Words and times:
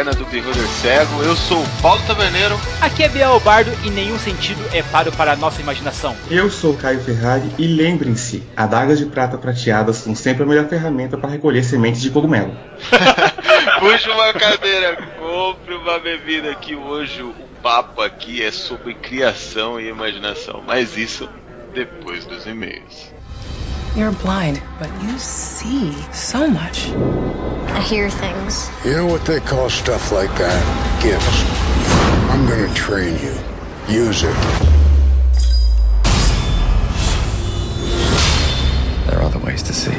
Taverna 0.00 0.14
do 0.14 0.24
Beholder 0.24 0.66
Cego. 0.66 1.22
Eu 1.22 1.36
sou 1.36 1.62
o 1.62 1.68
Paulo 1.82 2.00
Taverneiro. 2.06 2.58
Aqui 2.80 3.02
é 3.02 3.08
Biel 3.08 3.38
Bardo 3.40 3.70
e 3.84 3.90
nenhum 3.90 4.18
sentido 4.18 4.62
é 4.72 4.82
paro 4.82 5.12
para 5.12 5.32
a 5.32 5.36
nossa 5.36 5.60
imaginação. 5.60 6.16
Eu 6.30 6.50
sou 6.50 6.72
o 6.72 6.76
Caio 6.76 7.00
Ferrari 7.00 7.50
e 7.58 7.66
lembrem-se, 7.66 8.42
adagas 8.56 8.98
de 8.98 9.04
prata 9.04 9.36
prateadas 9.36 9.96
são 9.96 10.14
sempre 10.14 10.42
a 10.42 10.46
melhor 10.46 10.66
ferramenta 10.68 11.18
para 11.18 11.28
recolher 11.28 11.62
sementes 11.62 12.00
de 12.00 12.08
cogumelo. 12.08 12.56
Puxa 13.78 14.10
uma 14.10 14.32
cadeira, 14.32 14.96
compre 15.18 15.74
uma 15.74 15.98
bebida 15.98 16.54
que 16.54 16.74
hoje 16.74 17.22
o 17.22 17.34
papo 17.62 18.00
aqui 18.00 18.42
é 18.42 18.50
sobre 18.50 18.94
criação 18.94 19.78
e 19.78 19.88
imaginação, 19.88 20.62
mas 20.66 20.96
isso 20.96 21.28
depois 21.74 22.24
dos 22.24 22.46
e-mails. 22.46 23.12
You're 23.96 24.16
blind, 24.22 24.62
but 24.78 24.88
you 25.02 25.18
see 25.18 25.92
so 26.12 26.48
much. 26.48 26.90
I 27.72 27.80
hear 27.80 28.10
things. 28.10 28.70
You 28.84 28.92
know 28.92 29.06
what 29.06 29.24
they 29.24 29.40
call 29.40 29.70
stuff 29.70 30.12
like 30.12 30.34
that? 30.38 31.02
Gifts. 31.02 31.44
I'm 32.30 32.46
gonna 32.46 32.74
train 32.74 33.14
you. 33.14 33.34
Use 33.88 34.22
it. 34.24 34.34
There 39.06 39.18
are 39.18 39.22
other 39.22 39.38
ways 39.38 39.62
to 39.64 39.72
see. 39.72 39.96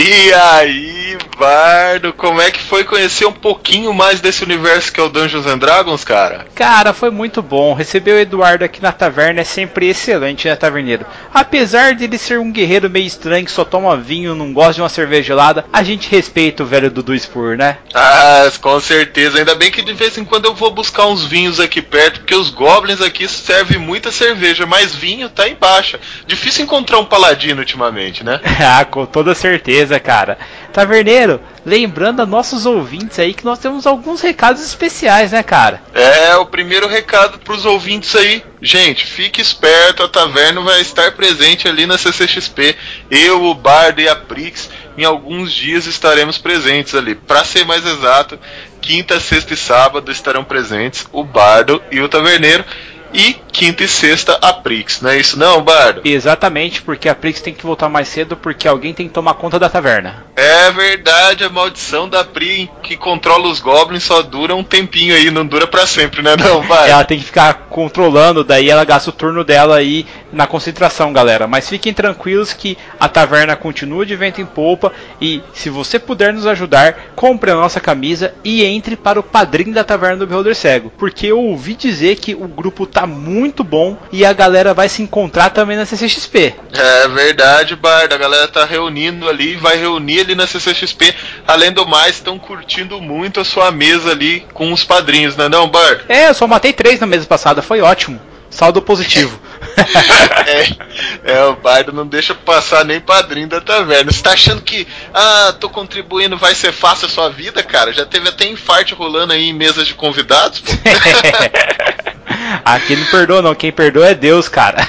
E 0.00 0.32
aí, 0.32 1.18
Bardo, 1.36 2.12
como 2.12 2.40
é 2.40 2.52
que 2.52 2.60
foi 2.60 2.84
conhecer 2.84 3.26
um 3.26 3.32
pouquinho 3.32 3.92
mais 3.92 4.20
desse 4.20 4.44
universo 4.44 4.92
que 4.92 5.00
é 5.00 5.02
o 5.02 5.08
Dungeons 5.08 5.46
and 5.46 5.58
Dragons, 5.58 6.04
cara? 6.04 6.46
Cara, 6.54 6.92
foi 6.92 7.10
muito 7.10 7.42
bom. 7.42 7.74
Receber 7.74 8.12
o 8.12 8.18
Eduardo 8.18 8.64
aqui 8.64 8.80
na 8.80 8.92
taverna 8.92 9.40
é 9.40 9.44
sempre 9.44 9.88
excelente, 9.88 10.46
né, 10.46 10.56
taverneiro? 10.56 11.06
Apesar 11.32 11.94
de 11.94 12.04
ele 12.04 12.18
ser 12.18 12.38
um 12.38 12.52
guerreiro 12.52 12.90
meio 12.90 13.06
estranho 13.06 13.44
que 13.44 13.50
só 13.50 13.64
toma 13.64 13.96
vinho, 13.96 14.34
não 14.34 14.52
gosta 14.52 14.74
de 14.74 14.82
uma 14.82 14.88
cerveja 14.88 15.28
gelada, 15.28 15.64
a 15.72 15.82
gente 15.82 16.10
respeita 16.10 16.62
o 16.62 16.66
velho 16.66 16.90
Dudu 16.90 17.18
Spur, 17.18 17.56
né? 17.56 17.78
Ah, 17.94 18.50
com 18.60 18.80
certeza. 18.80 19.38
Ainda 19.38 19.54
bem 19.54 19.70
que 19.70 19.82
de 19.82 19.92
vez 19.92 20.18
em 20.18 20.24
quando 20.24 20.46
eu 20.46 20.54
vou 20.54 20.70
buscar 20.72 21.06
uns 21.06 21.24
vinhos 21.24 21.60
aqui 21.60 21.80
perto, 21.80 22.20
porque 22.20 22.34
os 22.34 22.50
goblins 22.50 23.00
aqui 23.00 23.28
servem 23.28 23.78
muita 23.78 24.10
cerveja, 24.10 24.66
mas 24.66 24.94
vinho 24.94 25.28
tá 25.28 25.48
em 25.48 25.54
baixa. 25.54 26.00
Difícil 26.26 26.64
encontrar 26.64 26.98
um 26.98 27.04
paladino 27.04 27.60
ultimamente, 27.60 28.24
né? 28.24 28.40
ah, 28.60 28.84
com 28.84 29.06
toda 29.06 29.34
certeza, 29.34 29.87
cara. 29.96 30.36
Taverneiro, 30.72 31.40
lembrando 31.64 32.20
a 32.20 32.26
nossos 32.26 32.66
ouvintes 32.66 33.18
aí 33.20 33.32
que 33.32 33.44
nós 33.44 33.60
temos 33.60 33.86
alguns 33.86 34.20
recados 34.20 34.60
especiais, 34.60 35.30
né, 35.30 35.42
cara? 35.42 35.80
É, 35.94 36.34
o 36.36 36.46
primeiro 36.46 36.88
recado 36.88 37.38
pros 37.38 37.64
ouvintes 37.64 38.16
aí. 38.16 38.42
Gente, 38.60 39.06
fique 39.06 39.40
esperto, 39.40 40.02
a 40.02 40.08
taverna 40.08 40.60
vai 40.62 40.80
estar 40.80 41.12
presente 41.12 41.68
ali 41.68 41.86
na 41.86 41.96
CCXP. 41.96 42.74
Eu, 43.08 43.44
o 43.44 43.54
Bardo 43.54 44.00
e 44.00 44.08
a 44.08 44.16
Prix, 44.16 44.68
em 44.96 45.04
alguns 45.04 45.52
dias 45.52 45.86
estaremos 45.86 46.38
presentes 46.38 46.94
ali. 46.96 47.14
Para 47.14 47.44
ser 47.44 47.64
mais 47.64 47.86
exato, 47.86 48.36
quinta, 48.80 49.20
sexta 49.20 49.54
e 49.54 49.56
sábado 49.56 50.10
estarão 50.10 50.42
presentes 50.42 51.06
o 51.12 51.22
Bardo 51.22 51.80
e 51.92 52.00
o 52.00 52.08
Taverneiro. 52.08 52.64
E 53.12 53.36
quinta 53.58 53.82
e 53.82 53.88
sexta 53.88 54.38
a 54.40 54.52
Prix, 54.52 55.00
não 55.00 55.10
é 55.10 55.18
isso 55.18 55.36
não, 55.36 55.60
Bardo? 55.60 56.02
Exatamente, 56.04 56.80
porque 56.80 57.08
a 57.08 57.14
Prix 57.14 57.40
tem 57.40 57.52
que 57.52 57.66
voltar 57.66 57.88
mais 57.88 58.06
cedo 58.06 58.36
porque 58.36 58.68
alguém 58.68 58.94
tem 58.94 59.08
que 59.08 59.12
tomar 59.12 59.34
conta 59.34 59.58
da 59.58 59.68
taverna. 59.68 60.26
É 60.36 60.70
verdade, 60.70 61.42
a 61.42 61.48
maldição 61.48 62.08
da 62.08 62.22
Pri 62.22 62.70
que 62.84 62.96
controla 62.96 63.48
os 63.48 63.58
goblins 63.58 64.04
só 64.04 64.22
dura 64.22 64.54
um 64.54 64.62
tempinho 64.62 65.12
aí, 65.12 65.28
não 65.32 65.44
dura 65.44 65.66
para 65.66 65.88
sempre, 65.88 66.22
né 66.22 66.36
não, 66.36 66.64
Bardo? 66.64 66.88
Ela 66.88 67.04
tem 67.04 67.18
que 67.18 67.24
ficar 67.24 67.66
controlando, 67.68 68.44
daí 68.44 68.70
ela 68.70 68.84
gasta 68.84 69.10
o 69.10 69.12
turno 69.12 69.42
dela 69.42 69.76
aí 69.76 70.06
na 70.32 70.46
concentração, 70.46 71.12
galera. 71.12 71.48
Mas 71.48 71.68
fiquem 71.68 71.92
tranquilos 71.92 72.52
que 72.52 72.78
a 73.00 73.08
taverna 73.08 73.56
continua 73.56 74.06
de 74.06 74.14
vento 74.14 74.40
em 74.40 74.46
polpa 74.46 74.92
e 75.20 75.42
se 75.52 75.68
você 75.68 75.98
puder 75.98 76.32
nos 76.32 76.46
ajudar, 76.46 77.12
compre 77.16 77.50
a 77.50 77.56
nossa 77.56 77.80
camisa 77.80 78.32
e 78.44 78.64
entre 78.64 78.94
para 78.94 79.18
o 79.18 79.22
padrinho 79.24 79.74
da 79.74 79.82
taverna 79.82 80.18
do 80.18 80.26
Beholder 80.28 80.54
Cego, 80.54 80.92
porque 80.96 81.26
eu 81.26 81.40
ouvi 81.40 81.74
dizer 81.74 82.16
que 82.16 82.34
o 82.34 82.46
grupo 82.46 82.86
tá 82.86 83.04
muito 83.04 83.47
bom 83.64 83.96
e 84.12 84.24
a 84.24 84.32
galera 84.32 84.74
vai 84.74 84.88
se 84.88 85.02
encontrar 85.02 85.50
também 85.50 85.76
na 85.76 85.86
CCXP. 85.86 86.54
É 86.72 87.08
verdade, 87.08 87.76
Bardo. 87.76 88.14
A 88.14 88.18
galera 88.18 88.48
tá 88.48 88.64
reunindo 88.64 89.28
ali, 89.28 89.56
vai 89.56 89.76
reunir 89.76 90.20
ali 90.20 90.34
na 90.34 90.46
CCXP. 90.46 91.14
Além 91.46 91.72
do 91.72 91.86
mais, 91.86 92.16
estão 92.16 92.38
curtindo 92.38 93.00
muito 93.00 93.40
a 93.40 93.44
sua 93.44 93.70
mesa 93.70 94.10
ali 94.10 94.46
com 94.52 94.72
os 94.72 94.84
padrinhos, 94.84 95.36
né 95.36 95.48
não, 95.48 95.68
Bardo? 95.68 96.04
É, 96.08 96.28
eu 96.28 96.34
só 96.34 96.46
matei 96.46 96.72
três 96.72 97.00
na 97.00 97.06
mesa 97.06 97.26
passada, 97.26 97.62
foi 97.62 97.80
ótimo. 97.80 98.20
Saldo 98.50 98.80
positivo. 98.80 99.38
é, 101.24 101.32
é, 101.32 101.44
o 101.44 101.56
Bardo 101.56 101.92
não 101.92 102.06
deixa 102.06 102.34
passar 102.34 102.84
nem 102.84 103.00
padrinho 103.00 103.46
da 103.46 103.60
taverna. 103.60 104.10
Você 104.10 104.22
tá 104.22 104.32
achando 104.32 104.62
que, 104.62 104.86
ah, 105.12 105.54
tô 105.60 105.68
contribuindo, 105.68 106.36
vai 106.36 106.54
ser 106.54 106.72
fácil 106.72 107.06
a 107.06 107.10
sua 107.10 107.28
vida, 107.28 107.62
cara? 107.62 107.92
Já 107.92 108.06
teve 108.06 108.28
até 108.28 108.46
infarte 108.46 108.94
rolando 108.94 109.32
aí 109.32 109.50
em 109.50 109.52
mesas 109.52 109.86
de 109.86 109.94
convidados, 109.94 110.60
pô. 110.60 110.72
Aqui 112.64 112.96
não 112.96 113.06
perdoa 113.06 113.42
não, 113.42 113.54
quem 113.54 113.72
perdoa 113.72 114.08
é 114.08 114.14
Deus, 114.14 114.48
cara. 114.48 114.88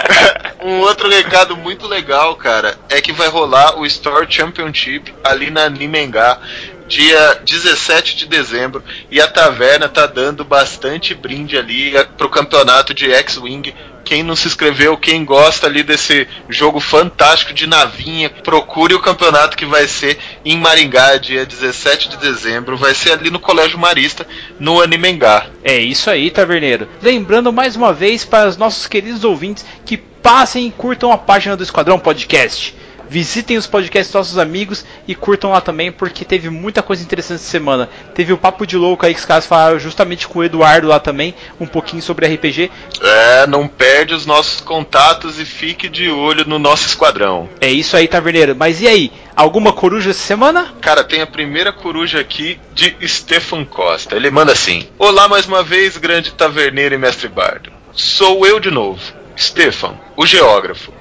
um 0.62 0.80
outro 0.80 1.08
recado 1.08 1.56
muito 1.56 1.86
legal, 1.86 2.34
cara, 2.36 2.76
é 2.88 3.00
que 3.00 3.12
vai 3.12 3.28
rolar 3.28 3.78
o 3.78 3.86
Store 3.86 4.26
Championship 4.28 5.14
ali 5.24 5.50
na 5.50 5.68
Nimengá 5.68 6.38
dia 6.86 7.40
17 7.44 8.16
de 8.16 8.26
dezembro 8.26 8.82
e 9.10 9.20
a 9.20 9.26
taverna 9.26 9.88
tá 9.88 10.06
dando 10.06 10.44
bastante 10.44 11.14
brinde 11.14 11.56
ali 11.56 11.92
pro 12.16 12.28
campeonato 12.28 12.92
de 12.92 13.10
X-Wing. 13.12 13.74
Quem 14.04 14.22
não 14.22 14.36
se 14.36 14.46
inscreveu, 14.46 14.96
quem 14.96 15.24
gosta 15.24 15.66
ali 15.66 15.82
desse 15.82 16.28
jogo 16.48 16.78
fantástico 16.78 17.54
de 17.54 17.66
navinha, 17.66 18.28
procure 18.28 18.94
o 18.94 19.00
campeonato 19.00 19.56
que 19.56 19.64
vai 19.64 19.88
ser 19.88 20.18
em 20.44 20.58
Maringá, 20.58 21.16
dia 21.16 21.46
17 21.46 22.10
de 22.10 22.16
dezembro. 22.18 22.76
Vai 22.76 22.94
ser 22.94 23.12
ali 23.12 23.30
no 23.30 23.40
Colégio 23.40 23.78
Marista, 23.78 24.26
no 24.60 24.80
Animengá. 24.80 25.46
É 25.62 25.78
isso 25.78 26.10
aí, 26.10 26.30
taverneiro. 26.30 26.88
Lembrando 27.02 27.52
mais 27.52 27.76
uma 27.76 27.92
vez 27.92 28.24
para 28.24 28.48
os 28.48 28.56
nossos 28.56 28.86
queridos 28.86 29.24
ouvintes 29.24 29.64
que 29.84 29.96
passem 29.96 30.66
e 30.66 30.70
curtam 30.70 31.12
a 31.12 31.18
página 31.18 31.56
do 31.56 31.62
Esquadrão 31.62 31.98
Podcast. 31.98 32.74
Visitem 33.08 33.56
os 33.56 33.66
podcasts 33.66 34.12
dos 34.12 34.20
nossos 34.20 34.38
amigos 34.38 34.84
e 35.06 35.14
curtam 35.14 35.50
lá 35.50 35.60
também, 35.60 35.92
porque 35.92 36.24
teve 36.24 36.50
muita 36.50 36.82
coisa 36.82 37.02
interessante 37.02 37.36
essa 37.36 37.50
semana. 37.50 37.88
Teve 38.14 38.32
o 38.32 38.38
Papo 38.38 38.66
de 38.66 38.76
Louco 38.76 39.04
aí 39.04 39.14
que 39.14 39.20
os 39.20 39.26
caras 39.26 39.46
falaram 39.46 39.78
justamente 39.78 40.26
com 40.26 40.38
o 40.38 40.44
Eduardo 40.44 40.88
lá 40.88 40.98
também, 40.98 41.34
um 41.60 41.66
pouquinho 41.66 42.02
sobre 42.02 42.26
RPG. 42.26 42.70
É, 43.00 43.46
não 43.46 43.68
perde 43.68 44.14
os 44.14 44.26
nossos 44.26 44.60
contatos 44.60 45.38
e 45.38 45.44
fique 45.44 45.88
de 45.88 46.08
olho 46.08 46.44
no 46.46 46.58
nosso 46.58 46.86
esquadrão. 46.86 47.48
É 47.60 47.70
isso 47.70 47.96
aí, 47.96 48.08
Taverneiro. 48.08 48.54
Mas 48.56 48.80
e 48.80 48.88
aí? 48.88 49.12
Alguma 49.36 49.72
coruja 49.72 50.10
essa 50.10 50.20
semana? 50.20 50.74
Cara, 50.80 51.02
tem 51.02 51.20
a 51.20 51.26
primeira 51.26 51.72
coruja 51.72 52.20
aqui 52.20 52.58
de 52.72 52.96
Stefan 53.06 53.64
Costa. 53.64 54.14
Ele 54.14 54.30
manda 54.30 54.52
assim: 54.52 54.86
Olá 54.98 55.28
mais 55.28 55.46
uma 55.46 55.62
vez, 55.62 55.96
grande 55.96 56.32
taverneiro 56.32 56.94
e 56.94 56.98
mestre 56.98 57.28
bardo. 57.28 57.72
Sou 57.92 58.46
eu 58.46 58.60
de 58.60 58.70
novo, 58.70 59.00
Stefan, 59.36 59.94
o 60.16 60.24
geógrafo. 60.24 60.92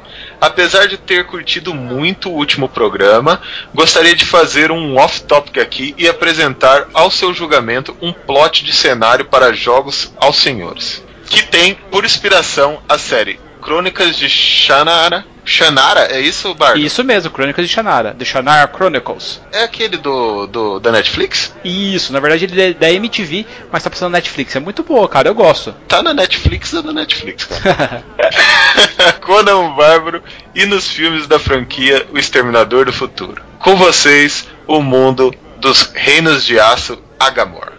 Apesar 0.43 0.89
de 0.89 0.97
ter 0.97 1.25
curtido 1.25 1.73
muito 1.73 2.29
o 2.29 2.33
último 2.33 2.67
programa, 2.67 3.41
gostaria 3.73 4.13
de 4.13 4.25
fazer 4.25 4.71
um 4.71 4.97
off-topic 4.97 5.57
aqui 5.57 5.95
e 5.97 6.05
apresentar 6.05 6.89
ao 6.93 7.09
seu 7.09 7.33
julgamento 7.33 7.95
um 8.01 8.11
plot 8.11 8.65
de 8.65 8.73
cenário 8.73 9.23
para 9.23 9.53
jogos 9.53 10.11
aos 10.17 10.35
senhores, 10.35 11.01
que 11.29 11.43
tem 11.43 11.75
por 11.89 12.03
inspiração 12.03 12.83
a 12.89 12.97
série 12.97 13.39
Crônicas 13.63 14.17
de 14.17 14.29
Shannara. 14.29 15.25
Shannara, 15.45 16.07
é 16.11 16.21
isso, 16.21 16.53
Bardo? 16.53 16.79
Isso 16.79 17.03
mesmo, 17.03 17.31
Crônicas 17.31 17.67
de 17.67 17.73
Shannara, 17.73 18.13
The 18.13 18.23
Shannara 18.23 18.71
Chronicles. 18.73 19.41
É 19.51 19.63
aquele 19.63 19.97
do, 19.97 20.47
do 20.47 20.79
da 20.79 20.91
Netflix? 20.91 21.53
Isso, 21.63 22.13
na 22.13 22.19
verdade 22.19 22.45
ele 22.45 22.61
é 22.61 22.73
da 22.73 22.91
MTV, 22.91 23.45
mas 23.71 23.83
tá 23.83 23.89
passando 23.89 24.11
na 24.11 24.17
Netflix. 24.17 24.55
É 24.55 24.59
muito 24.59 24.83
boa, 24.83 25.07
cara, 25.07 25.27
eu 25.27 25.35
gosto. 25.35 25.73
Tá 25.87 26.01
na 26.01 26.13
Netflix, 26.13 26.73
é 26.73 26.81
da 26.81 26.93
Netflix, 26.93 27.45
cara. 27.45 28.03
Conan 29.21 29.57
o 29.57 29.75
Bárbaro 29.75 30.23
e 30.53 30.65
nos 30.65 30.89
filmes 30.89 31.27
da 31.27 31.39
franquia 31.39 32.05
O 32.11 32.17
Exterminador 32.17 32.85
do 32.85 32.93
Futuro. 32.93 33.41
Com 33.59 33.75
vocês, 33.75 34.47
o 34.67 34.81
mundo 34.81 35.33
dos 35.57 35.91
Reinos 35.93 36.45
de 36.45 36.59
Aço 36.59 37.01
Agamor. 37.19 37.71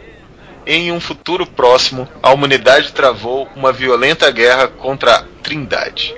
Em 0.67 0.91
um 0.91 1.01
futuro 1.01 1.45
próximo, 1.47 2.09
a 2.23 2.33
humanidade 2.33 2.93
travou 2.93 3.47
uma 3.55 3.71
violenta 3.73 4.31
guerra 4.31 4.67
contra 4.67 5.17
a 5.17 5.23
Trindade, 5.43 6.15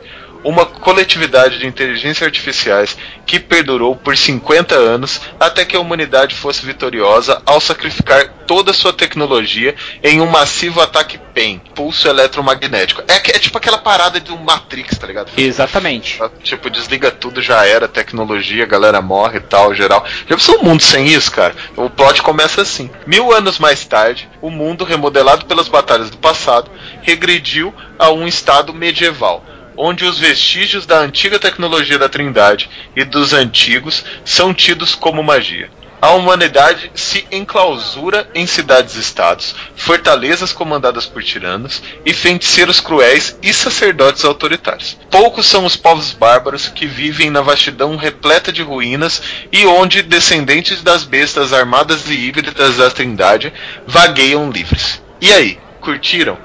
uma 0.46 0.64
coletividade 0.64 1.58
de 1.58 1.66
inteligências 1.66 2.22
artificiais 2.22 2.96
que 3.26 3.40
perdurou 3.40 3.96
por 3.96 4.16
50 4.16 4.74
anos 4.74 5.20
até 5.40 5.64
que 5.64 5.76
a 5.76 5.80
humanidade 5.80 6.36
fosse 6.36 6.64
vitoriosa 6.64 7.42
ao 7.44 7.60
sacrificar 7.60 8.28
toda 8.46 8.70
a 8.70 8.74
sua 8.74 8.92
tecnologia 8.92 9.74
em 10.04 10.20
um 10.20 10.26
massivo 10.26 10.80
ataque 10.80 11.18
PEN, 11.34 11.60
pulso 11.74 12.06
eletromagnético. 12.06 13.02
É, 13.08 13.16
é 13.16 13.38
tipo 13.38 13.58
aquela 13.58 13.78
parada 13.78 14.20
do 14.20 14.38
Matrix, 14.38 14.96
tá 14.96 15.06
ligado? 15.06 15.32
Exatamente. 15.36 16.20
Tipo, 16.44 16.70
desliga 16.70 17.10
tudo, 17.10 17.42
já 17.42 17.66
era, 17.66 17.88
tecnologia, 17.88 18.64
galera 18.64 19.02
morre 19.02 19.38
e 19.38 19.42
tal, 19.42 19.74
geral. 19.74 20.06
Já 20.28 20.36
pensou 20.36 20.60
um 20.60 20.62
mundo 20.62 20.82
sem 20.82 21.08
isso, 21.08 21.32
cara? 21.32 21.54
O 21.76 21.90
plot 21.90 22.22
começa 22.22 22.62
assim. 22.62 22.88
Mil 23.04 23.32
anos 23.32 23.58
mais 23.58 23.84
tarde, 23.84 24.28
o 24.40 24.48
mundo, 24.48 24.84
remodelado 24.84 25.44
pelas 25.46 25.66
batalhas 25.68 26.08
do 26.08 26.18
passado, 26.18 26.70
regrediu 27.02 27.74
a 27.98 28.10
um 28.10 28.28
estado 28.28 28.72
medieval 28.72 29.44
onde 29.76 30.04
os 30.04 30.18
vestígios 30.18 30.86
da 30.86 30.98
antiga 30.98 31.38
tecnologia 31.38 31.98
da 31.98 32.08
Trindade 32.08 32.68
e 32.94 33.04
dos 33.04 33.32
antigos 33.32 34.04
são 34.24 34.54
tidos 34.54 34.94
como 34.94 35.22
magia. 35.22 35.70
A 36.00 36.10
humanidade 36.10 36.90
se 36.94 37.26
enclausura 37.32 38.28
em 38.34 38.46
cidades-estados, 38.46 39.54
fortalezas 39.74 40.52
comandadas 40.52 41.06
por 41.06 41.22
tiranos 41.22 41.82
e 42.04 42.12
feiticeiros 42.12 42.80
cruéis 42.80 43.36
e 43.42 43.52
sacerdotes 43.52 44.24
autoritários. 44.24 44.96
Poucos 45.10 45.46
são 45.46 45.64
os 45.64 45.74
povos 45.74 46.12
bárbaros 46.12 46.68
que 46.68 46.86
vivem 46.86 47.30
na 47.30 47.40
vastidão 47.40 47.96
repleta 47.96 48.52
de 48.52 48.62
ruínas 48.62 49.22
e 49.50 49.64
onde 49.64 50.02
descendentes 50.02 50.82
das 50.82 51.02
bestas 51.02 51.52
armadas 51.52 52.08
e 52.08 52.14
híbridas 52.14 52.76
da 52.76 52.90
Trindade 52.90 53.52
vagueiam 53.86 54.50
livres. 54.50 55.02
E 55.18 55.32
aí, 55.32 55.58
curtiram? 55.80 56.36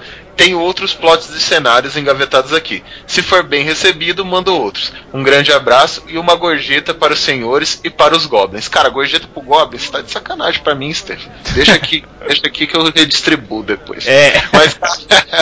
Tenho 0.42 0.60
outros 0.60 0.92
plots 0.92 1.32
de 1.32 1.40
cenários 1.40 1.96
engavetados 1.96 2.52
aqui. 2.52 2.84
Se 3.06 3.22
for 3.22 3.44
bem 3.44 3.64
recebido, 3.64 4.26
mando 4.26 4.52
outros. 4.60 4.92
Um 5.14 5.22
grande 5.22 5.54
abraço 5.54 6.02
e 6.08 6.18
uma 6.18 6.34
gorjeta 6.34 6.96
para 6.96 7.14
os 7.14 7.20
senhores 7.20 7.80
e 7.84 7.92
para 7.92 8.16
os 8.18 8.26
goblins. 8.26 8.68
Cara, 8.68 8.90
gorjeta 8.90 9.28
pro 9.28 9.44
goblins 9.44 9.88
tá 9.88 10.02
de 10.02 10.10
sacanagem 10.10 10.64
para 10.64 10.74
mim, 10.74 10.92
Steph. 10.92 11.28
Deixa 11.54 11.76
aqui, 11.76 12.04
deixa 12.26 12.48
aqui 12.48 12.66
que 12.66 12.76
eu 12.76 12.86
redistribuo 12.86 13.62
depois. 13.62 14.08
É. 14.08 14.42
Mas, 14.52 14.80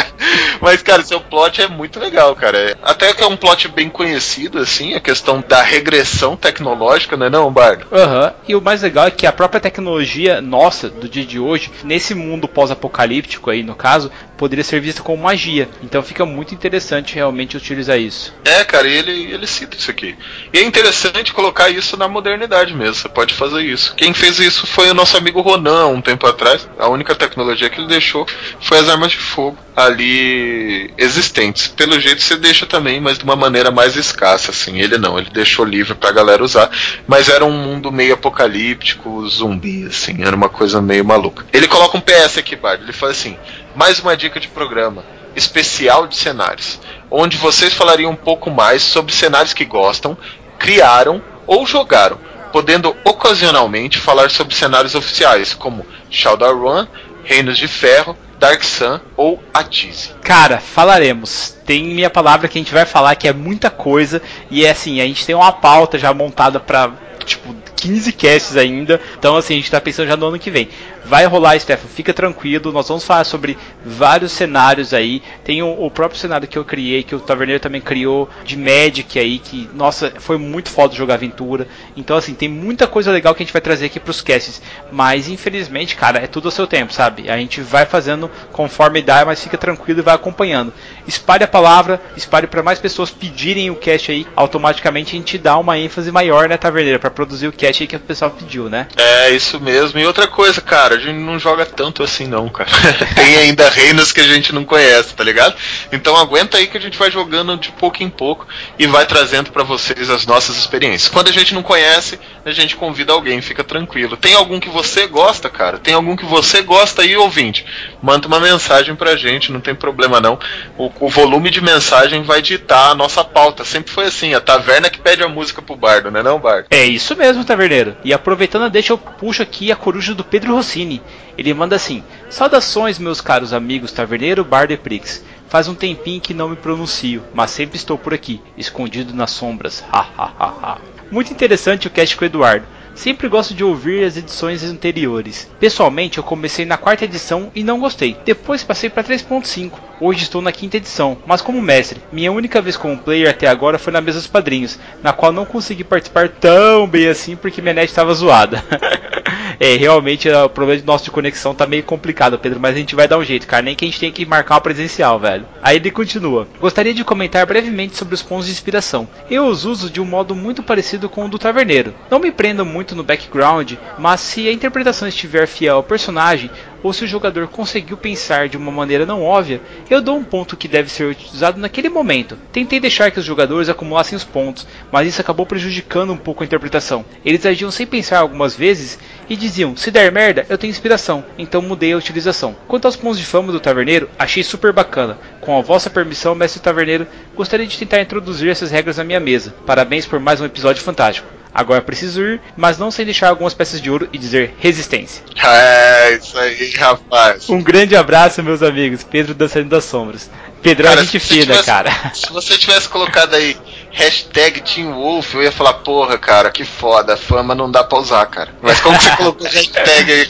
mas, 0.59 0.83
cara, 0.83 1.01
seu 1.05 1.21
plot 1.21 1.61
é 1.61 1.69
muito 1.69 1.97
legal, 1.97 2.35
cara. 2.35 2.77
Até 2.83 3.13
que 3.13 3.23
é 3.23 3.27
um 3.27 3.37
plot 3.37 3.69
bem 3.69 3.87
conhecido, 3.89 4.59
assim, 4.59 4.95
a 4.95 4.99
questão 4.99 5.41
da 5.47 5.63
regressão 5.63 6.35
tecnológica, 6.35 7.15
não 7.15 7.27
é 7.27 7.29
não, 7.29 7.49
Bardo? 7.49 7.87
Aham. 7.89 8.25
Uhum. 8.25 8.33
E 8.49 8.53
o 8.53 8.61
mais 8.61 8.81
legal 8.81 9.07
é 9.07 9.11
que 9.11 9.25
a 9.25 9.31
própria 9.31 9.61
tecnologia 9.61 10.41
nossa, 10.41 10.89
do 10.89 11.07
dia 11.07 11.23
de 11.23 11.39
hoje, 11.39 11.71
nesse 11.85 12.13
mundo 12.13 12.49
pós-apocalíptico 12.49 13.49
aí, 13.49 13.63
no 13.63 13.75
caso, 13.75 14.11
poderia 14.39 14.63
ser 14.63 14.79
vista 14.89 15.03
como 15.03 15.23
magia. 15.23 15.69
Então 15.83 16.01
fica 16.01 16.25
muito 16.25 16.53
interessante 16.53 17.15
realmente 17.15 17.55
utilizar 17.55 17.97
isso. 17.99 18.33
É, 18.43 18.63
cara, 18.63 18.87
e 18.87 18.93
ele, 18.93 19.33
ele 19.33 19.47
cita 19.47 19.77
isso 19.77 19.89
aqui. 19.89 20.15
E 20.51 20.57
é 20.57 20.63
interessante 20.63 21.33
colocar 21.33 21.69
isso 21.69 21.95
na 21.95 22.07
modernidade 22.07 22.73
mesmo. 22.73 22.95
Você 22.95 23.09
pode 23.09 23.33
fazer 23.33 23.61
isso. 23.61 23.93
Quem 23.95 24.13
fez 24.13 24.39
isso 24.39 24.65
foi 24.65 24.89
o 24.89 24.93
nosso 24.93 25.15
amigo 25.17 25.41
Ronan, 25.41 25.87
um 25.87 26.01
tempo 26.01 26.25
atrás. 26.25 26.67
A 26.77 26.87
única 26.87 27.15
tecnologia 27.15 27.69
que 27.69 27.79
ele 27.79 27.87
deixou 27.87 28.25
foi 28.59 28.79
as 28.79 28.89
armas 28.89 29.11
de 29.11 29.17
fogo 29.17 29.57
ali 29.75 30.93
existentes. 30.97 31.67
Pelo 31.67 31.99
jeito 31.99 32.21
você 32.21 32.35
deixa 32.35 32.65
também, 32.65 32.99
mas 32.99 33.17
de 33.17 33.23
uma 33.23 33.35
maneira 33.35 33.71
mais 33.71 33.95
escassa, 33.95 34.51
assim. 34.51 34.79
Ele 34.79 34.97
não, 34.97 35.17
ele 35.17 35.29
deixou 35.29 35.63
livre 35.65 35.95
pra 35.95 36.11
galera 36.11 36.43
usar, 36.43 36.69
mas 37.07 37.29
era 37.29 37.45
um 37.45 37.51
mundo 37.51 37.91
meio 37.91 38.13
apocalíptico, 38.13 39.27
zumbi, 39.27 39.85
assim, 39.85 40.23
era 40.23 40.35
uma 40.35 40.49
coisa 40.49 40.81
meio 40.81 41.05
maluca. 41.05 41.45
Ele 41.53 41.67
coloca 41.67 41.97
um 41.97 42.01
PS 42.01 42.37
aqui, 42.37 42.55
Bard, 42.55 42.83
ele 42.83 42.93
fala 42.93 43.11
assim: 43.11 43.37
mais 43.75 43.99
uma 43.99 44.15
dica 44.15 44.39
de 44.39 44.47
programa 44.47 45.03
especial 45.35 46.07
de 46.07 46.15
cenários, 46.15 46.79
onde 47.09 47.37
vocês 47.37 47.73
falariam 47.73 48.11
um 48.11 48.15
pouco 48.15 48.49
mais 48.49 48.81
sobre 48.81 49.13
cenários 49.13 49.53
que 49.53 49.65
gostam, 49.65 50.17
criaram 50.57 51.21
ou 51.47 51.65
jogaram, 51.65 52.19
podendo 52.51 52.95
ocasionalmente 53.03 53.97
falar 53.97 54.29
sobre 54.29 54.55
cenários 54.55 54.95
oficiais, 54.95 55.53
como 55.53 55.85
Shadowrun, 56.09 56.87
Reinos 57.23 57.57
de 57.57 57.67
Ferro, 57.67 58.17
Dark 58.39 58.63
Sun 58.63 58.99
ou 59.15 59.43
Atise. 59.53 60.11
Cara, 60.23 60.59
falaremos. 60.59 61.55
Tem 61.65 61.83
minha 61.83 62.09
palavra 62.09 62.47
que 62.47 62.57
a 62.57 62.61
gente 62.61 62.73
vai 62.73 62.85
falar 62.85 63.15
que 63.15 63.27
é 63.27 63.33
muita 63.33 63.69
coisa 63.69 64.21
e 64.49 64.65
é 64.65 64.71
assim, 64.71 65.01
a 65.01 65.05
gente 65.05 65.25
tem 65.25 65.35
uma 65.35 65.51
pauta 65.51 65.99
já 65.99 66.13
montada 66.13 66.59
para 66.59 66.91
tipo 67.25 67.55
15 67.75 68.11
casts 68.13 68.57
ainda. 68.57 68.99
Então 69.17 69.35
assim, 69.35 69.53
a 69.53 69.57
gente 69.57 69.69
tá 69.69 69.79
pensando 69.79 70.07
já 70.07 70.17
no 70.17 70.27
ano 70.27 70.39
que 70.39 70.49
vem. 70.49 70.69
Vai 71.09 71.25
rolar, 71.25 71.59
Stefan, 71.59 71.87
fica 71.87 72.13
tranquilo. 72.13 72.71
Nós 72.71 72.87
vamos 72.87 73.03
falar 73.03 73.23
sobre 73.23 73.57
vários 73.83 74.31
cenários 74.31 74.93
aí. 74.93 75.23
Tem 75.43 75.63
o, 75.63 75.85
o, 75.85 75.89
próprio 75.89 76.19
cenário 76.19 76.47
que 76.47 76.55
eu 76.55 76.63
criei, 76.63 77.01
que 77.01 77.15
o 77.15 77.19
Taverneiro 77.19 77.59
também 77.59 77.81
criou, 77.81 78.29
de 78.45 78.55
Magic 78.55 79.17
aí, 79.17 79.39
que, 79.39 79.67
nossa, 79.73 80.13
foi 80.19 80.37
muito 80.37 80.69
foda 80.69 80.93
jogar 80.93 81.15
aventura. 81.15 81.67
Então, 81.97 82.15
assim, 82.15 82.35
tem 82.35 82.47
muita 82.47 82.85
coisa 82.85 83.11
legal 83.11 83.33
que 83.33 83.41
a 83.41 83.43
gente 83.43 83.51
vai 83.51 83.61
trazer 83.61 83.87
aqui 83.87 83.99
pros 83.99 84.21
casts. 84.21 84.61
Mas, 84.91 85.27
infelizmente, 85.27 85.95
cara, 85.95 86.19
é 86.19 86.27
tudo 86.27 86.47
ao 86.47 86.51
seu 86.51 86.67
tempo, 86.67 86.93
sabe? 86.93 87.27
A 87.27 87.37
gente 87.37 87.59
vai 87.59 87.87
fazendo 87.87 88.29
conforme 88.51 89.01
dá, 89.01 89.25
mas 89.25 89.41
fica 89.41 89.57
tranquilo 89.57 90.01
e 90.01 90.03
vai 90.03 90.13
acompanhando. 90.13 90.71
Espalhe 91.07 91.43
a 91.43 91.47
palavra, 91.47 91.99
espalhe 92.15 92.45
para 92.45 92.61
mais 92.61 92.77
pessoas 92.77 93.09
pedirem 93.09 93.71
o 93.71 93.75
cast 93.75 94.11
aí. 94.11 94.27
Automaticamente 94.35 95.15
a 95.15 95.17
gente 95.17 95.39
dá 95.39 95.57
uma 95.57 95.75
ênfase 95.75 96.11
maior, 96.11 96.47
né, 96.47 96.55
Taverneiro, 96.55 96.99
para 96.99 97.09
produzir 97.09 97.47
o 97.47 97.51
cast 97.51 97.81
aí 97.81 97.87
que 97.87 97.95
o 97.95 97.99
pessoal 97.99 98.29
pediu, 98.29 98.69
né? 98.69 98.87
É, 98.95 99.31
isso 99.31 99.59
mesmo. 99.59 99.99
E 99.99 100.05
outra 100.05 100.27
coisa, 100.27 100.61
cara, 100.61 100.98
a 100.99 101.01
gente 101.01 101.19
não 101.19 101.39
joga 101.39 101.65
tanto 101.65 102.03
assim 102.03 102.27
não, 102.27 102.49
cara. 102.49 102.69
Tem 103.15 103.37
ainda 103.37 103.69
reinos 103.69 104.11
que 104.11 104.19
a 104.19 104.27
gente 104.27 104.53
não 104.53 104.65
conhece, 104.65 105.13
tá 105.15 105.23
ligado? 105.23 105.55
Então 105.91 106.15
aguenta 106.15 106.57
aí 106.57 106.67
que 106.67 106.77
a 106.77 106.81
gente 106.81 106.97
vai 106.97 107.09
jogando 107.09 107.57
de 107.57 107.71
pouco 107.71 108.03
em 108.03 108.09
pouco 108.09 108.47
e 108.77 108.85
vai 108.85 109.05
trazendo 109.05 109.51
para 109.51 109.63
vocês 109.63 110.09
as 110.09 110.25
nossas 110.25 110.57
experiências. 110.57 111.09
Quando 111.09 111.29
a 111.29 111.31
gente 111.31 111.53
não 111.53 111.63
conhece, 111.63 112.19
a 112.45 112.51
gente 112.51 112.75
convida 112.75 113.13
alguém, 113.13 113.41
fica 113.41 113.63
tranquilo. 113.63 114.17
Tem 114.17 114.33
algum 114.33 114.59
que 114.59 114.69
você 114.69 115.07
gosta, 115.07 115.49
cara? 115.49 115.79
Tem 115.79 115.93
algum 115.93 116.15
que 116.15 116.25
você 116.25 116.61
gosta 116.61 117.01
aí, 117.01 117.15
ouvinte? 117.15 117.65
Manda 118.01 118.27
uma 118.27 118.39
mensagem 118.39 118.95
pra 118.95 119.15
gente, 119.15 119.51
não 119.51 119.59
tem 119.59 119.75
problema 119.75 120.19
não. 120.19 120.37
O, 120.77 120.91
o 120.99 121.09
volume 121.09 121.49
de 121.49 121.61
mensagem 121.61 122.23
vai 122.23 122.41
ditar 122.41 122.91
a 122.91 122.95
nossa 122.95 123.23
pauta. 123.23 123.63
Sempre 123.63 123.91
foi 123.91 124.05
assim, 124.05 124.33
a 124.33 124.41
taverna 124.41 124.89
que 124.89 124.99
pede 124.99 125.23
a 125.23 125.27
música 125.27 125.61
pro 125.61 125.75
bardo, 125.75 126.11
né 126.11 126.21
não, 126.21 126.39
bardo? 126.39 126.67
É 126.69 126.85
isso 126.85 127.15
mesmo, 127.15 127.45
taverneiro. 127.45 127.95
E 128.03 128.13
aproveitando, 128.13 128.69
deixa 128.69 128.93
eu 128.93 128.97
puxo 128.97 129.41
aqui 129.41 129.71
a 129.71 129.75
coruja 129.75 130.13
do 130.13 130.23
Pedro 130.23 130.55
Rossini. 130.55 130.88
Ele 131.37 131.53
manda 131.53 131.75
assim: 131.75 132.03
Saudações, 132.29 132.97
meus 132.97 133.21
caros 133.21 133.53
amigos 133.53 133.91
Taverneiro, 133.91 134.43
Bardo 134.43 134.73
e 134.73 134.77
Prix. 134.77 135.23
Faz 135.47 135.67
um 135.67 135.75
tempinho 135.75 136.21
que 136.21 136.33
não 136.33 136.49
me 136.49 136.55
pronuncio, 136.55 137.23
mas 137.33 137.51
sempre 137.51 137.77
estou 137.77 137.97
por 137.97 138.13
aqui, 138.13 138.41
escondido 138.57 139.13
nas 139.13 139.31
sombras. 139.31 139.83
Ha. 139.91 140.77
Muito 141.11 141.33
interessante 141.33 141.87
o 141.87 141.89
cast 141.89 142.15
com 142.15 142.23
o 142.23 142.27
Eduardo. 142.27 142.65
Sempre 142.99 143.29
gosto 143.29 143.53
de 143.53 143.63
ouvir 143.63 144.03
as 144.03 144.17
edições 144.17 144.61
anteriores. 144.61 145.49
Pessoalmente, 145.57 146.17
eu 146.17 146.23
comecei 146.23 146.65
na 146.65 146.75
quarta 146.75 147.05
edição 147.05 147.49
e 147.55 147.63
não 147.63 147.79
gostei. 147.79 148.17
Depois 148.25 148.61
passei 148.61 148.89
para 148.89 149.03
3.5. 149.05 149.71
Hoje 150.01 150.23
estou 150.23 150.41
na 150.41 150.51
quinta 150.51 150.75
edição, 150.75 151.17
mas 151.25 151.41
como 151.41 151.61
mestre. 151.61 152.01
Minha 152.11 152.31
única 152.31 152.61
vez 152.61 152.75
como 152.75 152.97
player 152.97 153.29
até 153.29 153.47
agora 153.47 153.79
foi 153.79 153.93
na 153.93 154.01
mesa 154.01 154.17
dos 154.17 154.27
padrinhos, 154.27 154.77
na 155.01 155.13
qual 155.13 155.31
não 155.31 155.45
consegui 155.45 155.83
participar 155.83 156.27
tão 156.27 156.85
bem 156.87 157.07
assim 157.07 157.37
porque 157.37 157.61
minha 157.61 157.73
net 157.73 157.89
estava 157.89 158.13
zoada. 158.13 158.61
é, 159.59 159.75
realmente 159.75 160.29
o 160.29 160.49
problema 160.49 160.81
nosso 160.85 161.03
de 161.03 161.11
conexão 161.11 161.53
tá 161.53 161.67
meio 161.67 161.83
complicado, 161.83 162.39
Pedro, 162.39 162.59
mas 162.59 162.75
a 162.75 162.77
gente 162.77 162.95
vai 162.95 163.07
dar 163.07 163.17
um 163.17 163.23
jeito, 163.23 163.45
cara. 163.45 163.63
Nem 163.63 163.75
que 163.75 163.83
a 163.83 163.87
gente 163.87 163.99
tenha 163.99 164.11
que 164.11 164.25
marcar 164.25 164.55
uma 164.55 164.61
presencial, 164.61 165.19
velho. 165.19 165.45
Aí 165.61 165.75
ele 165.75 165.91
continua. 165.91 166.47
Gostaria 166.59 166.93
de 166.93 167.03
comentar 167.03 167.45
brevemente 167.45 167.97
sobre 167.97 168.15
os 168.15 168.21
pontos 168.21 168.45
de 168.45 168.51
inspiração. 168.51 169.07
Eu 169.29 169.45
os 169.45 169.65
uso 169.65 169.89
de 169.89 169.99
um 169.99 170.05
modo 170.05 170.33
muito 170.33 170.63
parecido 170.63 171.09
com 171.09 171.25
o 171.25 171.29
do 171.29 171.37
Taverneiro. 171.37 171.93
Não 172.09 172.19
me 172.19 172.31
prendo 172.31 172.65
muito 172.65 172.95
no 172.95 173.03
background, 173.03 173.73
mas 173.97 174.21
se 174.21 174.47
a 174.47 174.53
interpretação 174.53 175.07
estiver 175.07 175.47
fiel 175.47 175.77
ao 175.77 175.83
personagem, 175.83 176.49
ou 176.83 176.93
se 176.93 177.03
o 177.03 177.07
jogador 177.07 177.47
conseguiu 177.47 177.97
pensar 177.97 178.47
de 178.47 178.57
uma 178.57 178.71
maneira 178.71 179.05
não 179.05 179.23
óbvia, 179.23 179.61
eu 179.89 180.01
dou 180.01 180.17
um 180.17 180.23
ponto 180.23 180.57
que 180.57 180.67
deve 180.67 180.89
ser 180.89 181.05
utilizado 181.05 181.59
naquele 181.59 181.89
momento. 181.89 182.37
Tentei 182.51 182.79
deixar 182.79 183.11
que 183.11 183.19
os 183.19 183.25
jogadores 183.25 183.69
acumulassem 183.69 184.15
os 184.15 184.23
pontos, 184.23 184.67
mas 184.91 185.07
isso 185.07 185.21
acabou 185.21 185.45
prejudicando 185.45 186.13
um 186.13 186.17
pouco 186.17 186.43
a 186.43 186.45
interpretação. 186.45 187.05
Eles 187.23 187.45
agiam 187.45 187.71
sem 187.71 187.85
pensar 187.85 188.19
algumas 188.19 188.55
vezes 188.55 188.99
e 189.29 189.35
diziam: 189.35 189.75
se 189.75 189.91
der 189.91 190.11
merda, 190.11 190.45
eu 190.49 190.57
tenho 190.57 190.71
inspiração, 190.71 191.23
então 191.37 191.61
mudei 191.61 191.93
a 191.93 191.97
utilização. 191.97 192.55
Quanto 192.67 192.85
aos 192.85 192.95
pontos 192.95 193.19
de 193.19 193.25
fama 193.25 193.51
do 193.51 193.59
taverneiro, 193.59 194.09
achei 194.17 194.43
super 194.43 194.73
bacana. 194.73 195.17
Com 195.41 195.57
a 195.57 195.61
vossa 195.61 195.89
permissão, 195.89 196.35
mestre 196.35 196.61
taverneiro, 196.61 197.07
gostaria 197.35 197.67
de 197.67 197.77
tentar 197.77 198.01
introduzir 198.01 198.49
essas 198.49 198.71
regras 198.71 198.97
na 198.97 199.03
minha 199.03 199.19
mesa. 199.19 199.53
Parabéns 199.65 200.05
por 200.05 200.19
mais 200.19 200.41
um 200.41 200.45
episódio 200.45 200.83
fantástico. 200.83 201.38
Agora 201.59 201.81
preciso 201.81 202.21
ir, 202.21 202.39
mas 202.55 202.77
não 202.77 202.89
sem 202.89 203.03
deixar 203.03 203.27
algumas 203.27 203.53
peças 203.53 203.81
de 203.81 203.91
ouro 203.91 204.07
e 204.13 204.17
dizer 204.17 204.55
resistência. 204.59 205.21
É, 205.43 206.15
isso 206.15 206.37
aí, 206.39 206.71
rapaz. 206.77 207.49
Um 207.49 207.61
grande 207.61 207.97
abraço, 207.97 208.41
meus 208.41 208.63
amigos. 208.63 209.03
Pedro 209.03 209.33
dançando 209.33 209.67
das 209.67 209.83
sombras. 209.83 210.29
Pedro 210.61 210.85
é 210.85 210.89
Cara, 210.89 211.01
a 211.01 211.03
gente 211.03 211.19
fina, 211.19 211.41
tivesse- 211.41 211.65
cara. 211.65 211.91
Se 212.13 212.31
você 212.31 212.57
tivesse 212.57 212.87
colocado 212.87 213.33
aí 213.33 213.57
hashtag 213.91 214.61
Team 214.61 214.93
Wolf, 214.93 215.33
eu 215.33 215.43
ia 215.43 215.51
falar, 215.51 215.73
porra, 215.73 216.17
cara, 216.17 216.51
que 216.51 216.63
foda, 216.63 217.17
fama 217.17 217.55
não 217.55 217.69
dá 217.69 217.83
pra 217.83 217.99
usar, 217.99 218.25
cara. 218.27 218.53
Mas 218.61 218.79
como 218.79 218.99
você 218.99 219.15
colocou 219.15 219.47
hashtag 219.49 220.29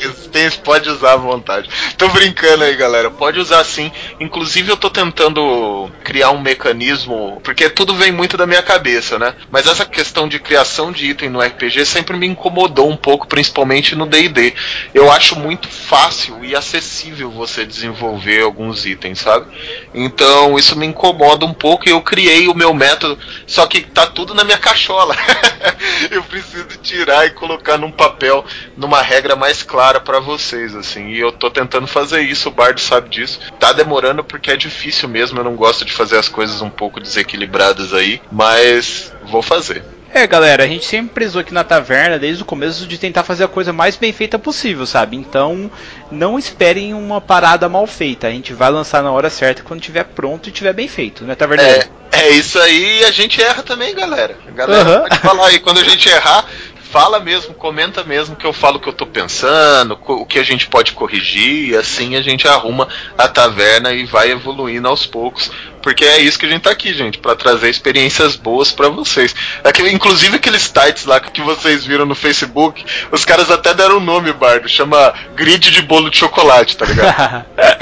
pode 0.63 0.89
usar 0.89 1.13
à 1.13 1.17
vontade. 1.17 1.69
Tô 1.97 2.07
brincando 2.09 2.63
aí, 2.63 2.75
galera, 2.75 3.09
pode 3.09 3.39
usar 3.39 3.63
sim. 3.63 3.91
Inclusive 4.19 4.71
eu 4.71 4.77
tô 4.77 4.89
tentando 4.89 5.89
criar 6.03 6.31
um 6.31 6.39
mecanismo, 6.39 7.41
porque 7.43 7.69
tudo 7.69 7.95
vem 7.95 8.11
muito 8.11 8.37
da 8.37 8.45
minha 8.45 8.61
cabeça, 8.61 9.17
né? 9.17 9.33
Mas 9.51 9.67
essa 9.67 9.85
questão 9.85 10.27
de 10.27 10.39
criação 10.39 10.91
de 10.91 11.09
item 11.09 11.29
no 11.29 11.41
RPG 11.41 11.85
sempre 11.85 12.15
me 12.15 12.27
incomodou 12.27 12.89
um 12.89 12.95
pouco, 12.95 13.27
principalmente 13.27 13.95
no 13.95 14.05
D&D. 14.05 14.53
Eu 14.93 15.11
acho 15.11 15.37
muito 15.37 15.67
fácil 15.67 16.43
e 16.43 16.55
acessível 16.55 17.29
você 17.31 17.65
desenvolver 17.65 18.43
alguns 18.43 18.85
itens, 18.85 19.19
sabe? 19.19 19.47
Então 19.93 20.57
isso 20.57 20.77
me 20.77 20.85
incomoda 20.85 21.45
um 21.45 21.53
pouco 21.53 21.87
e 21.87 21.91
eu 21.91 22.01
criei 22.01 22.47
o 22.47 22.55
meu 22.55 22.73
método 22.73 23.17
só 23.49 23.65
que 23.65 23.81
tá 23.81 24.05
tudo 24.05 24.35
na 24.35 24.43
minha 24.43 24.59
cachola. 24.59 25.15
eu 26.11 26.21
preciso 26.21 26.67
tirar 26.83 27.25
e 27.25 27.31
colocar 27.31 27.79
num 27.79 27.91
papel, 27.91 28.45
numa 28.77 29.01
regra 29.01 29.35
mais 29.35 29.63
clara 29.63 29.99
para 29.99 30.19
vocês, 30.19 30.75
assim. 30.75 31.07
E 31.07 31.19
eu 31.19 31.31
tô 31.31 31.49
tentando 31.49 31.87
fazer 31.87 32.21
isso, 32.21 32.49
o 32.49 32.51
Bardo 32.51 32.79
sabe 32.79 33.09
disso. 33.09 33.39
Tá 33.59 33.73
demorando 33.73 34.23
porque 34.23 34.51
é 34.51 34.55
difícil 34.55 35.09
mesmo, 35.09 35.39
eu 35.39 35.43
não 35.43 35.55
gosto 35.55 35.83
de 35.83 35.91
fazer 35.91 36.19
as 36.19 36.29
coisas 36.29 36.61
um 36.61 36.69
pouco 36.69 36.99
desequilibradas 36.99 37.91
aí, 37.91 38.21
mas 38.31 39.11
vou 39.23 39.41
fazer. 39.41 39.83
É, 40.13 40.25
galera, 40.25 40.63
a 40.63 40.67
gente 40.67 40.85
sempre 40.85 41.13
prezou 41.13 41.39
aqui 41.41 41.53
na 41.53 41.63
taverna 41.63 42.17
desde 42.17 42.41
o 42.41 42.45
começo 42.45 42.87
de 42.87 42.97
tentar 42.97 43.23
fazer 43.23 43.43
a 43.43 43.47
coisa 43.47 43.71
mais 43.71 43.95
bem 43.95 44.11
feita 44.11 44.39
possível, 44.39 44.85
sabe? 44.85 45.15
Então, 45.15 45.69
não 46.11 46.37
esperem 46.37 46.93
uma 46.93 47.21
parada 47.21 47.69
mal 47.69 47.85
feita. 47.85 48.27
A 48.27 48.31
gente 48.31 48.51
vai 48.51 48.71
lançar 48.71 49.03
na 49.03 49.11
hora 49.11 49.29
certa 49.29 49.61
quando 49.61 49.81
tiver 49.81 50.03
pronto 50.03 50.49
e 50.49 50.51
tiver 50.51 50.73
bem 50.73 50.87
feito, 50.87 51.23
né, 51.23 51.35
taverneiro? 51.35 51.87
É, 52.11 52.21
é 52.21 52.29
isso 52.31 52.57
aí, 52.59 53.03
a 53.05 53.11
gente 53.11 53.41
erra 53.41 53.61
também, 53.61 53.93
galera. 53.93 54.35
Galera, 54.55 54.89
Uhum. 54.89 55.01
pode 55.01 55.17
falar 55.19 55.47
aí, 55.47 55.59
quando 55.59 55.79
a 55.79 55.83
gente 55.83 56.09
errar, 56.09 56.43
fala 56.91 57.19
mesmo, 57.19 57.53
comenta 57.53 58.03
mesmo 58.03 58.35
que 58.35 58.45
eu 58.47 58.51
falo 58.51 58.77
o 58.77 58.79
que 58.79 58.89
eu 58.89 58.93
tô 58.93 59.05
pensando, 59.05 59.95
o 60.07 60.25
que 60.25 60.39
a 60.39 60.43
gente 60.43 60.65
pode 60.67 60.93
corrigir, 60.93 61.69
e 61.69 61.75
assim 61.75 62.15
a 62.15 62.21
gente 62.23 62.47
arruma 62.47 62.87
a 63.15 63.27
taverna 63.27 63.93
e 63.93 64.05
vai 64.05 64.31
evoluindo 64.31 64.87
aos 64.87 65.05
poucos. 65.05 65.51
Porque 65.81 66.03
é 66.03 66.19
isso 66.19 66.37
que 66.37 66.45
a 66.45 66.49
gente 66.49 66.63
tá 66.63 66.71
aqui, 66.71 66.93
gente, 66.93 67.17
pra 67.17 67.35
trazer 67.35 67.69
experiências 67.69 68.35
boas 68.35 68.71
pra 68.71 68.89
vocês. 68.89 69.33
Aquele, 69.63 69.91
inclusive 69.91 70.35
aqueles 70.35 70.63
sites 70.63 71.05
lá 71.05 71.19
que 71.19 71.41
vocês 71.41 71.85
viram 71.85 72.05
no 72.05 72.15
Facebook, 72.15 72.83
os 73.11 73.25
caras 73.25 73.49
até 73.49 73.73
deram 73.73 73.97
um 73.97 74.01
nome, 74.01 74.31
Bardo, 74.33 74.67
chama 74.67 75.13
grid 75.35 75.71
de 75.71 75.81
bolo 75.81 76.09
de 76.09 76.17
chocolate, 76.17 76.77
tá 76.77 76.85
ligado? 76.85 77.45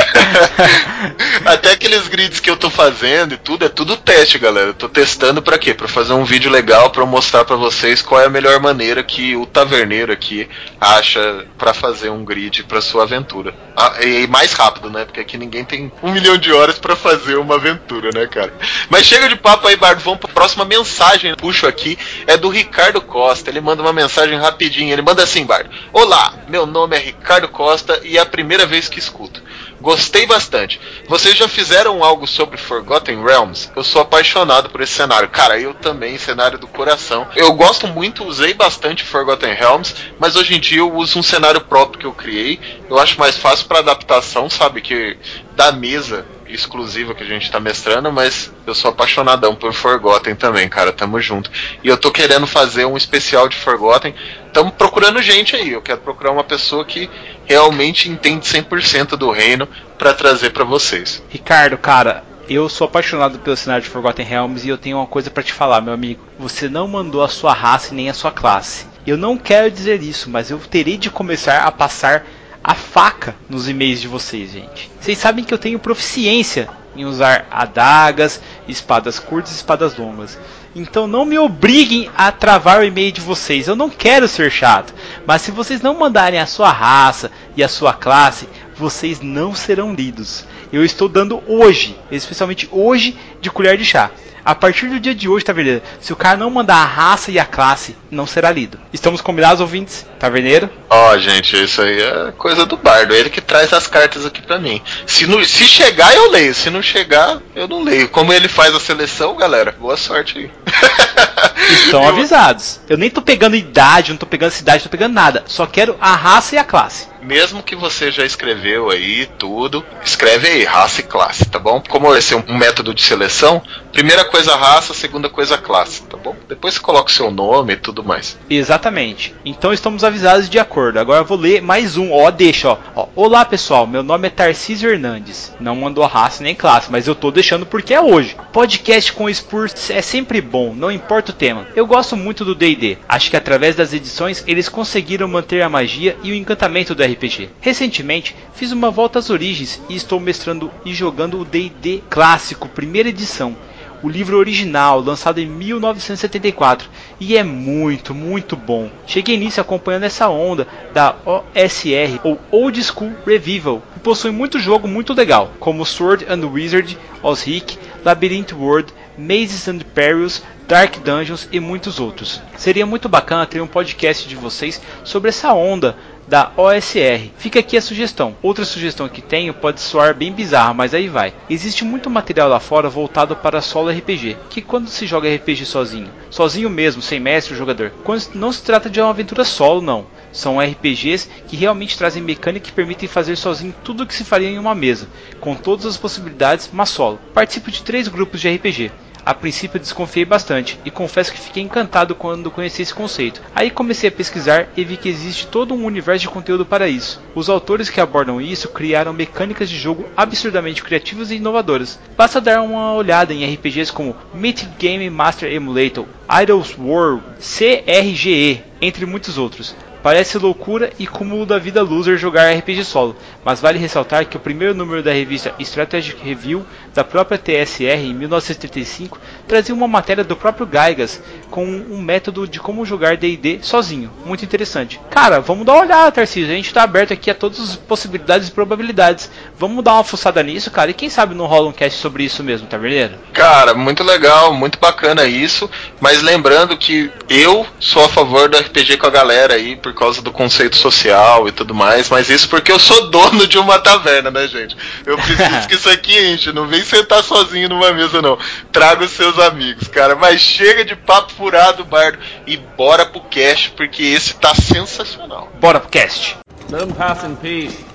Até 1.46 1.72
aqueles 1.72 2.08
grids 2.08 2.40
que 2.40 2.50
eu 2.50 2.58
tô 2.58 2.70
fazendo 2.70 3.34
e 3.34 3.38
tudo, 3.38 3.66
é 3.66 3.70
tudo 3.70 3.96
teste, 3.98 4.38
galera. 4.38 4.68
Eu 4.68 4.74
tô 4.74 4.90
testando 4.90 5.42
pra 5.42 5.58
quê? 5.58 5.74
Pra 5.74 5.88
fazer 5.88 6.14
um 6.14 6.24
vídeo 6.24 6.52
legal 6.52 6.90
pra 6.90 7.02
eu 7.02 7.08
mostrar 7.08 7.46
pra 7.46 7.56
vocês 7.56 8.02
qual 8.02 8.22
é 8.22 8.26
a 8.26 8.30
melhor 8.30 8.60
maneira 8.60 9.04
que 9.04 9.36
o 9.36 9.46
taverneiro 9.46 10.12
aqui 10.12 10.50
acha 10.80 11.46
pra 11.58 11.74
fazer 11.74 12.10
um 12.10 12.24
grid 12.24 12.64
pra 12.64 12.82
sua 12.82 13.04
aventura. 13.04 13.54
Ah, 13.76 14.04
e 14.04 14.28
mais 14.28 14.54
rápido, 14.54 14.90
né? 14.90 15.06
Porque 15.06 15.20
aqui 15.20 15.38
ninguém 15.38 15.64
tem 15.64 15.92
um 16.02 16.12
milhão 16.12 16.38
de 16.38 16.52
horas 16.52 16.80
pra 16.80 16.96
fazer 16.96 17.38
uma 17.38 17.56
aventura, 17.56 17.87
né, 17.96 18.28
cara? 18.28 18.54
Mas 18.90 19.06
chega 19.06 19.30
de 19.30 19.36
papo 19.36 19.68
aí, 19.68 19.76
Bardo. 19.76 20.02
Vamos 20.02 20.20
pra 20.20 20.30
próxima 20.30 20.66
mensagem. 20.66 21.34
Puxo 21.36 21.66
aqui. 21.66 21.98
É 22.26 22.38
do 22.38 22.50
Ricardo 22.50 23.02
Costa. 23.02 23.50
Ele 23.50 23.62
manda 23.62 23.82
uma 23.82 23.94
mensagem 23.94 24.38
rapidinho. 24.38 24.92
Ele 24.92 25.02
manda 25.02 25.24
assim, 25.24 25.46
Bardo. 25.46 25.70
Olá, 25.94 26.34
meu 26.48 26.66
nome 26.66 26.96
é 26.96 27.00
Ricardo 27.00 27.48
Costa 27.48 28.00
e 28.04 28.18
é 28.18 28.22
a 28.22 28.26
primeira 28.26 28.66
vez 28.66 28.90
que 28.90 29.00
escuto. 29.00 29.42
Gostei 29.80 30.26
bastante. 30.26 30.80
Vocês 31.08 31.36
já 31.36 31.48
fizeram 31.48 32.04
algo 32.04 32.26
sobre 32.26 32.58
Forgotten 32.58 33.24
Realms? 33.24 33.72
Eu 33.76 33.84
sou 33.84 34.02
apaixonado 34.02 34.70
por 34.70 34.82
esse 34.82 34.94
cenário. 34.94 35.30
Cara, 35.30 35.60
eu 35.60 35.74
também, 35.74 36.18
cenário 36.18 36.58
do 36.58 36.68
coração. 36.68 37.28
Eu 37.36 37.54
gosto 37.54 37.88
muito, 37.88 38.26
usei 38.26 38.54
bastante 38.54 39.04
Forgotten 39.04 39.54
Realms, 39.54 39.96
mas 40.20 40.36
hoje 40.36 40.56
em 40.56 40.60
dia 40.60 40.80
eu 40.80 40.94
uso 40.94 41.20
um 41.20 41.24
cenário 41.24 41.62
próprio 41.62 42.00
que 42.00 42.06
eu 42.08 42.14
criei. 42.14 42.60
Eu 42.90 42.98
acho 42.98 43.20
mais 43.20 43.38
fácil 43.38 43.68
para 43.68 43.80
adaptação, 43.80 44.50
sabe? 44.50 44.82
Que 44.82 45.18
da 45.56 45.72
mesa 45.72 46.26
exclusiva 46.50 47.14
que 47.14 47.24
a 47.24 47.26
gente 47.26 47.52
tá 47.52 47.60
mestrando, 47.60 48.12
mas 48.12 48.52
eu 48.66 48.74
sou 48.74 48.90
apaixonadão 48.90 49.56
por 49.56 49.74
Forgotten 49.74 50.36
também, 50.36 50.68
cara. 50.70 50.92
Tamo 50.92 51.20
junto. 51.20 51.52
E 51.84 51.88
eu 51.88 51.98
tô 51.98 52.12
querendo 52.12 52.48
fazer 52.48 52.86
um 52.86 52.98
especial 52.98 53.48
de 53.50 53.56
Forgotten. 53.56 54.14
Tamo 54.54 54.72
procurando 54.72 55.22
gente 55.22 55.56
aí. 55.56 55.72
Eu 55.72 55.82
quero 55.82 56.00
procurar 56.00 56.32
uma 56.32 56.44
pessoa 56.44 56.86
que 56.86 57.10
realmente 57.48 58.10
entende 58.10 58.46
100% 58.46 59.16
do 59.16 59.32
reino 59.32 59.68
pra 59.98 60.14
trazer 60.14 60.52
pra 60.52 60.64
vocês. 60.64 61.24
Ricardo, 61.30 61.78
cara, 61.78 62.24
eu 62.50 62.70
sou 62.70 62.86
apaixonado 62.86 63.40
pelo 63.40 63.58
cenário 63.58 63.84
de 63.84 63.90
Forgotten 63.90 64.26
Realms 64.26 64.66
e 64.66 64.70
eu 64.70 64.78
tenho 64.78 64.98
uma 64.98 65.08
coisa 65.08 65.32
pra 65.32 65.42
te 65.42 65.54
falar, 65.54 65.82
meu 65.82 65.94
amigo. 65.94 66.24
Você 66.38 66.70
não 66.70 66.88
mandou 66.88 67.24
a 67.24 67.30
sua 67.30 67.54
raça 67.54 67.94
e 67.94 67.96
nem 67.96 68.10
a 68.10 68.14
sua 68.14 68.32
classe. 68.32 68.86
Eu 69.06 69.18
não 69.18 69.38
quero 69.38 69.72
dizer 69.72 70.04
isso, 70.04 70.30
mas 70.30 70.52
eu 70.52 70.60
terei 70.60 70.98
de 70.98 71.10
começar 71.10 71.64
a 71.64 71.72
passar 71.72 72.26
a 72.64 72.76
faca 72.76 73.34
nos 73.50 73.70
e-mails 73.70 74.02
de 74.02 74.08
vocês, 74.08 74.52
gente. 74.52 74.92
Vocês 75.00 75.18
sabem 75.18 75.46
que 75.46 75.54
eu 75.54 75.58
tenho 75.58 75.80
proficiência 75.80 76.68
em 76.96 77.06
usar 77.06 77.48
adagas, 77.50 78.42
espadas 78.68 79.20
curtas 79.20 79.52
e 79.52 79.56
espadas 79.56 79.96
longas. 79.96 80.38
Então 80.76 81.08
não 81.08 81.26
me 81.26 81.40
obriguem 81.40 82.10
a 82.16 82.32
travar 82.32 82.80
o 82.80 82.84
e-mail 82.84 83.12
de 83.12 83.22
vocês. 83.22 83.68
Eu 83.68 83.76
não 83.76 83.90
quero 83.90 84.28
ser 84.28 84.52
chato. 84.52 84.94
Mas 85.26 85.42
se 85.42 85.52
vocês 85.52 85.82
não 85.82 85.98
mandarem 85.98 86.40
a 86.40 86.46
sua 86.46 86.72
raça 86.72 87.32
e 87.56 87.64
a 87.64 87.68
sua 87.68 87.94
classe, 87.94 88.48
vocês 88.76 89.20
não 89.22 89.56
serão 89.56 89.94
lidos. 89.94 90.46
Eu 90.72 90.84
estou 90.84 91.08
dando 91.08 91.42
hoje, 91.48 91.98
especialmente 92.12 92.68
hoje, 92.72 93.18
de 93.42 93.50
colher 93.50 93.78
de 93.78 93.86
chá. 93.86 94.12
A 94.48 94.56
partir 94.56 94.88
do 94.88 94.98
dia 94.98 95.14
de 95.14 95.28
hoje, 95.28 95.44
Taverneiro, 95.44 95.82
se 96.00 96.14
o 96.14 96.16
cara 96.16 96.38
não 96.38 96.50
mandar 96.50 96.76
a 96.76 96.86
raça 96.86 97.30
e 97.30 97.38
a 97.38 97.44
classe, 97.44 97.98
não 98.10 98.26
será 98.26 98.50
lido. 98.50 98.80
Estamos 98.94 99.20
combinados, 99.20 99.60
ouvintes? 99.60 100.06
Taverneiro? 100.18 100.70
Ó, 100.90 101.18
gente, 101.18 101.62
isso 101.62 101.82
aí 101.82 102.02
é 102.02 102.32
coisa 102.32 102.66
do 102.66 102.78
bardo. 102.78 103.14
Ele 103.14 103.30
que 103.30 103.42
traz 103.42 103.74
as 103.74 103.88
cartas 103.88 104.26
aqui 104.26 104.42
pra 104.42 104.58
mim. 104.58 104.82
Se, 105.06 105.28
não, 105.28 105.44
se 105.44 105.66
chegar, 105.66 106.16
eu 106.16 106.32
leio. 106.32 106.56
Se 106.56 106.70
não 106.70 106.82
chegar, 106.82 107.42
eu 107.54 107.68
não 107.68 107.84
leio. 107.84 108.08
Como 108.08 108.32
ele 108.32 108.48
faz 108.48 108.74
a 108.74 108.80
seleção, 108.80 109.36
galera, 109.36 109.76
boa 109.78 109.98
sorte 109.98 110.38
aí. 110.40 110.52
Estão 111.58 112.08
avisados. 112.08 112.80
Eu 112.88 112.98
nem 112.98 113.10
tô 113.10 113.22
pegando 113.22 113.56
idade, 113.56 114.12
não 114.12 114.18
tô 114.18 114.26
pegando 114.26 114.52
cidade, 114.52 114.80
não 114.80 114.84
tô 114.84 114.90
pegando 114.90 115.14
nada. 115.14 115.44
Só 115.48 115.66
quero 115.66 115.98
a 116.00 116.16
raça 116.16 116.56
e 116.56 116.58
a 116.58 116.64
classe. 116.64 117.08
Mesmo 117.22 117.62
que 117.62 117.76
você 117.76 118.10
já 118.10 118.24
escreveu 118.24 118.90
aí 118.90 119.28
tudo, 119.38 119.84
escreve 120.04 120.48
aí 120.48 120.64
raça 120.64 121.02
e 121.02 121.04
classe, 121.04 121.44
tá 121.46 121.60
bom? 121.60 121.84
Como 121.90 122.16
esse 122.16 122.34
é 122.34 122.38
um 122.38 122.58
método 122.58 122.94
de 122.94 123.02
seleção, 123.02 123.62
primeira 123.92 124.24
coisa 124.24 124.56
raça, 124.56 124.94
segunda 124.94 125.28
coisa 125.28 125.58
classe, 125.58 126.04
tá 126.04 126.16
bom? 126.16 126.36
Depois 126.48 126.76
você 126.76 126.80
coloca 126.80 127.10
o 127.10 127.14
seu 127.14 127.30
nome 127.30 127.74
e 127.74 127.78
tudo 127.78 128.04
mais. 128.04 128.38
Exatamente. 128.50 129.36
Então 129.44 129.74
estamos 129.74 130.06
avisados 130.06 130.50
de 130.50 130.58
acordo. 130.58 131.00
Agora 131.00 131.22
eu 131.22 131.26
vou 131.26 131.38
ler 131.38 131.62
mais 131.62 131.98
um. 131.98 132.14
Ó, 132.14 132.32
deixa, 132.32 132.70
ó. 132.70 132.78
ó. 132.96 133.08
Olá 133.16 133.44
pessoal, 133.44 133.86
meu 133.86 134.04
nome 134.04 134.28
é 134.28 134.32
Tarcísio 134.32 134.90
Hernandes. 134.90 135.54
Não 135.60 135.76
mandou 135.76 136.06
raça 136.06 136.44
nem 136.44 136.56
classe, 136.56 136.90
mas 136.90 137.08
eu 137.08 137.16
tô 137.16 137.30
deixando 137.30 137.66
porque 137.66 137.94
é 137.94 138.00
hoje. 138.00 138.38
Podcast 138.54 139.12
com 139.12 139.34
Spurs 139.34 139.90
é 139.90 140.02
sempre 140.02 140.40
bom, 140.40 140.74
não 140.74 140.92
importa 140.92 141.32
o 141.32 141.36
tema. 141.48 141.68
Eu 141.76 141.88
gosto 141.88 142.18
muito 142.18 142.44
do 142.44 142.54
D&D. 142.54 142.98
Acho 143.08 143.30
que 143.30 143.38
através 143.38 143.76
das 143.76 143.94
edições 143.94 144.44
eles 144.46 144.68
conseguiram 144.68 145.28
manter 145.30 145.62
a 145.62 145.70
magia 145.70 146.18
e 146.22 146.32
o 146.32 146.36
encantamento 146.36 146.94
do 146.94 147.04
RPG. 147.04 147.50
Recentemente 147.62 148.36
fiz 148.54 148.74
uma 148.74 148.92
volta 148.92 149.20
às 149.20 149.30
origens 149.30 149.82
e 149.88 149.96
estou 149.96 150.20
mestrando 150.20 150.70
e 150.84 150.94
jogando 150.94 151.40
o 151.40 151.46
D&D 151.46 152.04
clássico, 152.10 152.68
primeira 152.68 153.10
edição 153.10 153.56
o 154.04 154.10
livro 154.10 154.38
original, 154.38 155.00
lançado 155.00 155.40
em 155.40 155.48
1974, 155.48 156.88
e 157.20 157.36
é 157.36 157.44
muito, 157.44 158.14
muito 158.14 158.56
bom. 158.56 158.92
Cheguei 159.08 159.38
nisso 159.38 159.60
acompanhando 159.60 160.04
essa 160.04 160.30
onda 160.30 160.68
da 160.94 161.16
OSR, 161.26 162.20
ou 162.24 162.40
Old 162.52 162.84
School 162.84 163.14
Revival, 163.26 163.82
que 163.94 164.00
possui 164.00 164.30
muito 164.30 164.60
jogo 164.60 164.88
muito 164.88 165.14
legal, 165.14 165.52
como 165.60 165.84
Sword 165.84 166.28
and 166.30 166.46
Wizard, 166.48 166.96
Osric, 167.24 167.78
Labyrinth 168.06 168.54
World, 168.54 168.94
Mazes 169.18 169.68
and 169.68 169.80
Perils, 169.96 170.44
Dark 170.68 170.98
Dungeons 171.00 171.48
e 171.52 171.60
muitos 171.60 172.00
outros. 172.00 172.42
Seria 172.56 172.86
muito 172.86 173.10
bacana 173.10 173.46
ter 173.46 173.62
um 173.62 173.68
podcast 173.68 174.28
de 174.28 174.36
vocês 174.36 174.82
sobre 175.04 175.30
essa 175.30 175.54
onda 175.54 175.96
da 176.28 176.52
OSR. 176.58 177.32
Fica 177.38 177.60
aqui 177.60 177.78
a 177.78 177.82
sugestão. 177.82 178.36
Outra 178.42 178.66
sugestão 178.66 179.08
que 179.08 179.22
tenho 179.22 179.54
pode 179.54 179.80
soar 179.80 180.14
bem 180.14 180.32
bizarra, 180.32 180.74
mas 180.74 180.94
aí 180.94 181.08
vai. 181.08 181.34
Existe 181.50 181.86
muito 181.86 182.10
material 182.10 182.50
lá 182.50 182.60
fora 182.60 182.90
voltado 182.90 183.36
para 183.36 183.62
solo 183.62 183.90
RPG, 183.90 184.38
que 184.50 184.62
quando 184.62 184.90
se 184.90 185.08
joga 185.08 185.34
RPG 185.34 185.66
sozinho, 185.66 186.10
sozinho 186.30 186.70
mesmo, 186.70 187.02
sem 187.02 187.20
mestre 187.20 187.54
ou 187.54 187.58
jogador, 187.58 187.94
quando 188.04 188.28
não 188.36 188.52
se 188.52 188.62
trata 188.62 188.90
de 188.90 189.00
uma 189.00 189.10
aventura 189.10 189.46
solo, 189.46 189.82
não. 189.82 190.06
São 190.34 190.60
RPGs 190.60 191.30
que 191.48 191.56
realmente 191.56 191.98
trazem 191.98 192.22
mecânica 192.22 192.66
que 192.66 192.72
permitem 192.72 193.08
fazer 193.08 193.38
sozinho 193.38 193.74
tudo 193.84 194.04
o 194.04 194.06
que 194.06 194.14
se 194.14 194.26
faria 194.26 194.50
em 194.50 194.60
uma 194.60 194.76
mesa, 194.76 195.08
com 195.40 195.56
todas 195.56 195.86
as 195.86 195.98
possibilidades, 195.98 196.70
mas 196.72 196.90
solo. 196.90 197.20
Participo 197.34 197.72
de 197.72 197.82
três 197.82 198.08
grupos 198.08 198.42
de 198.42 198.50
RPG. 198.50 198.92
A 199.28 199.34
princípio 199.34 199.78
desconfiei 199.78 200.24
bastante 200.24 200.80
e 200.86 200.90
confesso 200.90 201.34
que 201.34 201.42
fiquei 201.42 201.62
encantado 201.62 202.16
quando 202.16 202.50
conheci 202.50 202.82
esse 202.82 202.94
conceito. 202.94 203.42
Aí 203.54 203.70
comecei 203.70 204.08
a 204.08 204.12
pesquisar 204.12 204.70
e 204.78 204.86
vi 204.86 204.96
que 204.96 205.10
existe 205.10 205.48
todo 205.48 205.74
um 205.74 205.84
universo 205.84 206.22
de 206.22 206.30
conteúdo 206.30 206.66
para 206.66 206.88
isso. 206.88 207.22
Os 207.36 207.50
autores 207.50 207.90
que 207.90 208.00
abordam 208.00 208.40
isso 208.40 208.70
criaram 208.70 209.12
mecânicas 209.12 209.70
de 209.70 209.78
jogo 209.78 210.06
absurdamente 210.16 210.82
criativas 210.82 211.30
e 211.30 211.36
inovadoras. 211.36 212.00
Basta 212.16 212.40
dar 212.40 212.62
uma 212.62 212.94
olhada 212.94 213.34
em 213.34 213.44
RPGs 213.54 213.92
como 213.92 214.16
Mythic 214.34 214.72
Game 214.80 215.10
Master 215.10 215.52
Emulator, 215.52 216.06
Idols 216.42 216.78
World, 216.80 217.22
CRGE, 217.38 218.64
entre 218.80 219.06
muitos 219.06 219.38
outros 219.38 219.76
Parece 220.08 220.38
loucura 220.38 220.90
e 220.98 221.06
cúmulo 221.06 221.46
da 221.46 221.60
vida 221.60 221.82
loser 221.82 222.18
jogar 222.18 222.56
RPG 222.56 222.86
solo, 222.86 223.14
mas 223.44 223.60
vale 223.60 223.78
ressaltar 223.78 224.26
que 224.26 224.38
o 224.38 224.40
primeiro 224.40 224.74
número 224.74 225.04
da 225.04 225.12
revista 225.12 225.54
Strategic 225.60 226.24
Review 226.24 226.66
da 226.98 227.04
própria 227.04 227.38
TSR 227.38 228.08
em 228.08 228.14
1935 228.16 229.20
trazia 229.48 229.76
uma 229.76 229.88
matéria 229.88 230.24
do 230.24 230.36
próprio 230.36 230.66
Gaigas 230.66 231.22
com 231.52 231.64
um 231.64 232.02
método 232.02 232.48
de 232.48 232.60
como 232.60 232.84
jogar 232.84 233.18
D&D 233.18 233.60
sozinho, 233.62 234.12
muito 234.26 234.44
interessante. 234.44 235.00
Cara, 235.12 235.40
vamos 235.40 235.64
dar 235.64 235.74
uma 235.74 235.84
olhada, 235.84 236.12
Tarcísio, 236.12 236.52
a 236.52 236.56
gente 236.56 236.66
está 236.66 236.82
aberto 236.82 237.14
aqui 237.14 237.30
a 237.30 237.36
todas 237.36 237.60
as 237.60 237.76
possibilidades 237.76 238.48
e 238.48 238.52
probabilidades. 238.52 239.30
Vamos 239.60 239.84
dar 239.84 239.94
uma 239.94 240.04
fuçada 240.04 240.42
nisso, 240.42 240.72
cara, 240.72 240.90
e 240.90 240.94
quem 240.96 241.08
sabe 241.08 241.36
não 241.36 241.46
rola 241.46 241.70
um 241.70 241.72
cast 241.72 242.00
sobre 242.00 242.24
isso 242.24 242.44
mesmo, 242.44 242.66
Taverneiro? 242.66 243.14
Cara, 243.32 243.76
muito 243.76 244.04
legal, 244.04 244.52
muito 244.54 244.80
bacana 244.80 245.26
isso, 245.26 245.70
mas 246.02 246.24
lembrando 246.24 246.76
que 246.76 247.12
eu 247.30 247.64
sou 247.80 248.06
a 248.06 248.10
favor 248.10 248.50
do 248.50 248.58
RPG 248.58 248.98
com 248.98 249.06
a 249.06 249.12
galera 249.12 249.54
aí, 249.54 249.76
por 249.76 249.94
causa 249.94 250.20
do 250.20 250.32
conceito 250.32 250.76
social 250.76 251.48
e 251.48 251.52
tudo 251.52 251.76
mais, 251.76 252.10
mas 252.10 252.28
isso 252.28 252.50
porque 252.50 252.72
eu 252.72 252.80
sou 252.80 253.12
dono 253.12 253.46
de 253.46 253.60
uma 253.60 253.78
taverna, 253.78 254.32
né, 254.32 254.48
gente? 254.48 254.76
Eu 255.06 255.16
preciso 255.16 255.68
que 255.70 255.76
isso 255.76 255.90
aqui 255.90 256.18
enche, 256.34 256.52
não 256.52 256.66
vem 256.66 256.87
sentar 256.88 257.24
sozinho 257.24 257.70
numa 257.70 257.92
mesa, 257.92 258.22
não. 258.22 258.38
Traga 258.72 259.06
os 259.06 259.12
seus 259.12 259.38
amigos, 259.40 259.88
cara, 259.88 260.16
mas 260.16 260.42
chega 260.42 260.84
de 260.84 260.96
papo 260.96 261.32
furado, 261.34 261.86
bardo, 261.86 262.18
e 262.46 262.58
bora 262.58 263.06
pro 263.06 263.22
cast, 263.22 263.72
porque 263.72 264.04
esse 264.04 264.34
tá 264.36 264.56
sensacional. 264.56 265.52
Bora 265.60 265.80
pro 265.80 265.90
cast! 265.90 266.38
Let 266.70 266.80
them 266.80 266.94
pass 266.94 267.24
in 267.24 267.36
peace. 267.38 267.86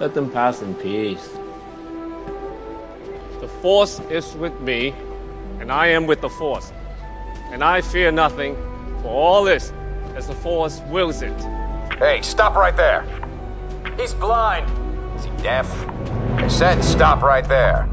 Let 0.00 0.14
them 0.14 0.30
pass 0.30 0.62
in 0.62 0.74
peace. 0.74 1.28
The 3.40 3.48
Force 3.62 4.00
is 4.10 4.34
with 4.34 4.58
me, 4.60 4.94
and 5.60 5.70
I 5.70 5.88
am 5.88 6.06
with 6.06 6.22
the 6.22 6.30
Force. 6.30 6.72
And 7.52 7.62
I 7.62 7.82
fear 7.82 8.10
nothing, 8.10 8.56
for 9.02 9.08
all 9.08 9.46
is 9.46 9.72
as 10.16 10.26
the 10.26 10.34
Force 10.34 10.80
wills 10.90 11.22
it. 11.22 11.59
Hey, 11.98 12.22
stop 12.22 12.54
right 12.54 12.76
there. 12.76 13.04
He's 13.98 14.14
blind. 14.14 14.66
Is 15.18 15.24
he 15.24 15.30
deaf? 15.42 15.70
I 16.38 16.48
said 16.48 16.82
stop 16.82 17.22
right 17.22 17.46
there. 17.46 17.88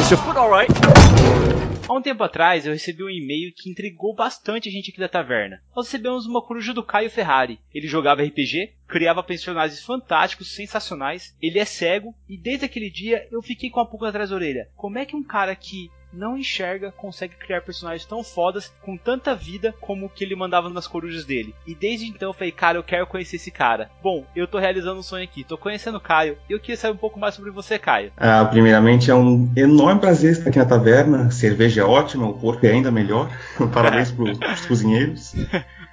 Is 0.00 0.10
your 0.10 0.18
foot 0.18 0.36
alright? 0.36 1.43
Há 1.86 1.92
um 1.92 2.00
tempo 2.00 2.24
atrás 2.24 2.64
eu 2.64 2.72
recebi 2.72 3.04
um 3.04 3.10
e-mail 3.10 3.52
que 3.54 3.68
intrigou 3.68 4.14
bastante 4.14 4.70
a 4.70 4.72
gente 4.72 4.90
aqui 4.90 4.98
da 4.98 5.08
taverna. 5.08 5.62
Nós 5.76 5.86
recebemos 5.86 6.24
uma 6.24 6.40
coruja 6.40 6.72
do 6.72 6.82
Caio 6.82 7.10
Ferrari. 7.10 7.60
Ele 7.74 7.86
jogava 7.86 8.22
RPG, 8.22 8.72
criava 8.88 9.22
personagens 9.22 9.84
fantásticos, 9.84 10.54
sensacionais. 10.54 11.36
Ele 11.42 11.58
é 11.58 11.64
cego 11.66 12.14
e 12.26 12.38
desde 12.38 12.64
aquele 12.64 12.88
dia 12.88 13.28
eu 13.30 13.42
fiquei 13.42 13.68
com 13.68 13.80
a 13.80 13.86
pulga 13.86 14.08
atrás 14.08 14.30
da 14.30 14.36
orelha. 14.36 14.70
Como 14.74 14.96
é 14.96 15.04
que 15.04 15.14
um 15.14 15.22
cara 15.22 15.54
que 15.54 15.90
não 16.16 16.38
enxerga 16.38 16.92
consegue 16.96 17.34
criar 17.36 17.60
personagens 17.60 18.04
tão 18.04 18.22
fodas 18.22 18.72
com 18.82 18.96
tanta 18.96 19.34
vida 19.34 19.74
como 19.80 20.06
o 20.06 20.08
que 20.08 20.24
ele 20.24 20.36
mandava 20.36 20.68
nas 20.70 20.86
corujas 20.86 21.24
dele? 21.24 21.54
E 21.66 21.74
desde 21.74 22.06
então 22.06 22.30
eu 22.30 22.34
falei, 22.34 22.52
cara, 22.52 22.78
eu 22.78 22.82
quero 22.82 23.06
conhecer 23.06 23.36
esse 23.36 23.50
cara. 23.50 23.90
Bom, 24.02 24.24
eu 24.34 24.46
tô 24.46 24.58
realizando 24.58 25.00
um 25.00 25.02
sonho 25.02 25.24
aqui, 25.24 25.44
tô 25.44 25.58
conhecendo 25.58 25.98
o 25.98 26.00
Caio 26.00 26.38
e 26.48 26.52
eu 26.52 26.60
queria 26.60 26.76
saber 26.76 26.94
um 26.94 26.98
pouco 26.98 27.18
mais 27.18 27.34
sobre 27.34 27.50
você, 27.50 27.78
Caio. 27.78 28.12
Ah, 28.16 28.44
primeiramente, 28.44 29.10
é 29.10 29.14
um 29.14 29.50
enorme 29.56 30.00
prazer 30.00 30.32
estar 30.32 30.50
aqui 30.50 30.58
na 30.58 30.64
taverna. 30.64 31.30
Cerveja 31.30 31.82
é 31.82 31.84
ótima, 31.84 32.28
o 32.28 32.34
porco 32.34 32.64
é 32.66 32.70
ainda 32.70 32.90
melhor. 32.90 33.30
Parabéns 33.72 34.10
pros, 34.10 34.38
pros 34.38 34.66
cozinheiros. 34.66 35.34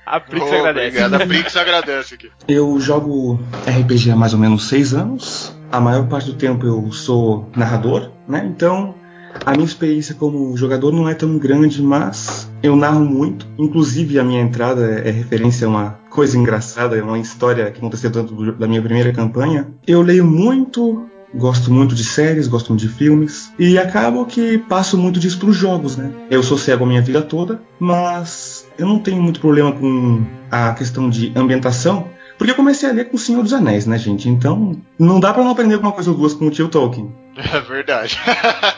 A 0.06 0.20
Prix 0.20 0.46
Oh, 0.46 0.56
agradece. 0.56 0.88
Obrigado, 0.88 1.14
a 1.14 1.28
Prix 1.28 1.56
agradece 1.56 2.16
aqui. 2.16 2.32
Eu 2.48 2.80
jogo 2.80 3.40
RPG 3.68 4.12
há 4.12 4.16
mais 4.16 4.34
ou 4.34 4.40
menos 4.40 4.68
seis 4.68 4.94
anos. 4.94 5.56
A 5.72 5.80
maior 5.80 6.08
parte 6.08 6.28
do 6.28 6.38
tempo 6.38 6.66
eu 6.66 6.92
sou 6.92 7.50
narrador, 7.56 8.12
né? 8.28 8.44
Então 8.46 8.96
a 9.46 9.52
minha 9.52 9.66
experiência 9.66 10.16
como 10.16 10.56
jogador 10.56 10.92
não 10.92 11.08
é 11.08 11.14
tão 11.14 11.38
grande, 11.38 11.82
mas 11.82 12.52
eu 12.62 12.76
narro 12.76 13.04
muito. 13.04 13.48
Inclusive 13.58 14.20
a 14.20 14.24
minha 14.24 14.42
entrada 14.42 15.02
é 15.04 15.10
referência 15.10 15.68
a 15.68 15.70
uma 15.70 16.00
coisa 16.10 16.38
engraçada, 16.38 16.98
é 16.98 17.04
uma 17.04 17.20
história 17.20 17.70
que 17.72 17.80
aconteceu 17.80 18.10
dentro 18.10 18.54
da 18.54 18.68
minha 18.68 18.82
primeira 18.82 19.12
campanha. 19.12 19.68
Eu 19.86 20.02
leio 20.02 20.26
muito. 20.26 21.08
Gosto 21.34 21.72
muito 21.72 21.96
de 21.96 22.04
séries, 22.04 22.46
gosto 22.46 22.74
muito 22.74 22.82
de 22.82 22.90
filmes 22.90 23.54
e 23.58 23.78
acabo 23.78 24.26
que 24.26 24.58
passo 24.58 24.98
muito 24.98 25.18
disso 25.18 25.40
para 25.40 25.50
os 25.50 25.56
jogos, 25.56 25.96
né? 25.96 26.12
Eu 26.30 26.44
sou 26.44 26.58
cego 26.58 26.84
a 26.84 26.88
minha 26.88 27.02
vida 27.02 27.22
toda, 27.22 27.62
mas 27.80 28.68
eu 28.78 28.86
não 28.86 29.00
tenho 29.00 29.24
muito 29.24 29.40
problema 29.40 29.72
com 29.72 30.26
a 30.52 30.74
questão 30.74 31.10
de 31.10 31.32
ambientação, 31.34 32.10
porque 32.42 32.54
eu 32.54 32.56
comecei 32.56 32.90
a 32.90 32.92
ler 32.92 33.08
com 33.08 33.18
o 33.18 33.20
Senhor 33.20 33.44
dos 33.44 33.54
Anéis, 33.54 33.86
né, 33.86 34.00
gente? 34.00 34.28
Então, 34.28 34.76
não 34.98 35.20
dá 35.20 35.32
pra 35.32 35.44
não 35.44 35.52
aprender 35.52 35.76
alguma 35.76 35.92
coisa 35.92 36.10
ou 36.10 36.18
duas 36.18 36.34
com 36.34 36.48
o 36.48 36.50
tio 36.50 36.68
Tolkien. 36.70 37.14
É 37.38 37.60
verdade. 37.62 38.20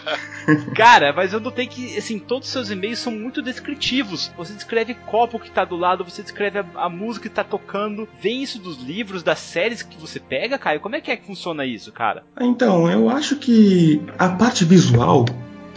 Cara, 0.75 1.13
mas 1.13 1.31
eu 1.31 1.39
notei 1.39 1.65
que, 1.65 1.97
assim, 1.97 2.19
todos 2.19 2.47
os 2.47 2.51
seus 2.51 2.69
e-mails 2.69 2.99
são 2.99 3.11
muito 3.11 3.41
descritivos. 3.41 4.31
Você 4.37 4.53
descreve 4.53 4.93
copo 4.93 5.39
que 5.39 5.49
tá 5.49 5.63
do 5.63 5.77
lado, 5.77 6.03
você 6.03 6.21
descreve 6.21 6.59
a, 6.59 6.65
a 6.75 6.89
música 6.89 7.29
que 7.29 7.33
tá 7.33 7.43
tocando. 7.43 8.07
Vem 8.19 8.43
isso 8.43 8.59
dos 8.59 8.83
livros, 8.83 9.23
das 9.23 9.39
séries 9.39 9.81
que 9.81 9.97
você 9.97 10.19
pega, 10.19 10.57
Caio? 10.57 10.81
Como 10.81 10.95
é 10.97 11.01
que 11.01 11.09
é 11.09 11.15
que 11.15 11.25
funciona 11.25 11.65
isso, 11.65 11.91
cara? 11.91 12.23
Então, 12.39 12.91
eu 12.91 13.09
acho 13.09 13.37
que 13.37 14.01
a 14.19 14.27
parte 14.29 14.65
visual 14.65 15.25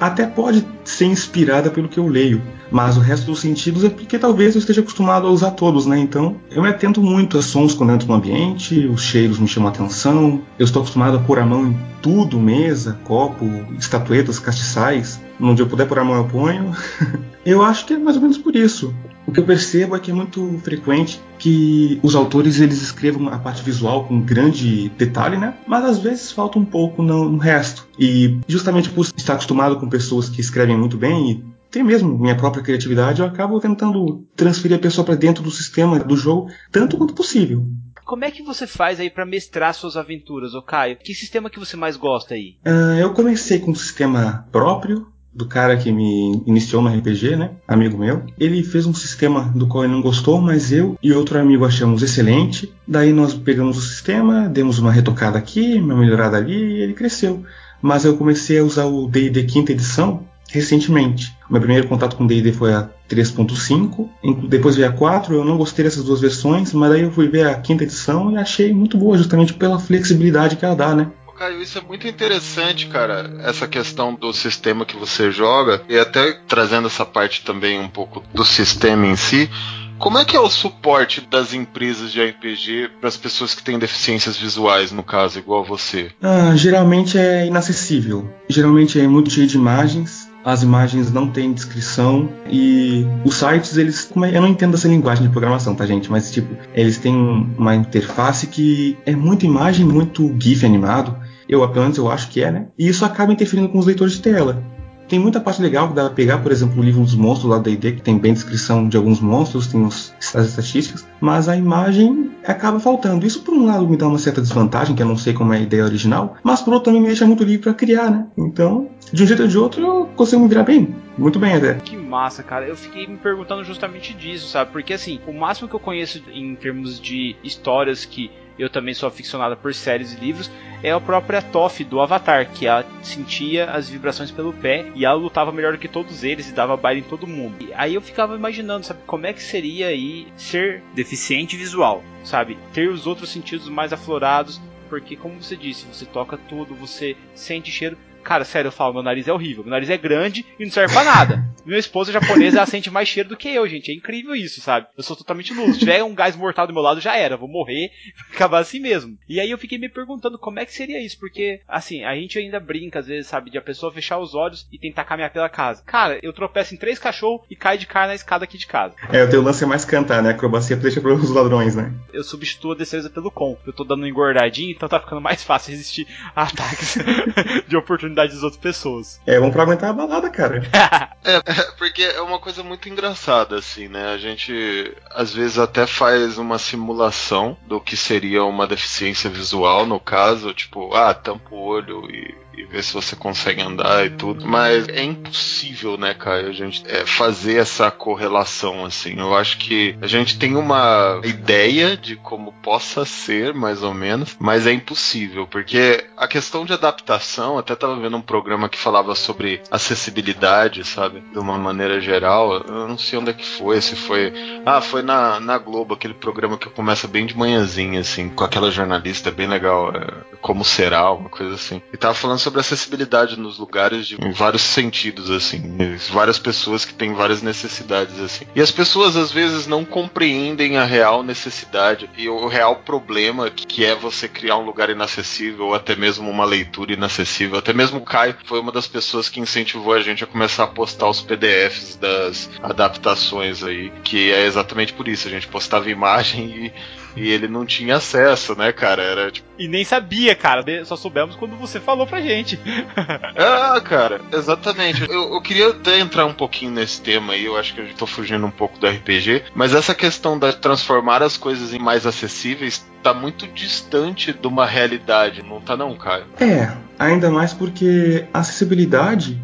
até 0.00 0.26
pode 0.26 0.66
ser 0.84 1.06
inspirada 1.06 1.70
pelo 1.70 1.88
que 1.88 1.98
eu 1.98 2.06
leio, 2.06 2.42
mas 2.70 2.96
o 2.96 3.00
resto 3.00 3.26
dos 3.26 3.40
sentidos 3.40 3.84
é 3.84 3.88
porque 3.88 4.18
talvez 4.18 4.54
eu 4.54 4.58
esteja 4.58 4.80
acostumado 4.80 5.26
a 5.26 5.30
usar 5.30 5.52
todos, 5.52 5.86
né? 5.86 5.98
Então, 5.98 6.36
eu 6.50 6.62
me 6.62 6.68
atento 6.68 7.02
muito 7.02 7.38
a 7.38 7.42
sons 7.42 7.74
quando 7.74 7.92
entro 7.92 8.08
no 8.08 8.14
ambiente, 8.14 8.86
os 8.86 9.02
cheiros 9.02 9.38
me 9.38 9.48
chamam 9.48 9.68
a 9.68 9.72
atenção, 9.72 10.42
eu 10.58 10.64
estou 10.64 10.82
acostumado 10.82 11.16
a 11.16 11.20
pôr 11.20 11.38
a 11.38 11.46
mão 11.46 11.68
em 11.68 11.76
tudo, 12.02 12.38
mesa, 12.38 12.98
copo, 13.04 13.44
estatuetas, 13.78 14.38
castiçais. 14.38 15.20
Onde 15.40 15.60
eu 15.60 15.66
puder 15.66 15.86
pôr 15.86 15.98
a 15.98 16.04
mão 16.04 16.16
eu 16.16 16.24
ponho. 16.24 16.74
eu 17.44 17.62
acho 17.62 17.84
que 17.84 17.94
é 17.94 17.98
mais 17.98 18.16
ou 18.16 18.22
menos 18.22 18.38
por 18.38 18.56
isso. 18.56 18.94
O 19.26 19.32
que 19.32 19.40
eu 19.40 19.44
percebo 19.44 19.96
é 19.96 19.98
que 19.98 20.10
é 20.10 20.14
muito 20.14 20.58
frequente 20.62 21.20
que 21.46 22.00
os 22.02 22.16
autores 22.16 22.58
eles 22.58 22.82
escrevam 22.82 23.28
a 23.28 23.38
parte 23.38 23.62
visual 23.62 24.04
com 24.04 24.20
grande 24.20 24.88
detalhe, 24.88 25.36
né? 25.36 25.54
Mas 25.64 25.84
às 25.84 25.98
vezes 26.00 26.32
falta 26.32 26.58
um 26.58 26.64
pouco 26.64 27.04
no, 27.04 27.30
no 27.30 27.38
resto. 27.38 27.86
E 27.96 28.40
justamente 28.48 28.90
por 28.90 29.06
estar 29.16 29.34
acostumado 29.34 29.78
com 29.78 29.88
pessoas 29.88 30.28
que 30.28 30.40
escrevem 30.40 30.76
muito 30.76 30.98
bem 30.98 31.30
e 31.30 31.44
ter 31.70 31.84
mesmo 31.84 32.18
minha 32.18 32.34
própria 32.34 32.64
criatividade, 32.64 33.20
eu 33.20 33.26
acabo 33.28 33.60
tentando 33.60 34.26
transferir 34.34 34.76
a 34.76 34.80
pessoa 34.80 35.04
para 35.04 35.14
dentro 35.14 35.40
do 35.40 35.50
sistema 35.52 36.00
do 36.00 36.16
jogo 36.16 36.50
tanto 36.72 36.96
quanto 36.96 37.14
possível. 37.14 37.64
Como 38.04 38.24
é 38.24 38.30
que 38.32 38.42
você 38.42 38.66
faz 38.66 38.98
aí 38.98 39.08
pra 39.08 39.24
mestrar 39.24 39.72
suas 39.72 39.96
aventuras, 39.96 40.52
ô 40.52 40.62
Caio? 40.62 40.96
Que 40.96 41.14
sistema 41.14 41.48
que 41.48 41.60
você 41.60 41.76
mais 41.76 41.96
gosta 41.96 42.34
aí? 42.34 42.56
Ah, 42.64 42.98
eu 42.98 43.14
comecei 43.14 43.60
com 43.60 43.70
um 43.70 43.74
sistema 43.74 44.48
próprio 44.50 45.06
do 45.36 45.46
cara 45.46 45.76
que 45.76 45.92
me 45.92 46.42
iniciou 46.46 46.80
no 46.80 46.88
RPG, 46.88 47.36
né? 47.36 47.50
Amigo 47.68 47.98
meu. 47.98 48.22
Ele 48.40 48.62
fez 48.62 48.86
um 48.86 48.94
sistema 48.94 49.52
do 49.54 49.66
qual 49.66 49.84
ele 49.84 49.92
não 49.92 50.00
gostou, 50.00 50.40
mas 50.40 50.72
eu 50.72 50.96
e 51.02 51.12
outro 51.12 51.38
amigo 51.38 51.64
achamos 51.64 52.02
excelente. 52.02 52.72
Daí 52.88 53.12
nós 53.12 53.34
pegamos 53.34 53.76
o 53.76 53.82
sistema, 53.82 54.48
demos 54.48 54.78
uma 54.78 54.90
retocada 54.90 55.36
aqui, 55.38 55.74
uma 55.74 55.94
melhorada 55.96 56.36
ali 56.38 56.54
e 56.54 56.80
ele 56.82 56.94
cresceu. 56.94 57.42
Mas 57.82 58.04
eu 58.04 58.16
comecei 58.16 58.58
a 58.58 58.64
usar 58.64 58.86
o 58.86 59.06
D&D 59.06 59.44
quinta 59.44 59.72
edição 59.72 60.22
recentemente. 60.50 61.34
Meu 61.50 61.60
primeiro 61.60 61.86
contato 61.88 62.16
com 62.16 62.26
D&D 62.26 62.52
foi 62.52 62.72
a 62.72 62.88
3.5, 63.08 64.08
inclu- 64.22 64.48
depois 64.48 64.76
veio 64.76 64.88
a 64.88 64.92
4, 64.92 65.34
eu 65.34 65.44
não 65.44 65.58
gostei 65.58 65.84
dessas 65.84 66.04
duas 66.04 66.20
versões, 66.20 66.72
mas 66.72 66.92
aí 66.92 67.02
eu 67.02 67.10
fui 67.12 67.28
ver 67.28 67.46
a 67.46 67.54
quinta 67.54 67.84
edição 67.84 68.32
e 68.32 68.36
achei 68.36 68.72
muito 68.72 68.96
boa, 68.96 69.18
justamente 69.18 69.52
pela 69.52 69.78
flexibilidade 69.78 70.56
que 70.56 70.64
ela 70.64 70.74
dá, 70.74 70.94
né? 70.94 71.08
Caio, 71.38 71.60
isso 71.62 71.78
é 71.78 71.80
muito 71.82 72.08
interessante, 72.08 72.86
cara, 72.86 73.30
essa 73.42 73.66
questão 73.68 74.14
do 74.14 74.32
sistema 74.32 74.84
que 74.86 74.96
você 74.96 75.30
joga, 75.30 75.82
e 75.88 75.98
até 75.98 76.32
trazendo 76.48 76.86
essa 76.86 77.04
parte 77.04 77.44
também 77.44 77.78
um 77.78 77.88
pouco 77.88 78.22
do 78.32 78.44
sistema 78.44 79.06
em 79.06 79.16
si. 79.16 79.50
Como 79.98 80.18
é 80.18 80.24
que 80.26 80.36
é 80.36 80.40
o 80.40 80.50
suporte 80.50 81.22
das 81.22 81.54
empresas 81.54 82.12
de 82.12 82.22
RPG 82.22 82.90
para 83.00 83.08
as 83.08 83.16
pessoas 83.16 83.54
que 83.54 83.62
têm 83.62 83.78
deficiências 83.78 84.36
visuais, 84.36 84.92
no 84.92 85.02
caso, 85.02 85.38
igual 85.38 85.64
você? 85.64 86.10
Ah, 86.22 86.54
geralmente 86.54 87.16
é 87.18 87.46
inacessível. 87.46 88.30
Geralmente 88.48 89.00
é 89.00 89.06
muito 89.08 89.30
cheio 89.30 89.46
de 89.46 89.56
imagens. 89.56 90.30
As 90.44 90.62
imagens 90.62 91.10
não 91.10 91.28
têm 91.28 91.52
descrição 91.52 92.30
e 92.48 93.04
os 93.24 93.34
sites 93.36 93.76
eles, 93.76 94.08
é- 94.22 94.36
eu 94.36 94.42
não 94.42 94.48
entendo 94.48 94.74
essa 94.74 94.86
linguagem 94.86 95.24
de 95.24 95.30
programação, 95.30 95.74
tá 95.74 95.84
gente? 95.86 96.10
Mas 96.10 96.30
tipo, 96.30 96.56
eles 96.72 96.98
têm 96.98 97.16
uma 97.58 97.74
interface 97.74 98.46
que 98.46 98.96
é 99.04 99.16
muita 99.16 99.44
imagem, 99.46 99.84
muito 99.84 100.32
GIF 100.38 100.64
animado. 100.64 101.16
Eu, 101.48 101.66
menos 101.68 101.98
eu 101.98 102.10
acho 102.10 102.28
que 102.30 102.42
é, 102.42 102.50
né? 102.50 102.68
E 102.78 102.88
isso 102.88 103.04
acaba 103.04 103.32
interferindo 103.32 103.68
com 103.68 103.78
os 103.78 103.86
leitores 103.86 104.14
de 104.14 104.22
tela. 104.22 104.62
Tem 105.08 105.20
muita 105.20 105.40
parte 105.40 105.62
legal 105.62 105.88
que 105.88 105.94
dá 105.94 106.06
pra 106.06 106.14
pegar, 106.14 106.38
por 106.38 106.50
exemplo, 106.50 106.80
o 106.80 106.84
livro 106.84 107.00
dos 107.02 107.14
monstros 107.14 107.48
lá 107.48 107.58
da 107.58 107.62
D&D, 107.62 107.92
que 107.92 108.02
tem 108.02 108.18
bem 108.18 108.32
descrição 108.32 108.88
de 108.88 108.96
alguns 108.96 109.20
monstros, 109.20 109.68
tem 109.68 109.84
os, 109.84 110.12
as 110.34 110.48
estatísticas, 110.48 111.06
mas 111.20 111.48
a 111.48 111.56
imagem 111.56 112.32
acaba 112.44 112.80
faltando. 112.80 113.24
Isso 113.24 113.42
por 113.42 113.54
um 113.54 113.66
lado 113.66 113.88
me 113.88 113.96
dá 113.96 114.08
uma 114.08 114.18
certa 114.18 114.40
desvantagem, 114.40 114.96
que 114.96 115.02
eu 115.02 115.06
não 115.06 115.16
sei 115.16 115.32
como 115.32 115.52
é 115.52 115.58
a 115.58 115.60
ideia 115.60 115.84
original, 115.84 116.36
mas 116.42 116.60
por 116.60 116.74
outro 116.74 116.86
também 116.86 117.00
me 117.00 117.06
deixa 117.06 117.24
muito 117.24 117.44
livre 117.44 117.62
para 117.62 117.74
criar, 117.74 118.10
né? 118.10 118.26
Então, 118.36 118.88
de 119.12 119.22
um 119.22 119.26
jeito 119.26 119.42
ou 119.42 119.48
de 119.48 119.58
outro, 119.58 119.80
eu 119.80 120.06
consigo 120.16 120.42
me 120.42 120.48
virar 120.48 120.64
bem. 120.64 120.94
Muito 121.16 121.38
bem 121.38 121.54
até. 121.54 121.74
Que 121.74 121.96
massa, 121.96 122.42
cara. 122.42 122.66
Eu 122.66 122.76
fiquei 122.76 123.06
me 123.06 123.16
perguntando 123.16 123.62
justamente 123.62 124.12
disso, 124.12 124.48
sabe? 124.48 124.72
Porque 124.72 124.92
assim, 124.92 125.20
o 125.26 125.32
máximo 125.32 125.68
que 125.68 125.76
eu 125.76 125.80
conheço 125.80 126.20
em 126.32 126.56
termos 126.56 127.00
de 127.00 127.36
histórias 127.44 128.04
que 128.04 128.30
eu 128.58 128.70
também 128.70 128.94
sou 128.94 129.08
aficionada 129.08 129.56
por 129.56 129.74
séries 129.74 130.12
e 130.12 130.20
livros, 130.20 130.50
é 130.82 130.90
a 130.90 131.00
própria 131.00 131.42
Toph 131.42 131.80
do 131.80 132.00
Avatar, 132.00 132.50
que 132.50 132.66
ela 132.66 132.86
sentia 133.02 133.70
as 133.70 133.88
vibrações 133.88 134.30
pelo 134.30 134.52
pé 134.52 134.90
e 134.94 135.04
ela 135.04 135.14
lutava 135.14 135.52
melhor 135.52 135.76
que 135.78 135.88
todos 135.88 136.24
eles 136.24 136.48
e 136.48 136.52
dava 136.52 136.76
baile 136.76 137.00
em 137.00 137.04
todo 137.04 137.26
mundo. 137.26 137.56
E 137.60 137.72
aí 137.74 137.94
eu 137.94 138.00
ficava 138.00 138.34
imaginando, 138.34 138.86
sabe, 138.86 139.00
como 139.06 139.26
é 139.26 139.32
que 139.32 139.42
seria 139.42 139.88
aí 139.88 140.28
ser 140.36 140.82
deficiente 140.94 141.56
visual, 141.56 142.02
sabe? 142.24 142.58
Ter 142.72 142.88
os 142.88 143.06
outros 143.06 143.30
sentidos 143.30 143.68
mais 143.68 143.92
aflorados, 143.92 144.60
porque 144.88 145.16
como 145.16 145.42
você 145.42 145.56
disse, 145.56 145.86
você 145.86 146.06
toca 146.06 146.36
tudo, 146.36 146.74
você 146.74 147.16
sente 147.34 147.70
cheiro. 147.70 147.98
Cara, 148.26 148.44
sério, 148.44 148.66
eu 148.66 148.72
falo, 148.72 148.92
meu 148.92 149.04
nariz 149.04 149.28
é 149.28 149.32
horrível. 149.32 149.62
Meu 149.62 149.70
nariz 149.70 149.88
é 149.88 149.96
grande 149.96 150.44
e 150.58 150.64
não 150.64 150.72
serve 150.72 150.92
pra 150.92 151.04
nada. 151.04 151.44
Minha 151.64 151.78
esposa 151.78 152.10
japonesa, 152.10 152.58
ela 152.58 152.66
sente 152.66 152.90
mais 152.90 153.08
cheiro 153.08 153.28
do 153.28 153.36
que 153.36 153.48
eu, 153.48 153.68
gente. 153.68 153.92
É 153.92 153.94
incrível 153.94 154.34
isso, 154.34 154.60
sabe? 154.60 154.88
Eu 154.96 155.02
sou 155.04 155.16
totalmente 155.16 155.54
nulo. 155.54 155.72
Se 155.72 155.78
tiver 155.78 156.02
um 156.02 156.14
gás 156.14 156.34
mortal 156.34 156.66
do 156.66 156.72
meu 156.72 156.82
lado, 156.82 157.00
já 157.00 157.16
era. 157.16 157.36
Vou 157.36 157.48
morrer, 157.48 157.90
acabar 158.32 158.58
assim 158.58 158.80
mesmo. 158.80 159.16
E 159.28 159.38
aí 159.38 159.48
eu 159.48 159.58
fiquei 159.58 159.78
me 159.78 159.88
perguntando 159.88 160.38
como 160.38 160.58
é 160.58 160.66
que 160.66 160.72
seria 160.72 161.00
isso, 161.00 161.18
porque, 161.20 161.60
assim, 161.68 162.04
a 162.04 162.14
gente 162.16 162.38
ainda 162.38 162.58
brinca, 162.58 162.98
às 162.98 163.06
vezes, 163.06 163.28
sabe, 163.28 163.50
de 163.50 163.58
a 163.58 163.62
pessoa 163.62 163.92
fechar 163.92 164.18
os 164.18 164.34
olhos 164.34 164.66
e 164.72 164.78
tentar 164.78 165.04
caminhar 165.04 165.32
pela 165.32 165.48
casa. 165.48 165.82
Cara, 165.84 166.18
eu 166.20 166.32
tropeço 166.32 166.74
em 166.74 166.78
três 166.78 166.98
cachorros 166.98 167.46
e 167.48 167.54
caio 167.54 167.78
de 167.78 167.86
cara 167.86 168.08
na 168.08 168.14
escada 168.14 168.44
aqui 168.44 168.58
de 168.58 168.66
casa. 168.66 168.94
É, 169.12 169.22
o 169.22 169.30
teu 169.30 169.42
lance 169.42 169.62
é 169.62 169.66
mais 169.66 169.84
cantar, 169.84 170.22
né? 170.22 170.30
Acrobacia 170.30 170.76
deixa 170.76 171.00
para 171.00 171.14
os 171.14 171.30
ladrões, 171.30 171.76
né? 171.76 171.92
Eu 172.12 172.24
substituo 172.24 172.72
a 172.72 172.76
destreza 172.76 173.10
pelo 173.10 173.30
com. 173.30 173.56
Eu 173.66 173.72
tô 173.72 173.84
dando 173.84 174.00
uma 174.00 174.08
engordadinha, 174.08 174.72
então 174.72 174.88
tá 174.88 175.00
ficando 175.00 175.20
mais 175.20 175.44
fácil 175.44 175.72
resistir 175.72 176.06
a 176.34 176.42
ataques 176.42 176.98
de 177.68 177.76
oportunidade 177.76 178.15
das 178.16 178.42
outras 178.42 178.60
pessoas. 178.60 179.20
É, 179.26 179.38
vamos 179.38 179.52
pra 179.52 179.62
aguentar 179.62 179.90
a 179.90 179.92
balada, 179.92 180.30
cara. 180.30 180.62
é, 181.24 181.40
porque 181.78 182.02
é 182.02 182.20
uma 182.20 182.38
coisa 182.38 182.62
muito 182.62 182.88
engraçada, 182.88 183.58
assim, 183.58 183.88
né? 183.88 184.12
A 184.12 184.18
gente 184.18 184.94
às 185.10 185.34
vezes 185.34 185.58
até 185.58 185.86
faz 185.86 186.38
uma 186.38 186.58
simulação 186.58 187.56
do 187.66 187.80
que 187.80 187.96
seria 187.96 188.44
uma 188.44 188.66
deficiência 188.66 189.30
visual, 189.30 189.86
no 189.86 190.00
caso, 190.00 190.54
tipo, 190.54 190.94
ah, 190.94 191.14
tampa 191.14 191.54
o 191.54 191.62
olho 191.62 192.10
e 192.10 192.34
e 192.56 192.64
ver 192.64 192.82
se 192.82 192.94
você 192.94 193.14
consegue 193.14 193.60
andar 193.60 194.06
e 194.06 194.10
tudo. 194.10 194.46
Mas 194.46 194.88
é 194.88 195.02
impossível, 195.02 195.96
né, 195.96 196.14
Caio, 196.14 196.48
a 196.48 196.52
gente 196.52 196.82
é, 196.86 197.04
fazer 197.04 197.56
essa 197.56 197.90
correlação 197.90 198.84
assim. 198.84 199.18
Eu 199.18 199.36
acho 199.36 199.58
que 199.58 199.96
a 200.00 200.06
gente 200.06 200.38
tem 200.38 200.56
uma 200.56 201.20
ideia 201.24 201.96
de 201.96 202.16
como 202.16 202.52
possa 202.52 203.04
ser, 203.04 203.54
mais 203.54 203.82
ou 203.82 203.94
menos, 203.94 204.36
mas 204.38 204.66
é 204.66 204.72
impossível, 204.72 205.46
porque 205.46 206.04
a 206.16 206.26
questão 206.26 206.64
de 206.64 206.72
adaptação, 206.72 207.58
até 207.58 207.74
tava 207.74 207.96
vendo 207.96 208.16
um 208.16 208.22
programa 208.22 208.68
que 208.68 208.78
falava 208.78 209.14
sobre 209.14 209.62
acessibilidade, 209.70 210.84
sabe? 210.84 211.22
De 211.32 211.38
uma 211.38 211.58
maneira 211.58 212.00
geral. 212.00 212.54
Eu 212.54 212.88
não 212.88 212.98
sei 212.98 213.18
onde 213.18 213.30
é 213.30 213.34
que 213.34 213.44
foi, 213.44 213.80
se 213.80 213.96
foi. 213.96 214.32
Ah, 214.64 214.80
foi 214.80 215.02
na, 215.02 215.40
na 215.40 215.58
Globo, 215.58 215.94
aquele 215.94 216.14
programa 216.14 216.56
que 216.56 216.68
começa 216.70 217.06
bem 217.08 217.26
de 217.26 217.36
manhãzinha, 217.36 218.00
assim, 218.00 218.28
com 218.28 218.44
aquela 218.44 218.70
jornalista 218.70 219.30
bem 219.30 219.46
legal, 219.46 219.92
é, 219.94 220.36
como 220.40 220.64
será, 220.64 221.10
uma 221.12 221.28
coisa 221.28 221.54
assim. 221.54 221.82
E 221.92 221.96
tava 221.96 222.14
falando 222.14 222.38
sobre 222.46 222.60
acessibilidade 222.60 223.36
nos 223.36 223.58
lugares 223.58 224.06
de, 224.06 224.14
em 224.14 224.30
vários 224.30 224.62
sentidos, 224.62 225.32
assim. 225.32 225.76
Várias 226.10 226.38
pessoas 226.38 226.84
que 226.84 226.94
têm 226.94 227.12
várias 227.12 227.42
necessidades, 227.42 228.20
assim. 228.20 228.46
E 228.54 228.60
as 228.60 228.70
pessoas 228.70 229.16
às 229.16 229.32
vezes 229.32 229.66
não 229.66 229.84
compreendem 229.84 230.76
a 230.76 230.84
real 230.84 231.24
necessidade 231.24 232.08
e 232.16 232.28
o 232.28 232.46
real 232.46 232.76
problema 232.76 233.50
que 233.50 233.84
é 233.84 233.96
você 233.96 234.28
criar 234.28 234.58
um 234.58 234.64
lugar 234.64 234.90
inacessível 234.90 235.66
ou 235.66 235.74
até 235.74 235.96
mesmo 235.96 236.30
uma 236.30 236.44
leitura 236.44 236.92
inacessível. 236.92 237.58
Até 237.58 237.72
mesmo 237.72 237.98
o 237.98 238.04
Caio 238.04 238.36
foi 238.44 238.60
uma 238.60 238.70
das 238.70 238.86
pessoas 238.86 239.28
que 239.28 239.40
incentivou 239.40 239.92
a 239.92 240.00
gente 240.00 240.22
a 240.22 240.26
começar 240.26 240.64
a 240.64 240.68
postar 240.68 241.08
os 241.08 241.20
PDFs 241.20 241.96
das 241.96 242.48
adaptações 242.62 243.64
aí, 243.64 243.90
que 244.04 244.30
é 244.30 244.46
exatamente 244.46 244.92
por 244.92 245.08
isso. 245.08 245.26
A 245.26 245.30
gente 245.32 245.48
postava 245.48 245.90
imagem 245.90 246.66
e 246.66 246.72
e 247.16 247.28
ele 247.30 247.48
não 247.48 247.64
tinha 247.64 247.96
acesso, 247.96 248.54
né, 248.54 248.72
cara? 248.72 249.02
Era 249.02 249.30
tipo. 249.30 249.46
E 249.58 249.66
nem 249.66 249.84
sabia, 249.84 250.34
cara. 250.34 250.62
Só 250.84 250.96
soubemos 250.96 251.34
quando 251.34 251.56
você 251.56 251.80
falou 251.80 252.06
pra 252.06 252.20
gente. 252.20 252.60
ah, 253.36 253.80
cara, 253.80 254.20
exatamente. 254.32 255.08
Eu, 255.08 255.32
eu, 255.32 255.40
queria 255.40 255.70
até 255.70 255.98
entrar 255.98 256.26
um 256.26 256.34
pouquinho 256.34 256.72
nesse 256.72 257.00
tema 257.00 257.32
aí. 257.32 257.44
Eu 257.44 257.56
acho 257.56 257.74
que 257.74 257.80
eu 257.80 257.94
tô 257.94 258.06
fugindo 258.06 258.44
um 258.44 258.50
pouco 258.50 258.78
do 258.78 258.86
RPG. 258.86 259.44
Mas 259.54 259.74
essa 259.74 259.94
questão 259.94 260.38
de 260.38 260.52
transformar 260.56 261.22
as 261.22 261.36
coisas 261.36 261.72
em 261.72 261.78
mais 261.78 262.06
acessíveis 262.06 262.86
tá 263.02 263.14
muito 263.14 263.46
distante 263.46 264.32
de 264.32 264.46
uma 264.46 264.66
realidade, 264.66 265.42
não 265.42 265.60
tá 265.60 265.76
não, 265.76 265.94
cara? 265.96 266.26
É, 266.40 266.72
ainda 266.98 267.30
mais 267.30 267.52
porque 267.52 268.26
a 268.34 268.40
acessibilidade 268.40 269.40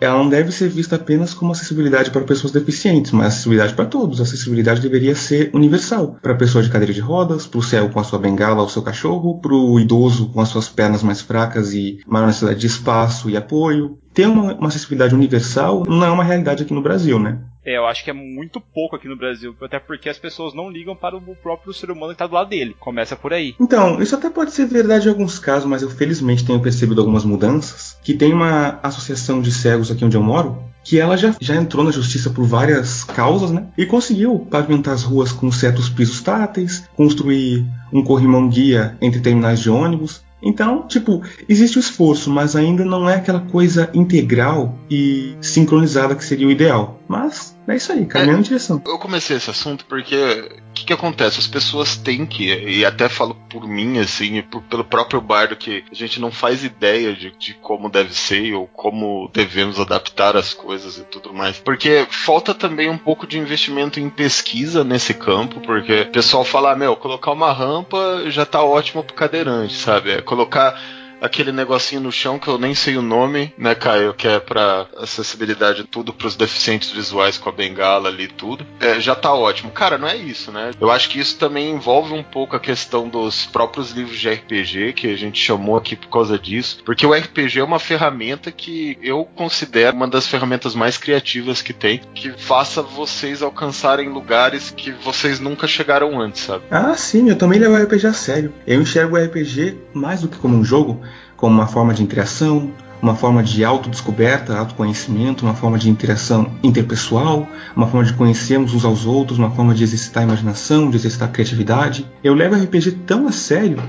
ela 0.00 0.18
não 0.18 0.28
deve 0.28 0.52
ser 0.52 0.68
vista 0.68 0.96
apenas 0.96 1.32
como 1.32 1.52
acessibilidade 1.52 2.10
para 2.10 2.22
pessoas 2.22 2.52
deficientes, 2.52 3.12
mas 3.12 3.28
acessibilidade 3.28 3.74
para 3.74 3.86
todos. 3.86 4.20
A 4.20 4.24
acessibilidade 4.24 4.80
deveria 4.80 5.14
ser 5.14 5.50
universal. 5.54 6.18
Para 6.22 6.32
a 6.32 6.36
pessoa 6.36 6.62
de 6.62 6.70
cadeira 6.70 6.92
de 6.92 7.00
rodas, 7.00 7.46
para 7.46 7.58
o 7.58 7.62
cego 7.62 7.88
com 7.88 8.00
a 8.00 8.04
sua 8.04 8.18
bengala 8.18 8.62
ou 8.62 8.68
seu 8.68 8.82
cachorro, 8.82 9.40
para 9.40 9.54
o 9.54 9.80
idoso 9.80 10.28
com 10.28 10.40
as 10.40 10.48
suas 10.48 10.68
pernas 10.68 11.02
mais 11.02 11.20
fracas 11.20 11.72
e 11.72 11.98
maior 12.06 12.26
necessidade 12.26 12.60
de 12.60 12.66
espaço 12.66 13.30
e 13.30 13.36
apoio. 13.36 13.98
Ter 14.12 14.26
uma, 14.26 14.54
uma 14.54 14.68
acessibilidade 14.68 15.14
universal 15.14 15.84
não 15.86 16.04
é 16.04 16.10
uma 16.10 16.24
realidade 16.24 16.62
aqui 16.62 16.74
no 16.74 16.82
Brasil, 16.82 17.18
né? 17.18 17.38
É, 17.66 17.76
eu 17.76 17.84
acho 17.84 18.04
que 18.04 18.10
é 18.10 18.12
muito 18.12 18.60
pouco 18.60 18.94
aqui 18.94 19.08
no 19.08 19.16
Brasil, 19.16 19.54
até 19.60 19.80
porque 19.80 20.08
as 20.08 20.18
pessoas 20.18 20.54
não 20.54 20.70
ligam 20.70 20.94
para 20.94 21.16
o 21.16 21.34
próprio 21.34 21.74
ser 21.74 21.90
humano 21.90 22.08
que 22.08 22.14
está 22.14 22.26
do 22.26 22.34
lado 22.34 22.48
dele. 22.48 22.76
Começa 22.78 23.16
por 23.16 23.32
aí. 23.32 23.56
Então, 23.60 24.00
isso 24.00 24.14
até 24.14 24.30
pode 24.30 24.52
ser 24.52 24.66
verdade 24.66 25.08
em 25.08 25.10
alguns 25.10 25.40
casos, 25.40 25.68
mas 25.68 25.82
eu 25.82 25.90
felizmente 25.90 26.46
tenho 26.46 26.60
percebido 26.60 27.00
algumas 27.00 27.24
mudanças. 27.24 27.98
Que 28.04 28.14
tem 28.14 28.32
uma 28.32 28.78
associação 28.84 29.42
de 29.42 29.50
cegos 29.50 29.90
aqui 29.90 30.04
onde 30.04 30.16
eu 30.16 30.22
moro, 30.22 30.62
que 30.84 31.00
ela 31.00 31.16
já, 31.16 31.34
já 31.40 31.56
entrou 31.56 31.84
na 31.84 31.90
justiça 31.90 32.30
por 32.30 32.44
várias 32.44 33.02
causas, 33.02 33.50
né? 33.50 33.66
E 33.76 33.84
conseguiu 33.84 34.46
pavimentar 34.48 34.94
as 34.94 35.02
ruas 35.02 35.32
com 35.32 35.50
certos 35.50 35.88
pisos 35.88 36.20
táteis, 36.20 36.88
construir 36.94 37.66
um 37.92 38.04
corrimão 38.04 38.48
guia 38.48 38.96
entre 39.00 39.20
terminais 39.20 39.58
de 39.58 39.68
ônibus, 39.68 40.24
então, 40.42 40.86
tipo, 40.86 41.22
existe 41.48 41.78
o 41.78 41.80
esforço, 41.80 42.30
mas 42.30 42.54
ainda 42.54 42.84
não 42.84 43.08
é 43.08 43.16
aquela 43.16 43.40
coisa 43.40 43.90
integral 43.94 44.78
e 44.90 45.36
sincronizada 45.40 46.14
que 46.14 46.24
seria 46.24 46.46
o 46.46 46.50
ideal. 46.50 47.00
Mas 47.08 47.56
é 47.66 47.76
isso 47.76 47.92
aí, 47.92 48.04
caminhando 48.06 48.38
é, 48.38 48.40
em 48.40 48.44
direção. 48.44 48.82
Eu 48.86 48.98
comecei 48.98 49.36
esse 49.36 49.50
assunto 49.50 49.84
porque 49.86 50.50
que, 50.86 50.92
acontece? 50.92 51.38
As 51.38 51.46
pessoas 51.46 51.96
têm 51.96 52.24
que, 52.24 52.46
e 52.46 52.84
até 52.84 53.08
falo 53.08 53.34
por 53.50 53.66
mim, 53.66 53.98
assim, 53.98 54.40
por, 54.42 54.62
pelo 54.62 54.84
próprio 54.84 55.20
bardo, 55.20 55.56
que 55.56 55.84
a 55.90 55.94
gente 55.94 56.20
não 56.20 56.30
faz 56.30 56.64
ideia 56.64 57.12
de, 57.12 57.30
de 57.32 57.54
como 57.54 57.90
deve 57.90 58.14
ser 58.14 58.54
ou 58.54 58.66
como 58.68 59.28
devemos 59.32 59.80
adaptar 59.80 60.36
as 60.36 60.54
coisas 60.54 60.98
e 60.98 61.04
tudo 61.04 61.34
mais. 61.34 61.58
Porque 61.58 62.06
falta 62.10 62.54
também 62.54 62.88
um 62.88 62.98
pouco 62.98 63.26
de 63.26 63.38
investimento 63.38 63.98
em 64.00 64.08
pesquisa 64.08 64.84
nesse 64.84 65.12
campo, 65.12 65.60
porque 65.60 66.02
o 66.02 66.12
pessoal 66.12 66.44
fala, 66.44 66.72
ah, 66.72 66.76
meu, 66.76 66.96
colocar 66.96 67.32
uma 67.32 67.52
rampa 67.52 68.24
já 68.28 68.46
tá 68.46 68.62
ótimo 68.62 69.02
pro 69.02 69.14
cadeirante, 69.14 69.74
sabe? 69.74 70.12
É 70.12 70.22
colocar 70.22 70.80
aquele 71.20 71.52
negocinho 71.52 72.00
no 72.00 72.12
chão 72.12 72.38
que 72.38 72.48
eu 72.48 72.58
nem 72.58 72.74
sei 72.74 72.96
o 72.96 73.02
nome, 73.02 73.52
né, 73.56 73.74
Caio, 73.74 74.14
que 74.14 74.28
é 74.28 74.38
para 74.38 74.86
acessibilidade 74.98 75.84
tudo 75.84 76.12
para 76.12 76.26
os 76.26 76.36
deficientes 76.36 76.90
visuais 76.90 77.38
com 77.38 77.48
a 77.48 77.52
bengala 77.52 78.08
ali 78.08 78.28
tudo, 78.28 78.66
é, 78.80 79.00
já 79.00 79.14
tá 79.14 79.32
ótimo. 79.32 79.70
Cara, 79.70 79.98
não 79.98 80.08
é 80.08 80.16
isso, 80.16 80.52
né? 80.52 80.70
Eu 80.80 80.90
acho 80.90 81.08
que 81.08 81.18
isso 81.18 81.38
também 81.38 81.70
envolve 81.70 82.12
um 82.12 82.22
pouco 82.22 82.56
a 82.56 82.60
questão 82.60 83.08
dos 83.08 83.46
próprios 83.46 83.92
livros 83.92 84.18
de 84.18 84.28
RPG 84.28 84.92
que 84.94 85.12
a 85.12 85.16
gente 85.16 85.42
chamou 85.42 85.76
aqui 85.76 85.96
por 85.96 86.08
causa 86.08 86.38
disso, 86.38 86.82
porque 86.84 87.06
o 87.06 87.12
RPG 87.12 87.60
é 87.60 87.64
uma 87.64 87.78
ferramenta 87.78 88.50
que 88.50 88.98
eu 89.02 89.24
considero 89.34 89.96
uma 89.96 90.08
das 90.08 90.26
ferramentas 90.26 90.74
mais 90.74 90.98
criativas 90.98 91.62
que 91.62 91.72
tem, 91.72 92.00
que 92.14 92.32
faça 92.32 92.82
vocês 92.82 93.42
alcançarem 93.42 94.08
lugares 94.08 94.70
que 94.70 94.90
vocês 94.90 95.40
nunca 95.40 95.66
chegaram 95.66 96.20
antes, 96.20 96.42
sabe? 96.42 96.64
Ah, 96.70 96.94
sim, 96.94 97.28
eu 97.28 97.36
também 97.36 97.58
levo 97.58 97.74
o 97.74 97.82
RPG 97.82 98.06
a 98.06 98.12
sério. 98.12 98.52
Eu 98.66 98.80
enxergo 98.80 99.16
o 99.16 99.22
RPG 99.22 99.76
mais 99.92 100.20
do 100.20 100.28
que 100.28 100.38
como 100.38 100.56
um 100.56 100.64
jogo, 100.64 101.00
como 101.36 101.54
uma 101.54 101.66
forma 101.66 101.92
de 101.92 102.02
interação, 102.02 102.70
uma 103.00 103.14
forma 103.14 103.42
de 103.42 103.64
autodescoberta, 103.64 104.56
autoconhecimento, 104.56 105.44
uma 105.44 105.54
forma 105.54 105.78
de 105.78 105.90
interação 105.90 106.50
interpessoal, 106.62 107.46
uma 107.74 107.86
forma 107.86 108.04
de 108.04 108.12
conhecermos 108.14 108.74
uns 108.74 108.84
aos 108.84 109.06
outros, 109.06 109.38
uma 109.38 109.50
forma 109.50 109.74
de 109.74 109.84
exercitar 109.84 110.22
a 110.22 110.26
imaginação, 110.26 110.90
de 110.90 110.96
exercitar 110.96 111.28
a 111.28 111.32
criatividade. 111.32 112.06
Eu 112.24 112.34
levo 112.34 112.54
RPG 112.54 112.92
tão 113.06 113.28
a 113.28 113.32
sério 113.32 113.82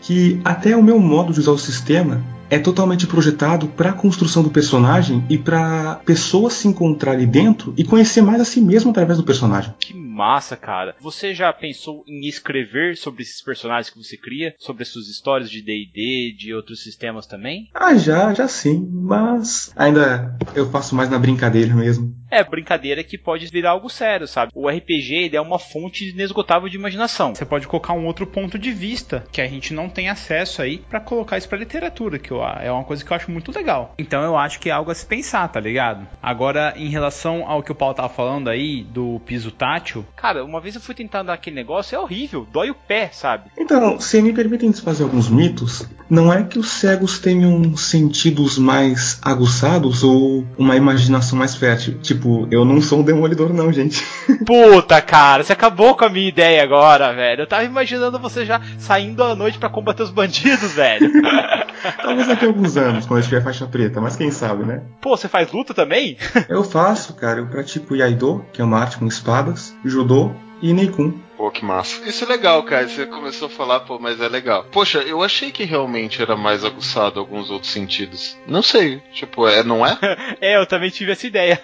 que 0.00 0.40
até 0.44 0.76
o 0.76 0.82
meu 0.82 0.98
modo 0.98 1.32
de 1.32 1.40
usar 1.40 1.52
o 1.52 1.58
sistema 1.58 2.22
é 2.52 2.58
totalmente 2.58 3.06
projetado 3.06 3.66
para 3.66 3.88
a 3.88 3.94
construção 3.94 4.42
do 4.42 4.50
personagem 4.50 5.24
e 5.30 5.38
para 5.38 5.94
pessoa 6.04 6.50
se 6.50 6.68
encontrar 6.68 7.12
ali 7.12 7.24
dentro 7.24 7.72
e 7.78 7.82
conhecer 7.82 8.20
mais 8.20 8.42
a 8.42 8.44
si 8.44 8.60
mesmo 8.60 8.90
através 8.90 9.16
do 9.16 9.24
personagem. 9.24 9.72
Que 9.80 9.94
massa, 9.94 10.54
cara. 10.54 10.94
Você 11.00 11.34
já 11.34 11.50
pensou 11.50 12.04
em 12.06 12.28
escrever 12.28 12.98
sobre 12.98 13.22
esses 13.22 13.40
personagens 13.40 13.88
que 13.88 13.96
você 13.96 14.18
cria? 14.18 14.54
Sobre 14.58 14.82
as 14.82 14.90
suas 14.90 15.08
histórias 15.08 15.48
de 15.48 15.62
D&D, 15.62 16.36
de 16.36 16.52
outros 16.52 16.82
sistemas 16.82 17.26
também? 17.26 17.70
Ah, 17.72 17.94
já, 17.94 18.34
já 18.34 18.46
sim, 18.46 18.86
mas 18.92 19.72
ainda 19.74 20.36
eu 20.54 20.68
faço 20.70 20.94
mais 20.94 21.08
na 21.08 21.18
brincadeira 21.18 21.74
mesmo. 21.74 22.14
É, 22.32 22.42
brincadeira 22.42 23.04
que 23.04 23.18
pode 23.18 23.46
virar 23.48 23.72
algo 23.72 23.90
sério, 23.90 24.26
sabe? 24.26 24.50
O 24.54 24.66
RPG 24.66 25.14
ele 25.14 25.36
é 25.36 25.40
uma 25.40 25.58
fonte 25.58 26.08
inesgotável 26.08 26.66
de 26.66 26.78
imaginação. 26.78 27.34
Você 27.34 27.44
pode 27.44 27.68
colocar 27.68 27.92
um 27.92 28.06
outro 28.06 28.26
ponto 28.26 28.58
de 28.58 28.72
vista 28.72 29.22
que 29.30 29.42
a 29.42 29.46
gente 29.46 29.74
não 29.74 29.90
tem 29.90 30.08
acesso 30.08 30.62
aí 30.62 30.78
para 30.78 30.98
colocar 30.98 31.36
isso 31.36 31.46
pra 31.46 31.58
literatura, 31.58 32.18
que 32.18 32.30
eu, 32.30 32.42
é 32.42 32.72
uma 32.72 32.84
coisa 32.84 33.04
que 33.04 33.12
eu 33.12 33.14
acho 33.14 33.30
muito 33.30 33.52
legal. 33.54 33.94
Então 33.98 34.22
eu 34.22 34.38
acho 34.38 34.58
que 34.60 34.70
é 34.70 34.72
algo 34.72 34.90
a 34.90 34.94
se 34.94 35.04
pensar, 35.04 35.46
tá 35.48 35.60
ligado? 35.60 36.08
Agora, 36.22 36.72
em 36.74 36.88
relação 36.88 37.46
ao 37.46 37.62
que 37.62 37.70
o 37.70 37.74
Paulo 37.74 37.94
tava 37.94 38.08
falando 38.08 38.48
aí, 38.48 38.82
do 38.82 39.20
piso 39.26 39.50
tátil. 39.50 40.02
Cara, 40.16 40.42
uma 40.42 40.58
vez 40.58 40.74
eu 40.74 40.80
fui 40.80 40.94
tentar 40.94 41.20
andar 41.20 41.34
aquele 41.34 41.56
negócio, 41.56 41.94
é 41.94 41.98
horrível, 41.98 42.48
dói 42.50 42.70
o 42.70 42.74
pé, 42.74 43.10
sabe? 43.12 43.50
Então, 43.58 44.00
se 44.00 44.22
me 44.22 44.32
permitem 44.32 44.70
desfazer 44.70 45.02
alguns 45.02 45.28
mitos, 45.28 45.86
não 46.08 46.32
é 46.32 46.42
que 46.42 46.58
os 46.58 46.70
cegos 46.70 47.18
tenham 47.18 47.76
sentidos 47.76 48.56
mais 48.56 49.18
aguçados 49.20 50.02
ou 50.02 50.46
uma 50.56 50.76
imaginação 50.76 51.38
mais 51.38 51.54
fértil. 51.54 51.98
Tipo, 52.00 52.21
eu 52.50 52.64
não 52.64 52.80
sou 52.80 53.00
um 53.00 53.02
demolidor, 53.02 53.52
não, 53.52 53.72
gente. 53.72 54.04
Puta, 54.46 55.00
cara, 55.00 55.42
você 55.42 55.52
acabou 55.52 55.94
com 55.94 56.04
a 56.04 56.08
minha 56.08 56.28
ideia 56.28 56.62
agora, 56.62 57.12
velho. 57.12 57.42
Eu 57.42 57.46
tava 57.46 57.64
imaginando 57.64 58.18
você 58.18 58.44
já 58.44 58.60
saindo 58.78 59.22
à 59.22 59.34
noite 59.34 59.58
para 59.58 59.68
combater 59.68 60.02
os 60.02 60.10
bandidos, 60.10 60.72
velho. 60.72 61.10
Talvez 62.00 62.28
daqui 62.28 62.44
a 62.44 62.48
alguns 62.48 62.76
anos, 62.76 63.06
quando 63.06 63.20
eu 63.20 63.24
tiver 63.24 63.42
faixa 63.42 63.66
preta, 63.66 64.00
mas 64.00 64.16
quem 64.16 64.30
sabe, 64.30 64.64
né? 64.64 64.82
Pô, 65.00 65.16
você 65.16 65.28
faz 65.28 65.50
luta 65.52 65.74
também? 65.74 66.16
eu 66.48 66.62
faço, 66.62 67.14
cara. 67.14 67.40
Eu 67.40 67.46
pratico 67.46 67.96
Yaido, 67.96 68.44
que 68.52 68.60
é 68.62 68.64
uma 68.64 68.78
arte 68.78 68.98
com 68.98 69.06
espadas, 69.06 69.74
Judô 69.84 70.32
e 70.60 70.72
Neikun. 70.72 71.12
Pô, 71.42 71.50
que 71.50 71.64
massa. 71.64 72.08
Isso 72.08 72.22
é 72.22 72.28
legal, 72.28 72.62
cara. 72.62 72.86
Você 72.86 73.04
começou 73.04 73.48
a 73.48 73.50
falar, 73.50 73.80
pô, 73.80 73.98
mas 73.98 74.20
é 74.20 74.28
legal. 74.28 74.64
Poxa, 74.70 75.00
eu 75.00 75.24
achei 75.24 75.50
que 75.50 75.64
realmente 75.64 76.22
era 76.22 76.36
mais 76.36 76.64
aguçado 76.64 77.18
alguns 77.18 77.50
outros 77.50 77.72
sentidos. 77.72 78.38
Não 78.46 78.62
sei, 78.62 79.02
tipo, 79.12 79.48
é, 79.48 79.64
não 79.64 79.84
é? 79.84 79.98
é, 80.40 80.56
eu 80.56 80.64
também 80.66 80.88
tive 80.88 81.10
essa 81.10 81.26
ideia. 81.26 81.60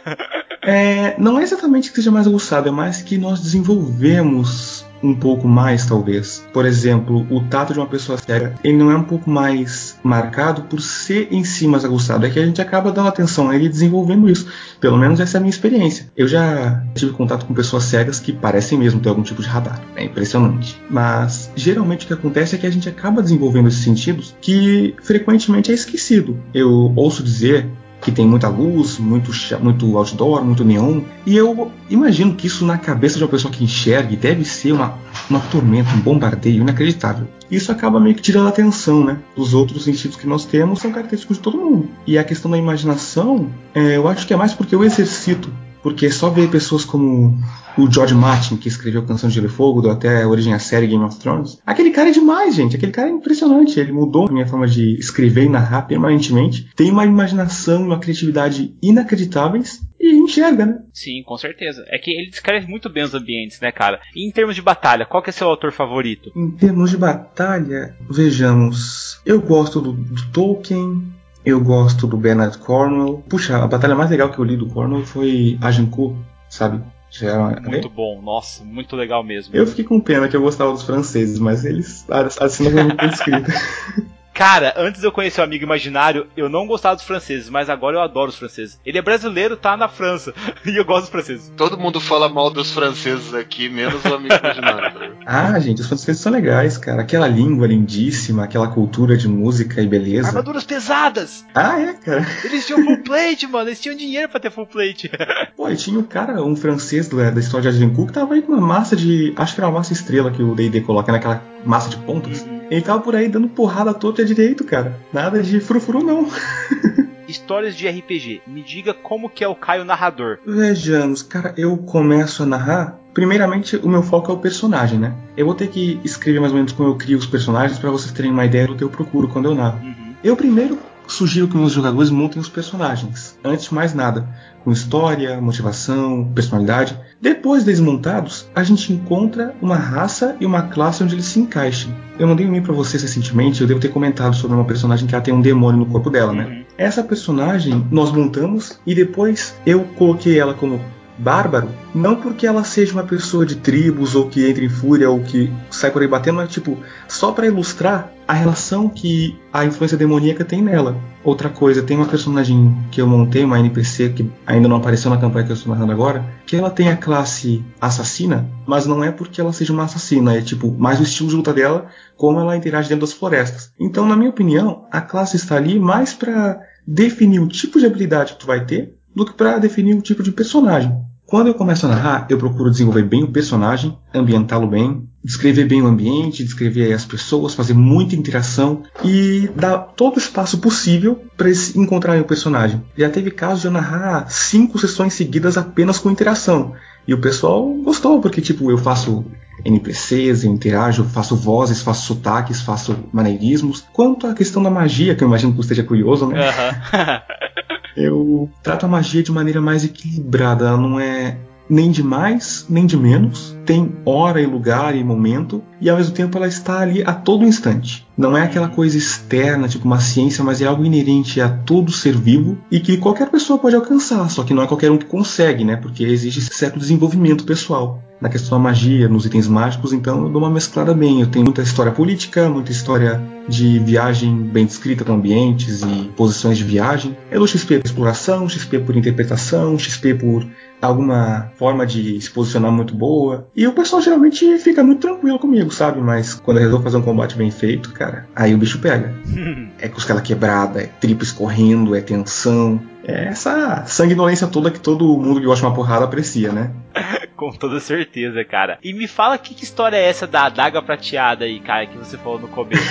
é, 0.63 1.15
não 1.17 1.39
é 1.39 1.45
exatamente 1.45 1.91
que 1.91 1.97
seja 1.99 2.11
mais 2.11 2.27
aguçado, 2.27 2.69
é 2.69 2.73
mais 2.73 3.03
que 3.03 3.17
nós 3.17 3.41
desenvolvemos 3.41 4.85
um 5.03 5.15
pouco 5.15 5.47
mais, 5.47 5.87
talvez. 5.87 6.47
Por 6.53 6.67
exemplo, 6.67 7.27
o 7.31 7.41
tato 7.45 7.73
de 7.73 7.79
uma 7.79 7.87
pessoa 7.87 8.19
cega, 8.19 8.55
ele 8.63 8.77
não 8.77 8.91
é 8.91 8.97
um 8.97 9.03
pouco 9.03 9.31
mais 9.31 9.97
marcado 10.03 10.63
por 10.63 10.81
ser 10.81 11.29
em 11.31 11.45
si 11.45 11.67
mais 11.67 11.85
aguçado, 11.85 12.27
é 12.27 12.31
que 12.31 12.39
a 12.39 12.47
gente 12.47 12.61
acaba 12.61 12.93
dando 12.93 13.09
atenção 13.09 13.51
a 13.51 13.55
ele 13.55 13.67
e 13.67 13.69
desenvolvendo 13.69 14.29
isso. 14.29 14.47
Pelo 14.81 14.97
menos 14.97 15.21
essa 15.21 15.37
é 15.37 15.39
a 15.39 15.41
minha 15.41 15.51
experiência. 15.51 16.11
Eu 16.17 16.29
já 16.29 16.83
tive 16.95 17.13
contato 17.13 17.47
com 17.47 17.55
pessoas 17.55 17.85
cegas 17.85 18.21
que 18.21 18.33
parecem 18.33 18.79
mesmo 18.79 19.01
ter 19.01 19.09
algum 19.09 19.23
tipo 19.23 19.43
de 19.43 19.49
radar. 19.49 19.81
É 19.97 20.05
impressionante. 20.05 20.81
Mas 20.91 21.51
geralmente 21.55 22.05
o 22.05 22.09
que 22.09 22.15
acontece 22.15 22.55
é 22.55 22.59
que 22.59 22.67
a 22.67 22.71
gente 22.71 22.89
acaba 22.89 23.23
desenvolvendo 23.23 23.69
esses 23.69 23.83
sentidos 23.83 24.35
que 24.41 24.95
frequentemente 25.03 25.71
é 25.71 25.75
esquecido. 25.75 26.39
Eu 26.55 26.93
ouço 26.97 27.23
dizer 27.23 27.67
que 28.09 28.13
tem 28.13 28.27
muita 28.27 28.49
luz, 28.49 28.99
muito, 28.99 29.31
muito 29.61 29.99
outdoor, 29.99 30.43
muito 30.43 30.65
neon. 30.65 31.03
E 31.27 31.37
eu 31.37 31.71
imagino 31.91 32.35
que 32.35 32.47
isso 32.47 32.65
na 32.65 32.79
cabeça 32.79 33.19
de 33.19 33.25
uma 33.25 33.29
pessoa 33.29 33.53
que 33.53 33.63
enxergue 33.63 34.17
deve 34.17 34.47
ser 34.47 34.73
uma, 34.73 34.95
uma 35.29 35.41
tormenta, 35.41 35.91
um 35.91 36.01
bombardeio 36.01 36.63
inacreditável. 36.63 37.29
Isso 37.51 37.71
acaba 37.71 38.01
meio 38.01 38.15
que 38.15 38.23
tirando 38.23 38.47
a 38.47 38.49
atenção, 38.49 39.05
né? 39.05 39.19
Dos 39.37 39.53
outros 39.53 39.85
sentidos 39.85 40.17
que 40.17 40.27
nós 40.27 40.47
temos 40.47 40.81
são 40.81 40.91
característicos 40.91 41.37
de 41.37 41.43
todo 41.43 41.59
mundo. 41.59 41.89
E 42.07 42.17
a 42.17 42.25
questão 42.25 42.51
da 42.51 42.57
imaginação, 42.57 43.51
é, 43.75 43.97
eu 43.97 44.09
acho 44.09 44.27
que 44.27 44.33
é 44.33 44.37
mais 44.37 44.55
porque 44.55 44.75
eu 44.75 44.83
exercito. 44.83 45.51
Porque 45.89 46.11
só 46.11 46.29
ver 46.29 46.51
pessoas 46.51 46.85
como 46.85 47.35
o 47.79 47.91
George 47.91 48.15
Martin, 48.15 48.59
que 48.59 48.69
escreveu 48.69 49.07
Canção 49.07 49.31
de 49.31 49.35
Gelo 49.35 49.47
e 49.47 49.51
Fogo, 49.51 49.81
deu 49.81 49.91
até 49.91 50.23
a 50.23 50.29
origem 50.29 50.53
à 50.53 50.59
série 50.59 50.87
Game 50.87 51.03
of 51.03 51.19
Thrones. 51.19 51.63
Aquele 51.65 51.93
cara 51.93 52.11
é 52.11 52.13
demais, 52.13 52.55
gente. 52.55 52.77
Aquele 52.77 52.93
cara 52.93 53.09
é 53.09 53.11
impressionante. 53.11 53.81
Ele 53.81 53.91
mudou 53.91 54.29
a 54.29 54.31
minha 54.31 54.47
forma 54.47 54.67
de 54.67 54.99
escrever 54.99 55.45
e 55.45 55.49
narrar 55.49 55.83
permanentemente. 55.83 56.69
Tem 56.77 56.91
uma 56.91 57.07
imaginação 57.07 57.81
e 57.81 57.85
uma 57.85 57.99
criatividade 57.99 58.77
inacreditáveis 58.83 59.81
e 59.99 60.15
enxerga, 60.15 60.67
né? 60.67 60.79
Sim, 60.93 61.23
com 61.25 61.39
certeza. 61.39 61.83
É 61.89 61.97
que 61.97 62.11
ele 62.11 62.29
descreve 62.29 62.67
muito 62.67 62.91
bem 62.91 63.05
os 63.05 63.15
ambientes, 63.15 63.59
né, 63.59 63.73
cara? 63.73 63.99
E 64.15 64.29
em 64.29 64.31
termos 64.31 64.55
de 64.55 64.61
batalha, 64.61 65.07
qual 65.07 65.23
que 65.23 65.31
é 65.31 65.33
seu 65.33 65.49
autor 65.49 65.73
favorito? 65.73 66.31
Em 66.37 66.51
termos 66.51 66.91
de 66.91 66.99
batalha, 66.99 67.97
vejamos. 68.11 69.23
Eu 69.25 69.41
gosto 69.41 69.81
do, 69.81 69.93
do 69.93 70.31
Tolkien, 70.33 71.03
eu 71.49 71.61
gosto 71.61 72.07
do 72.07 72.17
Bernard 72.17 72.59
Cornwell. 72.59 73.23
Puxa, 73.29 73.57
a 73.63 73.67
batalha 73.67 73.95
mais 73.95 74.11
legal 74.11 74.31
que 74.31 74.39
eu 74.39 74.45
li 74.45 74.57
do 74.57 74.69
Cornwell 74.69 75.05
foi 75.05 75.59
Agincourt, 75.61 76.17
sabe? 76.49 76.83
Já... 77.11 77.61
Muito 77.63 77.89
bom, 77.89 78.21
nossa, 78.21 78.63
muito 78.65 78.95
legal 78.95 79.25
mesmo. 79.25 79.55
Eu 79.57 79.67
fiquei 79.67 79.85
com 79.85 80.01
pena 80.01 80.29
que 80.29 80.37
eu 80.37 80.43
gostava 80.43 80.73
dos 80.73 80.83
franceses, 80.83 81.39
mas 81.39 81.65
eles 81.65 82.07
assinam 82.39 82.85
muito 82.85 83.05
escrita. 83.07 83.53
Cara, 84.39 84.73
antes 84.77 85.03
eu 85.03 85.11
conhecer 85.11 85.41
o 85.41 85.45
amigo 85.45 85.65
imaginário, 85.65 86.29
eu 86.37 86.49
não 86.49 86.65
gostava 86.65 86.95
dos 86.95 87.05
franceses, 87.05 87.51
mas 87.51 87.69
agora 87.69 87.97
eu 87.97 88.01
adoro 88.01 88.31
os 88.31 88.39
franceses. 88.39 88.79
Ele 88.87 88.97
é 88.97 89.03
brasileiro, 89.03 89.57
tá 89.57 89.77
na 89.77 89.89
França, 89.89 90.33
e 90.65 90.77
eu 90.77 90.85
gosto 90.85 91.01
dos 91.01 91.11
franceses. 91.11 91.53
Todo 91.57 91.77
mundo 91.77 92.01
fala 92.01 92.29
mal 92.29 92.49
dos 92.49 92.71
franceses 92.71 93.35
aqui, 93.35 93.69
menos 93.69 94.05
o 94.05 94.15
amigo 94.15 94.37
imaginário. 94.37 95.17
ah, 95.27 95.59
gente, 95.59 95.81
os 95.81 95.89
franceses 95.89 96.23
são 96.23 96.31
legais, 96.31 96.79
cara. 96.79 97.03
Aquela 97.03 97.27
língua 97.27 97.67
lindíssima, 97.67 98.45
aquela 98.45 98.69
cultura 98.69 99.17
de 99.17 99.27
música 99.27 99.83
e 99.83 99.89
beleza. 99.89 100.29
Armaduras 100.29 100.63
pesadas! 100.63 101.45
Ah, 101.53 101.81
é, 101.81 101.95
cara. 101.95 102.25
Eles 102.45 102.65
tinham 102.65 102.85
full 102.85 103.03
plate, 103.03 103.45
mano, 103.49 103.69
eles 103.69 103.81
tinham 103.81 103.97
dinheiro 103.97 104.29
pra 104.29 104.39
ter 104.39 104.53
full 104.53 104.67
plate. 104.67 105.11
Pô, 105.57 105.69
e 105.69 105.75
tinha 105.75 105.99
um 105.99 106.05
cara, 106.05 106.45
um 106.45 106.55
francês 106.55 107.09
da, 107.09 107.33
da 107.33 107.41
história 107.41 107.73
de 107.73 107.77
Agincourt, 107.77 108.07
que 108.07 108.15
tava 108.15 108.35
aí 108.35 108.43
com 108.43 108.53
uma 108.53 108.65
massa 108.65 108.95
de. 108.95 109.35
Acho 109.37 109.57
que 109.57 109.61
era 109.61 109.69
uma 109.69 109.79
massa 109.79 109.93
estrela 109.93 110.31
que 110.31 110.45
o 110.45 110.55
DD 110.55 110.83
coloca 110.83 111.11
naquela 111.11 111.43
massa 111.65 111.89
de 111.89 111.97
pontas. 111.99 112.47
Ele 112.71 112.83
tava 112.83 113.01
por 113.01 113.17
aí 113.17 113.29
dando 113.29 113.49
porrada 113.49 113.95
toda 113.95 114.25
direito, 114.25 114.65
cara. 114.65 114.99
Nada 115.13 115.43
de 115.43 115.61
frufru, 115.61 116.03
não. 116.03 116.29
Histórias 117.29 117.77
de 117.77 117.87
RPG. 117.87 118.43
Me 118.47 118.63
diga 118.63 118.95
como 118.95 119.29
que 119.29 119.45
é 119.45 119.49
o 119.49 119.55
Caio 119.55 119.85
narrador. 119.85 120.39
Vejamos, 120.47 121.23
cara, 121.23 121.53
eu 121.57 121.77
começo 121.77 122.43
a 122.43 122.47
narrar. 122.47 122.99
Primeiramente, 123.13 123.77
o 123.77 123.89
meu 123.89 124.03
foco 124.03 124.31
é 124.31 124.35
o 124.35 124.39
personagem, 124.39 124.99
né? 124.99 125.13
Eu 125.37 125.45
vou 125.45 125.55
ter 125.55 125.69
que 125.69 126.01
escrever 126.05 126.41
mais 126.41 126.53
ou 126.53 126.57
menos 126.57 126.73
como 126.73 126.89
eu 126.89 126.97
crio 126.97 127.19
os 127.19 127.27
personagens 127.27 127.79
para 127.79 127.91
vocês 127.91 128.13
terem 128.13 128.31
uma 128.31 128.47
ideia 128.47 128.67
do 128.67 128.77
que 128.77 128.85
eu 128.85 128.89
procuro 128.89 129.29
quando 129.29 129.47
eu 129.47 129.55
narro. 129.55 129.79
Uhum. 129.85 130.15
Eu 130.25 130.37
primeiro 130.37 130.79
sugiro 131.07 131.49
que 131.49 131.57
meus 131.57 131.73
jogadores 131.73 132.11
montem 132.11 132.41
os 132.41 132.49
personagens, 132.49 133.39
antes 133.43 133.67
de 133.67 133.75
mais 133.75 133.95
nada, 133.95 134.29
com 134.69 134.73
história, 134.73 135.41
motivação, 135.41 136.31
personalidade. 136.35 136.95
Depois 137.19 137.65
deles 137.65 137.81
montados, 137.81 138.51
a 138.55 138.63
gente 138.63 138.93
encontra 138.93 139.55
uma 139.63 139.77
raça 139.77 140.37
e 140.39 140.45
uma 140.45 140.61
classe 140.61 141.03
onde 141.03 141.15
eles 141.15 141.25
se 141.25 141.41
encaixem. 141.41 141.91
Eu 142.19 142.29
mandei 142.29 142.45
um 142.45 142.51
e-mail 142.51 142.65
para 142.65 142.75
vocês 142.75 143.03
recentemente, 143.03 143.63
eu 143.63 143.67
devo 143.67 143.81
ter 143.81 143.89
comentado 143.89 144.37
sobre 144.37 144.55
uma 144.55 144.67
personagem 144.67 145.07
que 145.07 145.15
ela 145.15 145.25
tem 145.25 145.33
um 145.33 145.41
demônio 145.41 145.81
no 145.81 145.87
corpo 145.87 146.11
dela, 146.11 146.35
né? 146.35 146.45
Uhum. 146.45 146.65
Essa 146.77 147.03
personagem 147.03 147.87
nós 147.91 148.13
montamos 148.13 148.79
e 148.87 148.95
depois 148.95 149.59
eu 149.65 149.85
coloquei 149.97 150.39
ela 150.39 150.53
como 150.53 150.79
bárbaro, 151.19 151.69
não 151.95 152.17
porque 152.17 152.47
ela 152.47 152.65
seja 152.65 152.93
uma 152.93 153.03
pessoa 153.03 153.45
de 153.45 153.57
tribos 153.57 154.15
ou 154.15 154.29
que 154.29 154.49
entra 154.49 154.65
em 154.65 154.69
fúria 154.69 155.11
ou 155.11 155.21
que 155.21 155.53
sai 155.71 155.91
por 155.91 156.03
aí 156.03 156.09
batendo, 156.09 156.37
mas 156.37 156.51
tipo, 156.51 156.79
só 157.09 157.33
para 157.33 157.47
ilustrar 157.47 158.13
a 158.27 158.35
relação 158.35 158.91
que 158.91 159.39
a 159.51 159.65
influência 159.65 159.97
demoníaca 159.97 160.45
tem 160.45 160.61
nela. 160.61 161.01
Outra 161.25 161.49
coisa, 161.49 161.83
tem 161.83 161.97
uma 161.97 162.07
personagem 162.07 162.77
que 162.91 163.01
eu 163.01 163.07
montei, 163.07 163.43
uma 163.43 163.59
NPC 163.59 164.11
que 164.11 164.31
ainda 164.47 164.69
não 164.69 164.77
apareceu 164.77 165.11
na 165.11 165.17
campanha 165.17 165.47
que 165.47 165.53
eu 165.53 165.57
estou 165.57 165.73
narrando 165.73 165.93
agora, 165.93 166.25
que 166.47 166.55
ela 166.55 166.71
tem 166.71 166.91
a 166.91 166.97
classe 166.97 167.65
assassina, 167.81 168.49
mas 168.67 168.87
não 168.87 169.03
é 169.03 169.11
porque 169.11 169.41
ela 169.41 169.53
seja 169.53 169.73
uma 169.73 169.85
assassina, 169.85 170.37
é 170.37 170.43
tipo 170.43 170.71
mais 170.71 171.01
o 171.01 171.03
estilo 171.03 171.31
de 171.31 171.37
luta 171.37 171.55
dela, 171.55 171.87
como 172.17 172.39
ela 172.39 172.57
interage 172.57 172.89
dentro 172.89 173.07
das 173.07 173.15
florestas. 173.15 173.73
Então, 173.81 174.07
na 174.07 174.17
minha 174.17 174.31
opinião, 174.31 174.85
a 174.91 175.01
classe 175.01 175.37
está 175.37 175.57
ali 175.57 175.81
mais 175.81 176.13
para 176.13 176.61
definir 176.87 177.41
o 177.41 177.49
tipo 177.49 177.79
de 177.79 177.87
habilidade 177.87 178.35
que 178.35 178.41
tu 178.41 178.47
vai 178.47 178.65
ter 178.65 178.95
do 179.15 179.25
que 179.25 179.33
para 179.33 179.59
definir 179.59 179.95
o 179.95 180.03
tipo 180.03 180.23
de 180.23 180.33
personagem. 180.33 181.08
Quando 181.29 181.49
eu 181.49 181.55
começo 181.55 181.85
a 181.85 181.91
narrar, 181.91 182.27
eu 182.31 182.39
procuro 182.39 182.71
desenvolver 182.71 183.03
bem 183.03 183.23
o 183.23 183.31
personagem, 183.31 183.95
ambientá-lo 184.15 184.67
bem, 184.67 185.07
descrever 185.23 185.67
bem 185.67 185.83
o 185.83 185.87
ambiente, 185.87 186.43
descrever 186.43 186.91
as 186.95 187.05
pessoas, 187.05 187.53
fazer 187.53 187.75
muita 187.75 188.17
interação 188.17 188.83
e 189.05 189.47
dar 189.55 189.77
todo 189.77 190.17
o 190.17 190.19
espaço 190.19 190.57
possível 190.57 191.23
para 191.37 191.49
eles 191.49 191.77
encontrarem 191.77 192.23
o 192.23 192.25
personagem. 192.25 192.83
Já 192.97 193.11
teve 193.11 193.31
casos 193.31 193.61
de 193.61 193.67
eu 193.67 193.71
narrar 193.71 194.31
cinco 194.31 194.79
sessões 194.79 195.13
seguidas 195.13 195.59
apenas 195.59 195.99
com 195.99 196.11
interação. 196.11 196.73
E 197.07 197.13
o 197.13 197.21
pessoal 197.21 197.63
gostou, 197.75 198.23
porque 198.23 198.41
tipo, 198.41 198.71
eu 198.71 198.79
faço 198.79 199.23
NPCs, 199.67 200.45
eu 200.45 200.51
interajo, 200.51 201.05
faço 201.05 201.37
vozes, 201.37 201.83
faço 201.83 202.07
sotaques, 202.07 202.63
faço 202.63 202.97
maneirismos. 203.13 203.85
Quanto 203.93 204.27
à 204.27 204.33
questão 204.33 204.63
da 204.63 204.71
magia, 204.71 205.15
que 205.15 205.23
eu 205.23 205.29
imagino 205.29 205.53
que 205.53 205.59
você 205.59 205.75
esteja 205.75 205.87
curioso, 205.87 206.27
né? 206.27 206.49
Uhum. 206.49 207.68
eu 207.99 208.49
trato 208.63 208.87
a 208.87 208.89
magia 208.89 209.23
de 209.23 209.33
maneira 209.33 209.61
mais 209.61 209.85
equilibrada. 209.85 210.67
Ela 210.69 210.77
não 210.79 211.01
é 211.01 211.37
nem 211.69 211.91
de 211.91 212.03
mais, 212.03 212.65
nem 212.69 212.87
de 212.87 212.97
menos. 212.97 213.57
Tem 213.67 213.93
hora 214.05 214.41
e 214.41 214.47
lugar 214.47 214.95
e 214.95 215.03
momento. 215.03 215.63
E 215.81 215.89
ao 215.89 215.97
mesmo 215.97 216.15
tempo 216.15 216.37
ela 216.37 216.49
está 216.49 216.81
ali 216.81 217.03
a 217.03 217.13
todo 217.13 217.45
instante. 217.45 218.07
Não 218.17 218.37
é 218.37 218.43
aquela 218.43 218.69
coisa 218.69 218.97
externa, 218.97 219.69
tipo 219.69 219.85
uma 219.85 220.01
ciência, 220.01 220.43
mas 220.43 220.61
é 220.61 220.67
algo 220.67 220.85
inerente 220.85 221.41
a 221.41 221.49
todo 221.49 221.93
ser 221.93 222.17
vivo 222.17 222.59
e 222.71 222.81
que 222.81 222.97
qualquer 222.97 223.31
pessoa 223.31 223.59
pode 223.59 223.77
alcançar, 223.77 224.29
só 224.29 224.43
que 224.43 224.55
não 224.55 224.63
é 224.63 224.67
qualquer 224.67 224.91
um 224.91 224.99
que 224.99 225.07
consegue, 225.07 225.65
né? 225.65 225.77
Porque 225.77 226.05
exige 226.05 226.41
certo 226.41 226.79
desenvolvimento 226.79 227.45
pessoal 227.45 228.03
na 228.21 228.29
questão 228.29 228.59
da 228.59 228.65
magia, 228.65 229.09
nos 229.09 229.27
itens 229.27 229.47
mágicos, 229.47 229.93
então 229.93 230.25
eu 230.25 230.29
dou 230.29 230.43
uma 230.43 230.51
mesclada 230.51 230.93
bem. 230.93 231.21
Eu 231.21 231.29
tenho 231.29 231.45
muita 231.45 231.63
história 231.63 231.93
política, 231.93 232.49
muita 232.49 232.73
história 232.73 233.23
de 233.49 233.79
viagem 233.79 234.35
bem 234.35 234.67
descrita 234.67 235.05
com 235.05 235.13
ambientes 235.13 235.83
e 235.83 236.11
posições 236.17 236.59
de 236.59 236.65
viagem. 236.65 237.17
Eu 237.31 237.39
dou 237.39 237.47
XP 237.47 237.79
por 237.79 237.87
exploração, 237.87 238.49
XP 238.49 238.81
por 238.81 238.97
interpretação, 238.97 239.79
XP 239.79 240.15
por 240.15 240.47
alguma 240.81 241.51
forma 241.57 241.87
de 241.87 242.21
se 242.21 242.31
posicionar 242.31 242.73
muito 242.73 242.95
boa. 242.95 243.49
E 243.55 243.67
o 243.67 243.73
pessoal 243.73 244.03
geralmente 244.03 244.59
fica 244.59 244.83
muito 244.83 245.01
tranquilo 245.01 245.39
comigo, 245.39 245.68
sabe? 245.71 246.01
Mas 246.01 246.35
quando 246.35 246.59
eu 246.59 246.65
resolvo 246.65 246.85
fazer 246.85 246.97
um 246.97 247.03
combate 247.03 247.37
bem 247.37 247.51
feito, 247.51 247.93
cara, 247.93 248.27
aí 248.35 248.55
o 248.55 248.59
bicho 248.59 248.79
pega. 248.79 249.15
é 249.79 249.89
costela 249.89 250.21
quebrada, 250.21 250.83
é 250.83 250.87
tripa 250.87 251.23
escorrendo, 251.23 251.95
é 251.95 252.01
tensão. 252.01 252.81
É 253.05 253.29
essa 253.29 253.85
sanguinolência 253.87 254.47
toda 254.47 254.71
que 254.71 254.81
todo 254.81 255.05
mundo 255.19 255.41
que 255.41 255.47
gosta 255.47 255.63
de 255.63 255.67
uma 255.67 255.75
porrada 255.75 256.05
aprecia, 256.05 256.53
né? 256.53 256.71
Com 257.35 257.53
toda 257.53 257.79
certeza, 257.79 258.45
cara. 258.45 258.79
E 258.83 258.93
me 258.93 259.07
fala 259.07 259.39
que, 259.39 259.55
que 259.55 259.63
história 259.63 259.97
é 259.97 260.09
essa 260.09 260.27
da 260.27 260.47
adaga 260.47 260.83
prateada 260.83 261.45
aí, 261.45 261.61
cara, 261.61 261.87
que 261.87 261.97
você 261.97 262.19
falou 262.19 262.41
no 262.41 262.49
começo. 262.49 262.83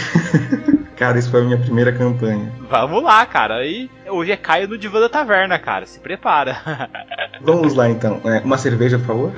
cara, 0.95 1.19
isso 1.19 1.29
foi 1.29 1.41
a 1.41 1.43
minha 1.43 1.57
primeira 1.57 1.91
campanha. 1.91 2.49
Vamos 2.69 3.03
lá, 3.03 3.25
cara. 3.25 3.55
Aí 3.55 3.91
hoje 4.07 4.31
é 4.31 4.37
Caio 4.37 4.69
no 4.69 4.77
Divã 4.77 5.01
da 5.01 5.09
Taverna, 5.09 5.59
cara. 5.59 5.85
Se 5.85 5.99
prepara. 5.99 6.57
Vamos 7.41 7.73
lá 7.73 7.89
então. 7.89 8.21
É, 8.23 8.39
uma 8.39 8.57
cerveja, 8.57 8.97
por 8.97 9.05
favor. 9.05 9.33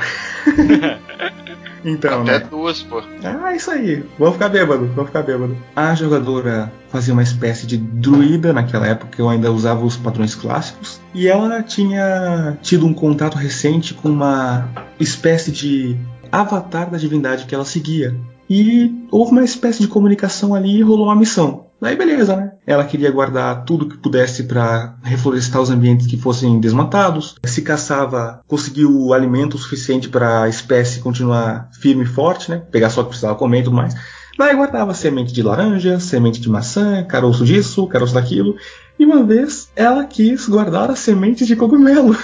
Então, 1.83 2.21
Até 2.21 2.39
né? 2.39 2.47
duas, 2.49 2.81
pô. 2.81 3.01
Ah, 3.23 3.53
isso 3.55 3.71
aí. 3.71 4.03
Vamos 4.17 4.35
ficar 4.35 4.49
bêbado, 4.49 4.87
vamos 4.87 5.07
ficar 5.07 5.21
bêbado. 5.23 5.57
A 5.75 5.95
jogadora 5.95 6.71
fazia 6.89 7.13
uma 7.13 7.23
espécie 7.23 7.65
de 7.65 7.77
druida 7.77 8.51
naquela 8.51 8.87
época, 8.87 9.21
eu 9.21 9.29
ainda 9.29 9.51
usava 9.51 9.85
os 9.85 9.95
padrões 9.95 10.35
clássicos. 10.35 10.99
E 11.13 11.27
ela 11.27 11.61
tinha 11.63 12.57
tido 12.61 12.85
um 12.85 12.93
contato 12.93 13.37
recente 13.37 13.93
com 13.93 14.09
uma 14.09 14.67
espécie 14.99 15.51
de 15.51 15.97
avatar 16.31 16.89
da 16.89 16.97
divindade 16.97 17.45
que 17.45 17.55
ela 17.55 17.65
seguia. 17.65 18.15
E 18.49 19.05
houve 19.11 19.31
uma 19.31 19.43
espécie 19.43 19.79
de 19.79 19.87
comunicação 19.87 20.55
ali 20.55 20.77
e 20.77 20.81
rolou 20.81 21.05
uma 21.05 21.15
missão. 21.15 21.67
Daí 21.81 21.95
beleza, 21.95 22.35
né? 22.35 22.51
Ela 22.67 22.83
queria 22.83 23.09
guardar 23.09 23.63
tudo 23.63 23.87
que 23.87 23.97
pudesse 23.97 24.43
para 24.43 24.95
reflorestar 25.01 25.61
os 25.61 25.69
ambientes 25.69 26.07
que 26.07 26.17
fossem 26.17 26.59
desmatados. 26.59 27.35
Se 27.45 27.61
caçava, 27.61 28.41
conseguiu 28.47 28.91
o 28.91 29.13
alimento 29.13 29.57
suficiente 29.57 30.09
para 30.09 30.43
a 30.43 30.49
espécie 30.49 30.99
continuar 30.99 31.69
firme 31.79 32.03
e 32.03 32.07
forte, 32.07 32.51
né? 32.51 32.61
Pegar 32.69 32.89
só 32.89 33.01
o 33.01 33.03
que 33.05 33.11
precisava 33.11 33.37
comer 33.37 33.61
e 33.61 33.63
tudo 33.63 33.75
mais. 33.75 33.95
Daí 34.37 34.55
guardava 34.55 34.93
semente 34.93 35.33
de 35.33 35.43
laranja, 35.43 35.99
semente 35.99 36.39
de 36.39 36.49
maçã, 36.49 37.03
caroço 37.03 37.45
disso, 37.45 37.87
caroço 37.87 38.13
daquilo. 38.13 38.55
E 38.97 39.05
uma 39.05 39.23
vez 39.23 39.69
ela 39.75 40.05
quis 40.05 40.47
guardar 40.47 40.89
as 40.91 40.99
sementes 40.99 41.47
de 41.47 41.55
cogumelo. 41.55 42.15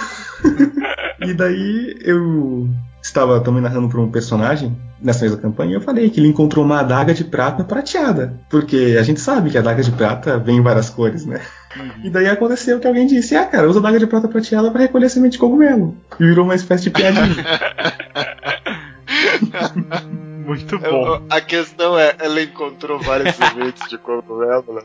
e 1.20 1.32
daí 1.32 1.96
eu 2.00 2.68
estava 3.06 3.40
também 3.40 3.62
narrando 3.62 3.88
para 3.88 4.00
um 4.00 4.10
personagem 4.10 4.76
nessa 5.00 5.24
mesma 5.24 5.38
campanha, 5.38 5.74
eu 5.74 5.80
falei 5.80 6.10
que 6.10 6.20
ele 6.20 6.28
encontrou 6.28 6.64
uma 6.64 6.80
adaga 6.80 7.14
de 7.14 7.24
prata 7.24 7.62
prateada. 7.62 8.38
Porque 8.50 8.96
a 8.98 9.02
gente 9.02 9.20
sabe 9.20 9.50
que 9.50 9.56
a 9.56 9.60
adaga 9.60 9.82
de 9.82 9.92
prata 9.92 10.38
vem 10.38 10.58
em 10.58 10.62
várias 10.62 10.90
cores, 10.90 11.24
né? 11.24 11.40
Uhum. 11.76 11.90
E 12.04 12.10
daí 12.10 12.26
aconteceu 12.26 12.80
que 12.80 12.86
alguém 12.86 13.06
disse: 13.06 13.36
Ah, 13.36 13.44
cara, 13.44 13.68
usa 13.68 13.78
a 13.78 13.82
adaga 13.82 13.98
de 13.98 14.06
prata 14.06 14.28
prateada 14.28 14.70
para 14.70 14.80
recolher 14.80 15.08
semente 15.08 15.32
de 15.32 15.38
cogumelo. 15.38 15.96
E 16.18 16.26
virou 16.26 16.44
uma 16.44 16.54
espécie 16.54 16.84
de 16.84 16.90
piadinha. 16.90 17.36
Muito 20.46 20.78
bom. 20.78 21.22
A 21.28 21.40
questão 21.40 21.98
é, 21.98 22.14
ela 22.20 22.40
encontrou 22.40 23.00
várias 23.00 23.34
sementes 23.36 23.88
de 23.88 23.98
cogumelo, 23.98 24.74
né? 24.74 24.82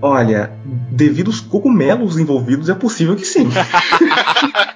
Olha, 0.00 0.50
devido 0.90 1.28
aos 1.28 1.40
cogumelos 1.40 2.18
envolvidos, 2.18 2.70
é 2.70 2.74
possível 2.74 3.16
que 3.16 3.26
sim. 3.26 3.46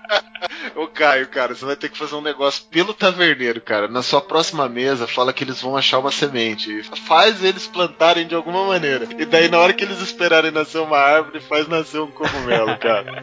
Ô 0.77 0.87
Caio, 0.87 1.29
cara, 1.29 1.55
você 1.55 1.65
vai 1.65 1.77
ter 1.77 1.89
que 1.89 1.99
fazer 1.99 2.15
um 2.15 2.21
negócio 2.21 2.65
pelo 2.71 2.95
taverneiro, 2.95 3.61
cara. 3.61 3.89
Na 3.89 4.03
sua 4.03 4.21
próxima 4.21 4.69
mesa, 4.69 5.07
fala 5.07 5.33
que 5.33 5.45
eles 5.45 5.61
vão 5.61 5.77
achar 5.77 5.99
uma 5.99 6.11
semente. 6.11 6.83
Faz 7.07 7.43
eles 7.43 7.67
plantarem 7.67 8.27
de 8.27 8.35
alguma 8.35 8.67
maneira. 8.67 9.07
E 9.19 9.25
daí, 9.25 9.49
na 9.49 9.59
hora 9.59 9.73
que 9.73 9.85
eles 9.85 10.01
esperarem 10.01 10.51
nascer 10.51 10.79
uma 10.79 10.99
árvore, 10.99 11.41
faz 11.41 11.69
nascer 11.69 12.01
um 12.01 12.11
cogumelo, 12.11 12.77
cara. 12.79 13.21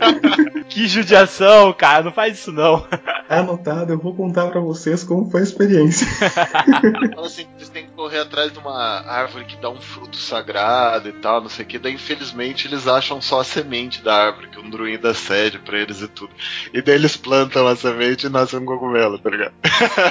que 0.68 0.86
judiação, 0.86 1.72
cara. 1.72 2.04
Não 2.04 2.12
faz 2.12 2.38
isso, 2.38 2.52
não. 2.52 2.86
Anotado, 3.28 3.92
eu 3.92 3.98
vou 3.98 4.14
contar 4.14 4.48
para 4.48 4.60
vocês 4.60 5.04
como 5.04 5.30
foi 5.30 5.40
a 5.40 5.44
experiência. 5.44 6.06
Fala 7.14 7.26
assim, 7.26 7.46
eles 7.56 7.68
têm 7.68 7.84
que 7.84 7.92
correr 7.92 8.20
atrás 8.20 8.50
de 8.50 8.58
uma 8.58 9.02
árvore 9.06 9.44
que 9.44 9.56
dá 9.56 9.68
um 9.68 9.80
fruto 9.80 10.16
sagrado 10.16 11.10
e 11.10 11.12
tal, 11.12 11.42
não 11.42 11.48
sei 11.50 11.64
o 11.64 11.68
que. 11.68 11.78
Daí, 11.78 11.92
infelizmente, 11.92 12.66
eles 12.66 12.88
acham 12.88 13.20
só 13.20 13.40
a 13.40 13.44
semente 13.44 14.02
da 14.02 14.14
árvore, 14.14 14.48
que 14.48 14.58
um 14.58 14.70
druida 14.70 15.12
cede 15.12 15.58
pra 15.58 15.78
eles 15.78 16.00
e 16.00 16.08
tudo. 16.08 16.30
E 16.72 16.77
daí 16.82 16.94
eles 16.94 17.16
plantam 17.16 17.66
a 17.66 17.76
semente 17.76 18.26
e 18.26 18.30
nasce 18.30 18.56
um 18.56 18.64
cogumelo, 18.64 19.18
tá 19.18 19.30
ligado? 19.30 19.52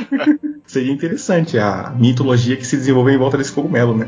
Seria 0.66 0.92
interessante 0.92 1.58
a 1.58 1.94
mitologia 1.98 2.56
que 2.56 2.66
se 2.66 2.78
desenvolveu 2.78 3.16
em 3.16 3.18
volta 3.18 3.38
desse 3.38 3.52
cogumelo, 3.52 3.96
né? 3.96 4.08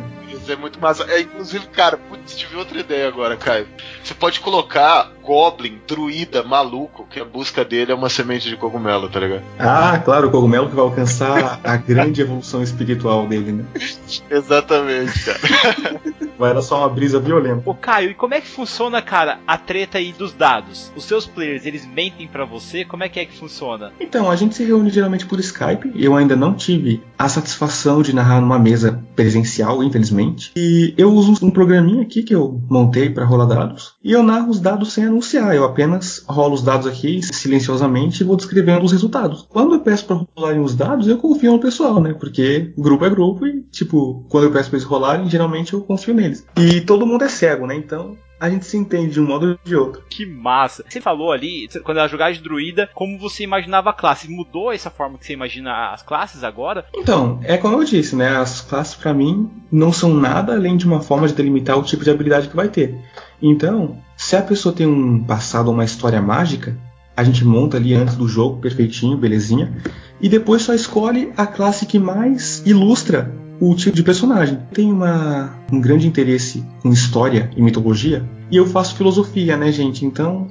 É 0.50 0.56
muito 0.56 0.80
massa. 0.80 1.04
É, 1.04 1.22
inclusive, 1.22 1.68
cara, 1.68 1.98
putz, 1.98 2.36
tive 2.36 2.56
outra 2.56 2.80
ideia 2.80 3.08
agora, 3.08 3.38
Caio. 3.38 3.68
Você 4.04 4.14
pode 4.14 4.40
colocar 4.40 5.12
Goblin, 5.24 5.80
druida, 5.88 6.42
maluco, 6.42 7.06
que 7.08 7.20
a 7.20 7.26
busca 7.26 7.64
dele 7.64 7.92
é 7.92 7.96
uma 7.96 8.10
semente 8.10 8.50
de 8.50 8.58
cogumelo, 8.58 9.08
tá 9.10 9.20
ligado? 9.20 9.44
Ah, 9.60 10.02
claro, 10.04 10.28
o 10.28 10.32
cogumelo 10.32 10.68
que 10.68 10.76
vai 10.76 10.84
alcançar 10.84 11.60
a 11.64 11.78
grande 11.78 12.22
evolução 12.22 12.64
espiritual 12.64 13.28
dele, 13.28 13.52
né? 13.52 13.66
Exatamente, 14.30 15.24
cara. 15.24 16.02
Vai 16.40 16.54
dar 16.54 16.62
só 16.62 16.80
uma 16.80 16.90
brisa 16.90 17.20
violenta. 17.20 17.70
Ô, 17.70 17.76
Caio, 17.76 18.12
e 18.12 18.14
como 18.16 18.34
é 18.34 18.42
que 18.42 18.48
funciona, 18.48 19.02
cara, 19.02 19.40
a 19.46 19.58
treta 19.58 19.98
aí 19.98 20.14
dos 20.14 20.34
dados? 20.34 20.92
Os 20.96 21.04
seus 21.04 21.28
players, 21.28 21.66
eles 21.66 21.86
mentem 21.86 22.28
para 22.28 22.46
você? 22.46 22.84
Como 22.84 23.04
é 23.04 23.10
que 23.10 23.20
é 23.20 23.26
que 23.26 23.38
funciona? 23.38 23.92
Então, 24.00 24.32
a 24.32 24.36
gente 24.36 24.56
se 24.56 24.64
reúne 24.64 24.90
geralmente 24.90 25.26
por 25.26 25.40
Skype. 25.40 25.92
Eu 25.96 26.16
ainda 26.16 26.36
não 26.36 26.56
tive 26.56 27.04
a 27.18 27.28
satisfação 27.30 28.02
de 28.02 28.16
narrar 28.16 28.42
numa 28.42 28.58
mesa 28.58 29.04
presencial, 29.16 29.84
infelizmente. 29.84 30.38
E 30.56 30.93
eu 30.97 31.12
uso 31.13 31.45
um 31.45 31.52
programinha 31.52 32.02
aqui 32.02 32.23
que 32.23 32.34
eu 32.34 32.62
montei 32.69 33.10
para 33.10 33.25
rolar 33.25 33.45
dados. 33.45 33.93
E 34.04 34.12
eu 34.12 34.23
narro 34.23 34.49
os 34.49 34.60
dados 34.60 34.93
sem 34.93 35.06
anunciar. 35.06 35.56
Eu 35.56 35.63
apenas 35.63 36.23
rolo 36.28 36.54
os 36.54 36.62
dados 36.62 36.88
aqui 36.88 37.21
silenciosamente 37.21 38.21
e 38.21 38.25
vou 38.25 38.36
descrevendo 38.36 38.86
os 38.86 38.91
resultados. 38.91 39.45
Quando 39.49 39.75
eu 39.75 39.82
peço 39.82 40.06
para 40.06 40.25
rolarem 40.36 40.62
os 40.62 40.75
dados, 40.75 41.08
eu 41.08 41.17
confio 41.17 41.54
no 41.54 41.60
pessoal, 41.60 42.02
né? 42.02 42.13
Porque 42.13 42.73
grupo 42.78 43.06
é 43.06 43.10
grupo 43.10 43.45
e, 43.45 43.62
tipo, 43.71 44.25
quando 44.30 44.45
eu 44.45 44.52
peço 44.52 44.69
para 44.69 44.78
eles 44.78 44.88
rolarem, 44.88 45.30
geralmente 45.30 45.73
eu 45.73 45.82
confio 45.82 46.13
neles. 46.13 46.45
E 46.58 46.82
todo 46.82 47.06
mundo 47.06 47.23
é 47.23 47.30
cego, 47.30 47.65
né? 47.65 47.75
Então 47.75 48.17
a 48.39 48.49
gente 48.49 48.65
se 48.65 48.78
entende 48.78 49.13
de 49.13 49.21
um 49.21 49.28
modo 49.28 49.47
ou 49.47 49.60
de 49.63 49.75
outro. 49.75 50.04
Que 50.10 50.25
massa. 50.25 50.84
Você 50.88 51.02
falou 51.02 51.32
ali, 51.32 51.67
quando 51.84 51.97
ela 51.97 52.08
jogava 52.08 52.32
de 52.32 52.41
druida, 52.41 52.89
como 52.93 53.19
você 53.19 53.43
imaginava 53.43 53.89
a 53.89 53.93
classe. 53.93 54.30
Mudou 54.30 54.71
essa 54.71 54.89
forma 54.89 55.17
que 55.17 55.25
você 55.25 55.34
imagina 55.34 55.91
as 55.91 56.02
classes 56.02 56.43
agora? 56.43 56.86
Então, 56.95 57.39
é 57.43 57.58
como 57.58 57.78
eu 57.78 57.84
disse, 57.84 58.15
né? 58.15 58.38
As 58.38 58.62
classes 58.62 58.95
para 58.95 59.13
mim 59.13 59.49
não 59.71 59.91
são 59.91 60.13
nada 60.13 60.54
além 60.54 60.78
de 60.78 60.86
uma 60.86 61.02
forma 61.02 61.28
de 61.28 61.34
delimitar 61.34 61.78
o 61.78 61.84
tipo 61.84 62.04
de 62.04 62.12
habilidade 62.12 62.47
que 62.47 62.56
vai 62.56 62.69
ter. 62.69 62.97
Então, 63.41 63.97
se 64.15 64.36
a 64.36 64.41
pessoa 64.41 64.73
tem 64.73 64.88
um 64.88 65.23
passado 65.23 65.67
ou 65.67 65.73
uma 65.73 65.86
história 65.86 66.21
mágica, 66.21 66.78
a 67.15 67.23
gente 67.23 67.43
monta 67.43 67.75
ali 67.75 67.93
antes 67.93 68.15
do 68.15 68.28
jogo 68.28 68.62
perfeitinho, 68.62 69.17
belezinha, 69.17 69.75
e 70.21 70.30
depois 70.30 70.62
só 70.62 70.73
escolhe 70.73 71.34
a 71.36 71.45
classe 71.45 71.86
que 71.86 71.99
mais 71.99 72.65
ilustra 72.65 73.34
o 73.60 73.76
tipo 73.76 73.95
de 73.95 74.04
personagem. 74.04 74.60
Tenho 74.74 74.93
uma, 74.93 75.54
um 75.72 75.80
grande 75.80 76.08
interesse 76.08 76.65
em 76.84 76.91
história 76.91 77.50
e 77.56 77.62
mitologia, 77.62 78.28
e 78.52 78.58
eu 78.58 78.65
faço 78.65 78.95
filosofia, 78.95 79.56
né, 79.58 79.72
gente? 79.72 80.06
Então, 80.06 80.48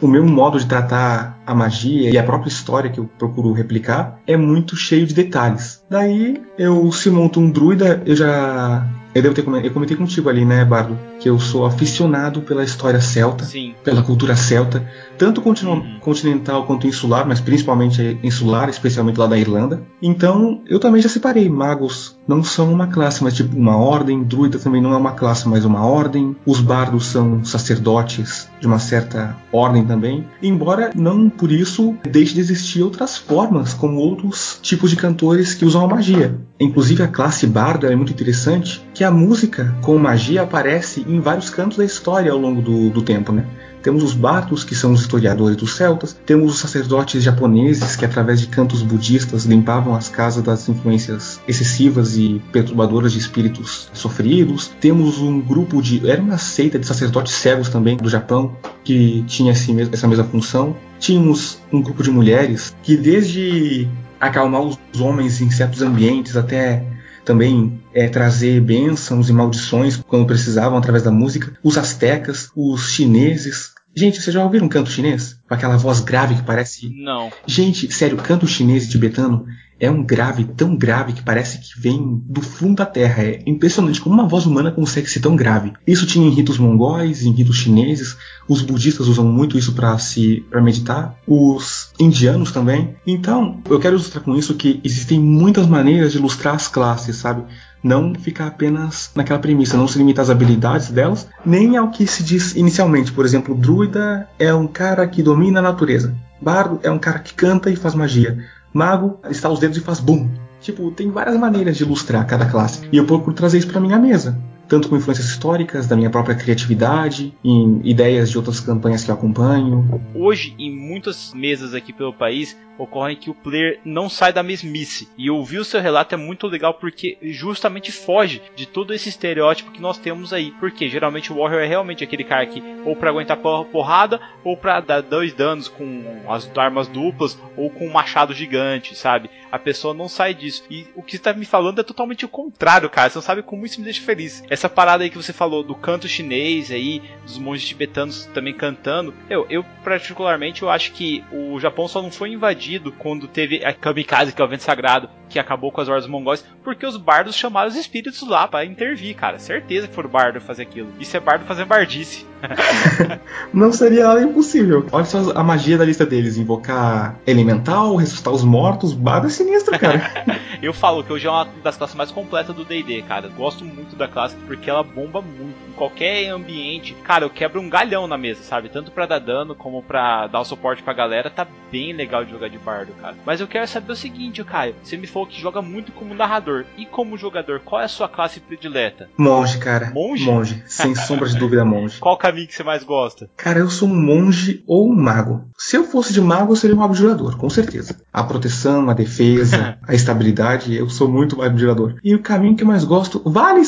o 0.00 0.06
meu 0.06 0.24
modo 0.24 0.58
de 0.58 0.66
tratar 0.66 1.38
a 1.46 1.54
magia 1.54 2.10
e 2.10 2.16
a 2.16 2.22
própria 2.22 2.48
história 2.48 2.90
que 2.90 2.98
eu 2.98 3.08
procuro 3.18 3.52
replicar 3.52 4.18
é 4.26 4.36
muito 4.36 4.76
cheio 4.76 5.06
de 5.06 5.14
detalhes. 5.14 5.82
Daí, 5.90 6.42
eu 6.58 6.90
se 6.92 7.10
monto 7.10 7.40
um 7.40 7.50
druida, 7.50 8.02
eu 8.06 8.16
já 8.16 8.88
eu 9.14 9.22
devo 9.22 9.34
ter 9.34 9.42
comentado, 9.42 9.66
eu 9.66 9.72
comentei 9.72 9.96
contigo 9.96 10.28
ali, 10.28 10.44
né, 10.44 10.64
Bardo, 10.64 10.98
que 11.20 11.30
eu 11.30 11.38
sou 11.38 11.64
aficionado 11.64 12.40
pela 12.40 12.64
história 12.64 13.00
celta, 13.00 13.44
Sim. 13.44 13.72
pela 13.84 14.02
cultura 14.02 14.34
celta, 14.34 14.84
tanto 15.16 15.40
uhum. 15.40 16.00
continental 16.00 16.66
quanto 16.66 16.88
insular, 16.88 17.24
mas 17.26 17.40
principalmente 17.40 18.18
insular, 18.24 18.68
especialmente 18.68 19.18
lá 19.18 19.28
da 19.28 19.38
Irlanda. 19.38 19.82
Então, 20.02 20.60
eu 20.66 20.80
também 20.80 21.00
já 21.00 21.08
separei. 21.08 21.48
Magos 21.48 22.18
não 22.26 22.42
são 22.42 22.72
uma 22.72 22.86
classe, 22.86 23.22
mas 23.22 23.34
tipo 23.34 23.56
uma 23.56 23.76
ordem. 23.76 24.22
Druida 24.22 24.58
também 24.58 24.80
não 24.80 24.92
é 24.92 24.96
uma 24.96 25.12
classe, 25.12 25.48
mas 25.48 25.64
uma 25.64 25.84
ordem. 25.84 26.36
Os 26.46 26.60
bardos 26.60 27.06
são 27.06 27.44
sacerdotes 27.44 28.48
de 28.60 28.66
uma 28.66 28.78
certa 28.78 29.36
ordem 29.52 29.84
também. 29.84 30.26
Embora 30.42 30.90
não 30.94 31.28
por 31.28 31.52
isso 31.52 31.94
deixe 32.10 32.34
de 32.34 32.40
existir 32.40 32.82
outras 32.82 33.16
formas, 33.16 33.74
como 33.74 33.98
outros 33.98 34.58
tipos 34.62 34.90
de 34.90 34.96
cantores 34.96 35.54
que 35.54 35.64
usam 35.64 35.84
a 35.84 35.88
magia. 35.88 36.38
inclusive 36.58 37.02
a 37.02 37.08
classe 37.08 37.46
bardo 37.46 37.86
é 37.86 37.94
muito 37.94 38.12
interessante, 38.12 38.82
que 38.94 39.04
a 39.04 39.10
música 39.10 39.76
com 39.82 39.98
magia 39.98 40.42
aparece 40.42 41.04
em 41.06 41.20
vários 41.20 41.50
cantos 41.50 41.78
da 41.78 41.84
história 41.84 42.32
ao 42.32 42.38
longo 42.38 42.62
do, 42.62 42.90
do 42.90 43.02
tempo, 43.02 43.32
né? 43.32 43.44
Temos 43.84 44.02
os 44.02 44.14
Batos, 44.14 44.64
que 44.64 44.74
são 44.74 44.94
os 44.94 45.02
historiadores 45.02 45.58
dos 45.58 45.76
celtas, 45.76 46.16
temos 46.24 46.54
os 46.54 46.58
sacerdotes 46.58 47.22
japoneses, 47.22 47.94
que 47.94 48.06
através 48.06 48.40
de 48.40 48.46
cantos 48.46 48.82
budistas 48.82 49.44
limpavam 49.44 49.94
as 49.94 50.08
casas 50.08 50.42
das 50.42 50.66
influências 50.70 51.38
excessivas 51.46 52.16
e 52.16 52.42
perturbadoras 52.50 53.12
de 53.12 53.18
espíritos 53.18 53.90
sofridos. 53.92 54.72
Temos 54.80 55.18
um 55.18 55.38
grupo 55.38 55.82
de. 55.82 56.08
Era 56.08 56.22
uma 56.22 56.38
seita 56.38 56.78
de 56.78 56.86
sacerdotes 56.86 57.34
cegos 57.34 57.68
também 57.68 57.98
do 57.98 58.08
Japão, 58.08 58.56
que 58.82 59.22
tinha 59.26 59.52
essa 59.52 60.08
mesma 60.08 60.24
função. 60.24 60.74
Tínhamos 60.98 61.58
um 61.70 61.82
grupo 61.82 62.02
de 62.02 62.10
mulheres 62.10 62.74
que, 62.82 62.96
desde 62.96 63.86
acalmar 64.18 64.62
os 64.62 64.78
homens 64.98 65.42
em 65.42 65.50
certos 65.50 65.82
ambientes 65.82 66.38
até 66.38 66.86
também 67.24 67.80
é, 67.92 68.08
trazer 68.08 68.60
bênçãos 68.60 69.28
e 69.28 69.32
maldições 69.32 69.96
quando 69.96 70.26
precisavam 70.26 70.78
através 70.78 71.02
da 71.02 71.10
música. 71.10 71.52
Os 71.62 71.78
astecas, 71.78 72.50
os 72.54 72.90
chineses. 72.90 73.73
Gente, 73.96 74.20
vocês 74.20 74.34
já 74.34 74.42
ouviram 74.42 74.66
um 74.66 74.68
canto 74.68 74.90
chinês? 74.90 75.38
Com 75.48 75.54
aquela 75.54 75.76
voz 75.76 76.00
grave 76.00 76.34
que 76.34 76.42
parece. 76.42 76.90
Não. 76.90 77.30
Gente, 77.46 77.92
sério, 77.92 78.16
canto 78.16 78.46
chinês 78.46 78.84
e 78.84 78.88
tibetano 78.88 79.46
é 79.78 79.90
um 79.90 80.02
grave 80.02 80.44
tão 80.44 80.76
grave 80.76 81.12
que 81.12 81.22
parece 81.22 81.58
que 81.58 81.80
vem 81.80 82.22
do 82.26 82.40
fundo 82.40 82.76
da 82.76 82.86
terra. 82.86 83.22
É 83.22 83.42
impressionante 83.46 84.00
como 84.00 84.14
uma 84.14 84.28
voz 84.28 84.46
humana 84.46 84.70
consegue 84.70 85.08
ser 85.08 85.20
tão 85.20 85.36
grave. 85.36 85.72
Isso 85.86 86.06
tinha 86.06 86.26
em 86.26 86.30
ritos 86.30 86.58
mongóis, 86.58 87.22
em 87.22 87.32
ritos 87.32 87.56
chineses. 87.56 88.16
Os 88.48 88.62
budistas 88.62 89.08
usam 89.08 89.26
muito 89.26 89.58
isso 89.58 89.72
para 89.72 89.96
se 89.98 90.44
para 90.50 90.62
meditar. 90.62 91.16
Os 91.26 91.92
indianos 91.98 92.52
também. 92.52 92.96
Então, 93.06 93.60
eu 93.68 93.78
quero 93.78 93.94
ilustrar 93.94 94.24
com 94.24 94.36
isso 94.36 94.54
que 94.54 94.80
existem 94.84 95.20
muitas 95.20 95.66
maneiras 95.66 96.12
de 96.12 96.18
ilustrar 96.18 96.54
as 96.54 96.68
classes, 96.68 97.16
sabe? 97.16 97.44
Não 97.84 98.14
ficar 98.14 98.46
apenas 98.46 99.10
naquela 99.14 99.38
premissa, 99.38 99.76
não 99.76 99.86
se 99.86 99.98
limitar 99.98 100.22
às 100.22 100.30
habilidades 100.30 100.90
delas, 100.90 101.28
nem 101.44 101.76
ao 101.76 101.90
que 101.90 102.06
se 102.06 102.24
diz 102.24 102.56
inicialmente. 102.56 103.12
Por 103.12 103.26
exemplo, 103.26 103.54
druida 103.54 104.26
é 104.38 104.54
um 104.54 104.66
cara 104.66 105.06
que 105.06 105.22
domina 105.22 105.58
a 105.58 105.62
natureza. 105.62 106.14
Bardo 106.40 106.80
é 106.82 106.90
um 106.90 106.98
cara 106.98 107.18
que 107.18 107.34
canta 107.34 107.70
e 107.70 107.76
faz 107.76 107.94
magia. 107.94 108.38
Mago 108.72 109.20
está 109.28 109.50
os 109.50 109.60
dedos 109.60 109.76
e 109.76 109.82
faz 109.82 110.00
bum. 110.00 110.30
Tipo, 110.60 110.90
tem 110.90 111.10
várias 111.10 111.36
maneiras 111.36 111.76
de 111.76 111.84
ilustrar 111.84 112.26
cada 112.26 112.46
classe. 112.46 112.88
E 112.90 112.96
eu 112.96 113.04
procuro 113.04 113.36
trazer 113.36 113.58
isso 113.58 113.68
para 113.68 113.80
minha 113.80 113.98
mesa 113.98 114.42
tanto 114.68 114.88
com 114.88 114.96
influências 114.96 115.28
históricas, 115.28 115.86
da 115.86 115.96
minha 115.96 116.10
própria 116.10 116.34
criatividade, 116.34 117.32
em 117.44 117.80
ideias 117.84 118.30
de 118.30 118.36
outras 118.36 118.60
campanhas 118.60 119.04
que 119.04 119.10
eu 119.10 119.14
acompanho. 119.14 120.02
Hoje, 120.14 120.54
em 120.58 120.74
muitas 120.74 121.32
mesas 121.34 121.74
aqui 121.74 121.92
pelo 121.92 122.12
país, 122.12 122.56
ocorre 122.78 123.16
que 123.16 123.30
o 123.30 123.34
player 123.34 123.80
não 123.84 124.08
sai 124.08 124.32
da 124.32 124.42
mesmice. 124.42 125.08
E 125.16 125.30
ouvir 125.30 125.58
o 125.58 125.64
seu 125.64 125.80
relato 125.80 126.14
é 126.14 126.18
muito 126.18 126.46
legal 126.46 126.74
porque 126.74 127.18
justamente 127.22 127.92
foge 127.92 128.42
de 128.54 128.66
todo 128.66 128.92
esse 128.92 129.08
estereótipo 129.08 129.70
que 129.70 129.80
nós 129.80 129.98
temos 129.98 130.32
aí. 130.32 130.52
Porque 130.58 130.88
geralmente 130.88 131.32
o 131.32 131.36
Warrior 131.36 131.62
é 131.62 131.66
realmente 131.66 132.04
aquele 132.04 132.24
cara 132.24 132.46
que 132.46 132.62
ou 132.84 132.96
para 132.96 133.10
aguentar 133.10 133.38
porrada 133.38 134.20
ou 134.42 134.56
para 134.56 134.80
dar 134.80 135.02
dois 135.02 135.32
danos 135.32 135.68
com 135.68 136.02
as 136.28 136.50
armas 136.56 136.88
duplas 136.88 137.38
ou 137.56 137.70
com 137.70 137.86
um 137.86 137.92
machado 137.92 138.34
gigante, 138.34 138.94
sabe? 138.94 139.30
A 139.50 139.58
pessoa 139.58 139.94
não 139.94 140.08
sai 140.08 140.34
disso. 140.34 140.64
E 140.70 140.86
o 140.94 141.02
que 141.02 141.16
está 141.16 141.32
me 141.32 141.44
falando 141.44 141.80
é 141.80 141.84
totalmente 141.84 142.24
o 142.24 142.28
contrário, 142.28 142.90
cara. 142.90 143.08
Você 143.08 143.18
não 143.18 143.22
sabe 143.22 143.42
como 143.42 143.64
isso 143.64 143.78
me 143.78 143.84
deixa 143.84 144.02
feliz. 144.02 144.42
Essa 144.54 144.68
parada 144.68 145.02
aí 145.02 145.10
que 145.10 145.16
você 145.16 145.32
falou 145.32 145.64
do 145.64 145.74
canto 145.74 146.06
chinês 146.06 146.70
aí, 146.70 147.02
dos 147.24 147.38
monges 147.38 147.66
tibetanos 147.66 148.26
também 148.26 148.54
cantando. 148.54 149.12
Eu, 149.28 149.44
eu 149.50 149.64
particularmente 149.82 150.62
eu 150.62 150.70
acho 150.70 150.92
que 150.92 151.24
o 151.32 151.58
Japão 151.58 151.88
só 151.88 152.00
não 152.00 152.08
foi 152.08 152.30
invadido 152.30 152.92
quando 152.92 153.26
teve 153.26 153.64
a 153.64 153.72
Kamikaze, 153.72 154.32
que 154.32 154.40
é 154.40 154.44
o 154.44 154.48
vento 154.48 154.62
sagrado, 154.62 155.10
que 155.28 155.40
acabou 155.40 155.72
com 155.72 155.80
as 155.80 155.88
hordas 155.88 156.06
mongóis, 156.06 156.44
porque 156.62 156.86
os 156.86 156.96
bardos 156.96 157.34
chamaram 157.34 157.68
os 157.68 157.74
espíritos 157.74 158.22
lá 158.22 158.46
para 158.46 158.64
intervir, 158.64 159.16
cara. 159.16 159.40
Certeza 159.40 159.88
que 159.88 159.94
foram 159.94 160.08
bardo 160.08 160.40
fazer 160.40 160.62
aquilo. 160.62 160.92
Isso 161.00 161.16
é 161.16 161.20
bardo 161.20 161.44
fazendo 161.46 161.66
bardice. 161.66 162.24
não 163.52 163.72
seria 163.72 164.06
nada 164.06 164.22
impossível. 164.22 164.86
Olha 164.92 165.04
só 165.04 165.32
a 165.34 165.42
magia 165.42 165.76
da 165.76 165.84
lista 165.84 166.06
deles: 166.06 166.36
invocar 166.36 167.16
elemental, 167.26 167.96
ressuscitar 167.96 168.32
os 168.32 168.44
mortos. 168.44 168.92
Bardo 168.92 169.26
é 169.26 169.30
sinistro, 169.30 169.76
cara. 169.78 170.24
eu 170.62 170.72
falo 170.72 171.02
que 171.02 171.12
hoje 171.12 171.26
é 171.26 171.30
uma 171.30 171.48
das 171.62 171.76
classes 171.76 171.96
mais 171.96 172.10
completas 172.12 172.54
do 172.54 172.64
DD, 172.64 173.02
cara. 173.02 173.28
Gosto 173.28 173.64
muito 173.64 173.96
da 173.96 174.06
classe 174.06 174.36
porque 174.46 174.70
ela 174.70 174.82
bomba 174.82 175.20
muito. 175.20 175.54
Em 175.68 175.72
qualquer 175.72 176.28
ambiente, 176.28 176.94
cara, 177.02 177.24
eu 177.24 177.30
quebro 177.30 177.60
um 177.60 177.68
galhão 177.68 178.06
na 178.06 178.16
mesa, 178.16 178.42
sabe? 178.42 178.68
Tanto 178.68 178.90
para 178.90 179.06
dar 179.06 179.18
dano 179.18 179.54
como 179.54 179.82
para 179.82 180.26
dar 180.28 180.40
o 180.40 180.44
suporte 180.44 180.82
pra 180.82 180.92
galera. 180.92 181.30
Tá 181.30 181.46
bem 181.70 181.92
legal 181.92 182.24
de 182.24 182.30
jogar 182.30 182.48
de 182.48 182.58
bardo, 182.58 182.92
cara. 183.00 183.16
Mas 183.24 183.40
eu 183.40 183.48
quero 183.48 183.66
saber 183.66 183.92
o 183.92 183.96
seguinte, 183.96 184.44
Caio. 184.44 184.76
Você 184.82 184.96
me 184.96 185.06
falou 185.06 185.26
que 185.26 185.40
joga 185.40 185.60
muito 185.60 185.92
como 185.92 186.14
narrador. 186.14 186.64
E 186.76 186.86
como 186.86 187.16
jogador, 187.16 187.60
qual 187.60 187.80
é 187.80 187.84
a 187.84 187.88
sua 187.88 188.08
classe 188.08 188.40
predileta? 188.40 189.08
Monge, 189.16 189.58
cara. 189.58 189.90
Monge? 189.90 190.24
Monge. 190.24 190.62
Sem 190.66 190.94
sombra 190.96 191.28
de 191.28 191.36
dúvida, 191.36 191.64
monge. 191.64 191.98
Qual 191.98 192.16
caminho 192.16 192.46
que 192.46 192.54
você 192.54 192.62
mais 192.62 192.84
gosta? 192.84 193.28
Cara, 193.36 193.58
eu 193.58 193.70
sou 193.70 193.88
um 193.88 193.94
monge 193.94 194.62
ou 194.66 194.88
um 194.88 194.94
mago. 194.94 195.44
Se 195.58 195.76
eu 195.76 195.84
fosse 195.84 196.12
de 196.12 196.20
mago, 196.20 196.52
eu 196.52 196.56
seria 196.56 196.76
um 196.76 196.82
abjurador, 196.82 197.36
com 197.36 197.50
certeza. 197.50 197.96
A 198.12 198.22
proteção, 198.22 198.88
a 198.88 198.94
defesa, 198.94 199.78
a 199.86 199.94
estabilidade, 199.94 200.74
eu 200.74 200.88
sou 200.88 201.08
muito 201.08 201.42
abjurador. 201.42 201.96
E 202.04 202.14
o 202.14 202.22
caminho 202.22 202.56
que 202.56 202.62
eu 202.62 202.68
mais 202.68 202.84
gosto, 202.84 203.22
vale 203.24 203.64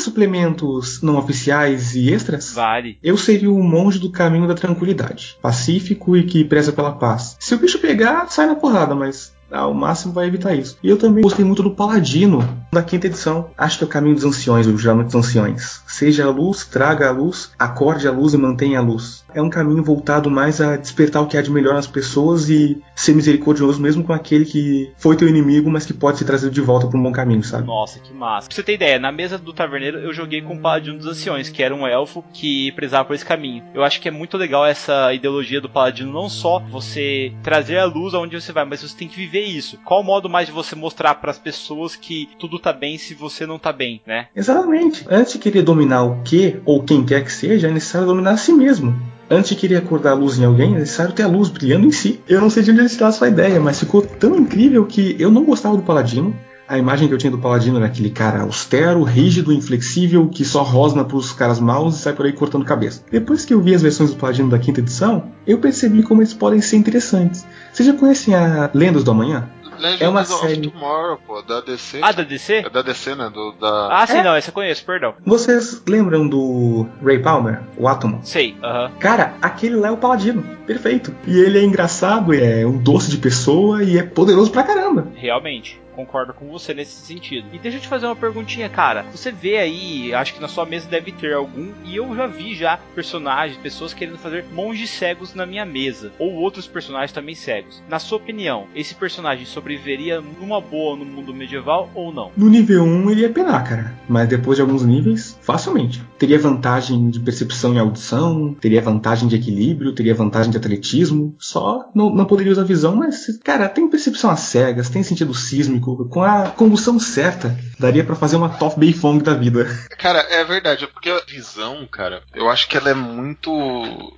suplementos 0.66 1.02
não 1.02 1.16
oficiais 1.16 1.94
e 1.94 2.12
extras? 2.12 2.52
Vale. 2.52 2.98
Eu 3.02 3.16
seria 3.16 3.50
o 3.50 3.62
monge 3.62 3.98
do 3.98 4.10
caminho 4.10 4.46
da 4.46 4.54
tranquilidade. 4.54 5.36
Pacífico 5.40 6.16
e 6.16 6.24
que 6.24 6.44
preza 6.44 6.72
pela 6.72 6.92
paz. 6.92 7.36
Se 7.40 7.54
o 7.54 7.58
bicho 7.58 7.78
pegar, 7.78 8.28
sai 8.30 8.46
na 8.46 8.54
porrada, 8.54 8.94
mas 8.94 9.34
ao 9.50 9.72
máximo 9.72 10.12
vai 10.12 10.26
evitar 10.26 10.54
isso. 10.54 10.78
E 10.82 10.88
eu 10.88 10.98
também 10.98 11.22
gostei 11.22 11.44
muito 11.44 11.62
do 11.62 11.70
Paladino 11.70 12.46
da 12.76 12.82
quinta 12.82 13.06
edição. 13.06 13.50
Acho 13.56 13.78
que 13.78 13.84
é 13.84 13.86
o 13.86 13.90
caminho 13.90 14.14
dos 14.14 14.24
anciões, 14.24 14.66
o 14.66 14.76
juramento 14.76 15.06
dos 15.06 15.14
anciões. 15.14 15.82
Seja 15.86 16.26
a 16.26 16.30
luz, 16.30 16.64
traga 16.64 17.08
a 17.08 17.12
luz, 17.12 17.52
acorde 17.58 18.06
a 18.06 18.12
luz 18.12 18.34
e 18.34 18.38
mantenha 18.38 18.78
a 18.78 18.82
luz. 18.82 19.24
É 19.34 19.42
um 19.42 19.50
caminho 19.50 19.82
voltado 19.82 20.30
mais 20.30 20.60
a 20.60 20.76
despertar 20.76 21.22
o 21.22 21.26
que 21.26 21.36
há 21.36 21.42
de 21.42 21.50
melhor 21.50 21.74
nas 21.74 21.86
pessoas 21.86 22.48
e 22.48 22.80
ser 22.94 23.14
misericordioso 23.14 23.80
mesmo 23.80 24.02
com 24.02 24.12
aquele 24.12 24.44
que 24.44 24.92
foi 24.96 25.16
teu 25.16 25.28
inimigo, 25.28 25.70
mas 25.70 25.84
que 25.84 25.92
pode 25.92 26.18
ser 26.18 26.24
trazido 26.24 26.52
de 26.52 26.60
volta 26.60 26.86
para 26.86 26.98
um 26.98 27.02
bom 27.02 27.12
caminho, 27.12 27.42
sabe? 27.42 27.66
Nossa, 27.66 27.98
que 27.98 28.12
massa. 28.14 28.48
Pra 28.48 28.54
você 28.54 28.62
ter 28.62 28.74
ideia, 28.74 28.98
na 28.98 29.12
mesa 29.12 29.36
do 29.36 29.52
taverneiro 29.52 29.98
eu 29.98 30.12
joguei 30.12 30.40
com 30.40 30.54
o 30.54 30.60
Paladino 30.60 30.98
dos 30.98 31.06
Anciões, 31.06 31.48
que 31.48 31.62
era 31.62 31.74
um 31.74 31.86
elfo 31.86 32.24
que 32.32 32.72
prezava 32.72 33.04
por 33.04 33.14
esse 33.14 33.24
caminho. 33.24 33.64
Eu 33.74 33.84
acho 33.84 34.00
que 34.00 34.08
é 34.08 34.10
muito 34.10 34.36
legal 34.36 34.64
essa 34.64 35.12
ideologia 35.12 35.60
do 35.60 35.68
Paladino, 35.68 36.12
não 36.12 36.28
só 36.28 36.58
você 36.58 37.32
trazer 37.42 37.78
a 37.78 37.84
luz 37.84 38.14
aonde 38.14 38.40
você 38.40 38.52
vai, 38.52 38.64
mas 38.64 38.80
você 38.80 38.96
tem 38.96 39.08
que 39.08 39.16
viver 39.16 39.44
isso. 39.44 39.78
Qual 39.84 40.00
o 40.00 40.04
modo 40.04 40.28
mais 40.28 40.46
de 40.46 40.52
você 40.52 40.74
mostrar 40.74 41.14
para 41.16 41.30
as 41.30 41.38
pessoas 41.38 41.94
que 41.94 42.28
tudo 42.38 42.58
tá 42.66 42.72
bem 42.72 42.98
se 42.98 43.14
você 43.14 43.46
não 43.46 43.60
tá 43.60 43.72
bem, 43.72 44.00
né? 44.04 44.26
Exatamente. 44.34 45.06
Antes 45.08 45.34
de 45.34 45.38
querer 45.38 45.62
dominar 45.62 46.02
o 46.02 46.22
que 46.24 46.56
ou 46.64 46.82
quem 46.82 47.04
quer 47.04 47.24
que 47.24 47.32
seja, 47.32 47.68
é 47.68 47.70
necessário 47.70 48.08
dominar 48.08 48.32
a 48.32 48.36
si 48.36 48.52
mesmo. 48.52 48.92
Antes 49.30 49.50
de 49.50 49.56
querer 49.56 49.76
acordar 49.76 50.10
a 50.10 50.14
luz 50.14 50.36
em 50.36 50.44
alguém, 50.44 50.74
é 50.74 50.78
necessário 50.80 51.12
ter 51.12 51.22
a 51.22 51.28
luz 51.28 51.48
brilhando 51.48 51.86
em 51.86 51.92
si. 51.92 52.20
Eu 52.28 52.40
não 52.40 52.50
sei 52.50 52.64
de 52.64 52.72
onde 52.72 52.80
eles 52.80 52.92
tiraram 52.92 53.14
essa 53.14 53.28
ideia, 53.28 53.60
mas 53.60 53.78
ficou 53.78 54.02
tão 54.02 54.36
incrível 54.36 54.84
que 54.84 55.14
eu 55.16 55.30
não 55.30 55.44
gostava 55.44 55.76
do 55.76 55.82
Paladino. 55.84 56.36
A 56.68 56.76
imagem 56.76 57.06
que 57.06 57.14
eu 57.14 57.18
tinha 57.18 57.30
do 57.30 57.38
Paladino 57.38 57.76
era 57.76 57.86
aquele 57.86 58.10
cara 58.10 58.40
austero, 58.40 59.04
rígido, 59.04 59.52
inflexível, 59.52 60.28
que 60.28 60.44
só 60.44 60.64
rosna 60.64 61.04
pros 61.04 61.32
caras 61.32 61.60
maus 61.60 61.94
e 61.94 61.98
sai 62.00 62.14
por 62.14 62.26
aí 62.26 62.32
cortando 62.32 62.64
cabeça. 62.64 63.04
Depois 63.08 63.44
que 63.44 63.54
eu 63.54 63.60
vi 63.60 63.76
as 63.76 63.82
versões 63.82 64.10
do 64.10 64.16
Paladino 64.16 64.50
da 64.50 64.58
quinta 64.58 64.80
edição, 64.80 65.30
eu 65.46 65.58
percebi 65.58 66.02
como 66.02 66.20
eles 66.20 66.34
podem 66.34 66.60
ser 66.60 66.76
interessantes. 66.78 67.46
Vocês 67.72 67.86
já 67.86 67.94
conhecem 67.94 68.34
a 68.34 68.68
Lendas 68.74 69.04
do 69.04 69.12
Amanhã? 69.12 69.48
Legends 69.78 70.00
é 70.02 70.08
uma 70.08 70.20
of 70.22 70.32
série. 70.32 70.68
Tomorrow, 70.70 71.18
pô, 71.26 71.42
da 71.42 71.60
DC. 71.60 72.00
Ah, 72.02 72.12
da 72.12 72.22
DC? 72.22 72.54
É 72.54 72.70
da 72.70 72.82
DC, 72.82 73.14
né? 73.14 73.30
Do, 73.32 73.52
da... 73.52 73.88
Ah, 74.02 74.06
sim, 74.06 74.18
É? 74.18 74.22
não, 74.22 74.34
essa 74.34 74.50
eu 74.50 74.54
conheço, 74.54 74.84
perdão. 74.84 75.14
Vocês 75.24 75.82
lembram 75.88 76.26
do 76.28 76.86
Ray 77.02 77.18
Palmer, 77.18 77.60
o 77.76 77.86
Átomo? 77.88 78.20
Sei, 78.22 78.56
aham. 78.62 78.90
Cara, 78.98 79.34
aquele 79.40 79.76
lá 79.76 79.88
é 79.88 79.90
o 79.90 79.96
Paladino. 79.96 80.42
Perfeito. 80.66 81.14
E 81.26 81.38
ele 81.38 81.58
é 81.58 81.62
engraçado, 81.64 82.32
é 82.34 82.66
um 82.66 82.76
doce 82.78 83.10
de 83.10 83.18
pessoa 83.18 83.82
e 83.82 83.98
é 83.98 84.02
poderoso 84.02 84.50
pra 84.50 84.62
caramba. 84.62 85.06
Realmente. 85.14 85.80
Concordo 85.96 86.34
com 86.34 86.46
você 86.48 86.74
nesse 86.74 87.06
sentido. 87.06 87.48
E 87.52 87.58
deixa 87.58 87.78
eu 87.78 87.80
te 87.80 87.88
fazer 87.88 88.04
uma 88.06 88.14
perguntinha, 88.14 88.68
cara. 88.68 89.04
Você 89.10 89.32
vê 89.32 89.56
aí, 89.56 90.14
acho 90.14 90.34
que 90.34 90.40
na 90.40 90.46
sua 90.46 90.66
mesa 90.66 90.88
deve 90.88 91.10
ter 91.10 91.32
algum, 91.32 91.72
e 91.84 91.96
eu 91.96 92.14
já 92.14 92.26
vi 92.26 92.54
já 92.54 92.78
personagens, 92.94 93.58
pessoas 93.58 93.94
querendo 93.94 94.18
fazer 94.18 94.44
monges 94.52 94.90
cegos 94.90 95.34
na 95.34 95.46
minha 95.46 95.64
mesa, 95.64 96.12
ou 96.18 96.34
outros 96.34 96.66
personagens 96.66 97.12
também 97.12 97.34
cegos. 97.34 97.82
Na 97.88 97.98
sua 97.98 98.18
opinião, 98.18 98.66
esse 98.74 98.94
personagem 98.94 99.46
sobreviveria 99.46 100.20
numa 100.20 100.60
boa 100.60 100.96
no 100.96 101.04
mundo 101.04 101.32
medieval 101.32 101.90
ou 101.94 102.12
não? 102.12 102.30
No 102.36 102.48
nível 102.48 102.84
1 102.84 103.10
ele 103.10 103.22
ia 103.22 103.30
penar, 103.30 103.64
cara. 103.64 103.94
Mas 104.08 104.28
depois 104.28 104.56
de 104.56 104.62
alguns 104.62 104.84
níveis, 104.84 105.38
facilmente. 105.40 106.02
Teria 106.18 106.38
vantagem 106.38 107.08
de 107.08 107.20
percepção 107.20 107.74
e 107.74 107.78
audição, 107.78 108.54
teria 108.60 108.82
vantagem 108.82 109.28
de 109.28 109.36
equilíbrio, 109.36 109.94
teria 109.94 110.14
vantagem 110.14 110.50
de 110.50 110.58
atletismo. 110.58 111.34
Só 111.38 111.90
não, 111.94 112.14
não 112.14 112.24
poderia 112.26 112.52
usar 112.52 112.64
visão, 112.64 112.94
mas, 112.94 113.38
cara, 113.42 113.68
tem 113.68 113.88
percepção 113.88 114.30
às 114.30 114.40
cegas, 114.40 114.90
tem 114.90 115.02
sentido 115.02 115.32
sísmico. 115.34 115.85
Com 115.94 116.22
a 116.22 116.50
condução 116.50 116.98
certa, 116.98 117.56
daria 117.78 118.04
pra 118.04 118.16
fazer 118.16 118.36
uma 118.36 118.48
Top 118.48 118.78
Beifong 118.78 119.22
da 119.22 119.34
vida. 119.34 119.66
Cara, 119.98 120.20
é 120.30 120.44
verdade, 120.44 120.84
é 120.84 120.86
porque 120.86 121.10
a 121.10 121.20
visão, 121.26 121.86
cara, 121.86 122.22
eu 122.34 122.48
acho 122.48 122.68
que 122.68 122.76
ela 122.76 122.90
é 122.90 122.94
muito 122.94 123.50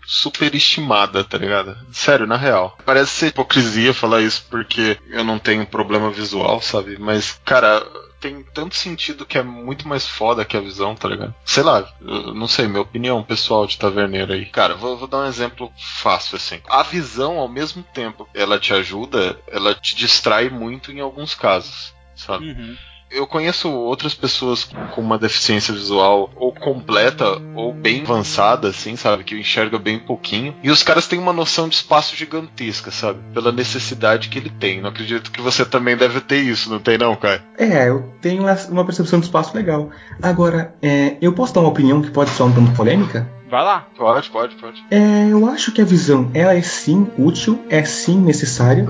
superestimada, 0.07 1.25
tá 1.25 1.37
ligado? 1.37 1.77
Sério, 1.93 2.27
na 2.27 2.37
real. 2.37 2.77
Parece 2.85 3.11
ser 3.11 3.27
hipocrisia 3.29 3.93
falar 3.93 4.23
isso 4.23 4.47
porque 4.51 4.99
eu 5.11 5.25
não 5.25 5.39
tenho 5.39 5.67
problema 5.67 6.11
visual, 6.11 6.61
sabe? 6.61 6.97
Mas, 6.99 7.39
cara, 7.45 7.85
tem 8.21 8.43
tanto 8.43 8.75
sentido 8.75 9.27
que 9.27 9.39
é 9.39 9.43
muito 9.43 9.87
mais 9.87 10.07
foda 10.07 10.45
que 10.45 10.57
a 10.57 10.61
visão, 10.61 10.95
tá 10.95 11.09
ligado? 11.09 11.35
Sei 11.45 11.63
lá, 11.63 11.89
não 12.01 12.49
sei, 12.49 12.67
minha 12.67 12.83
opinião 12.83 13.23
pessoal 13.23 13.67
de 13.67 13.79
taverneiro 13.79 14.33
aí. 14.33 14.47
Cara, 14.47 14.75
vou, 14.75 14.97
vou 14.97 15.09
dar 15.09 15.19
um 15.19 15.27
exemplo 15.27 15.73
fácil 15.77 16.37
assim. 16.37 16.61
A 16.69 16.83
visão, 16.83 17.39
ao 17.39 17.49
mesmo 17.49 17.83
tempo, 17.83 18.29
ela 18.35 18.59
te 18.59 18.73
ajuda, 18.73 19.39
ela 19.47 19.75
te 19.75 19.95
distrai 19.95 20.49
muito 20.49 20.91
em 20.91 21.01
alguns 21.01 21.35
casos, 21.35 21.95
sabe? 22.15 22.51
Uhum. 22.51 22.77
Eu 23.11 23.27
conheço 23.27 23.71
outras 23.71 24.15
pessoas 24.15 24.65
com 24.95 25.01
uma 25.01 25.19
deficiência 25.19 25.73
visual 25.73 26.31
ou 26.37 26.53
completa 26.53 27.41
ou 27.55 27.73
bem 27.73 28.03
avançada, 28.03 28.69
assim, 28.69 28.97
sabe? 28.97 29.25
Que 29.25 29.35
enxerga 29.39 29.79
bem 29.79 29.99
pouquinho. 29.99 30.55
E 30.63 30.71
os 30.71 30.83
caras 30.83 31.07
têm 31.07 31.19
uma 31.19 31.33
noção 31.33 31.69
de 31.69 31.77
espaço 31.77 32.15
gigantesca, 32.15 32.91
sabe? 32.91 33.21
Pela 33.33 33.51
necessidade 33.51 34.29
que 34.29 34.39
ele 34.39 34.51
tem. 34.51 34.81
Não 34.81 34.91
acredito 34.91 35.31
que 35.33 35.41
você 35.41 35.65
também 35.65 35.97
deve 35.97 36.21
ter 36.21 36.41
isso, 36.41 36.71
não 36.71 36.79
tem 36.79 36.99
não, 36.99 37.17
cara? 37.17 37.43
É, 37.57 37.89
eu 37.89 38.13
tenho 38.21 38.43
uma- 38.43 38.85
percepção 38.85 39.21
de 39.21 39.27
espaço 39.27 39.57
legal. 39.57 39.91
Agora, 40.23 40.75
é, 40.83 41.17
eu 41.21 41.33
posso 41.33 41.55
dar 41.55 41.61
uma 41.61 41.69
opinião 41.71 42.03
que 42.03 42.11
pode 42.11 42.31
soar 42.31 42.49
um 42.51 42.53
tanto 42.53 42.73
polêmica? 42.73 43.29
Vai 43.51 43.65
lá. 43.65 43.87
Pode, 43.97 44.29
pode, 44.31 44.55
pode. 44.57 44.85
É, 44.91 45.29
eu 45.31 45.47
acho 45.49 45.73
que 45.73 45.81
a 45.81 45.85
visão 45.85 46.31
ela 46.35 46.55
é 46.55 46.61
sim 46.61 47.07
útil, 47.17 47.59
é 47.71 47.83
sim 47.83 48.19
necessária, 48.19 48.87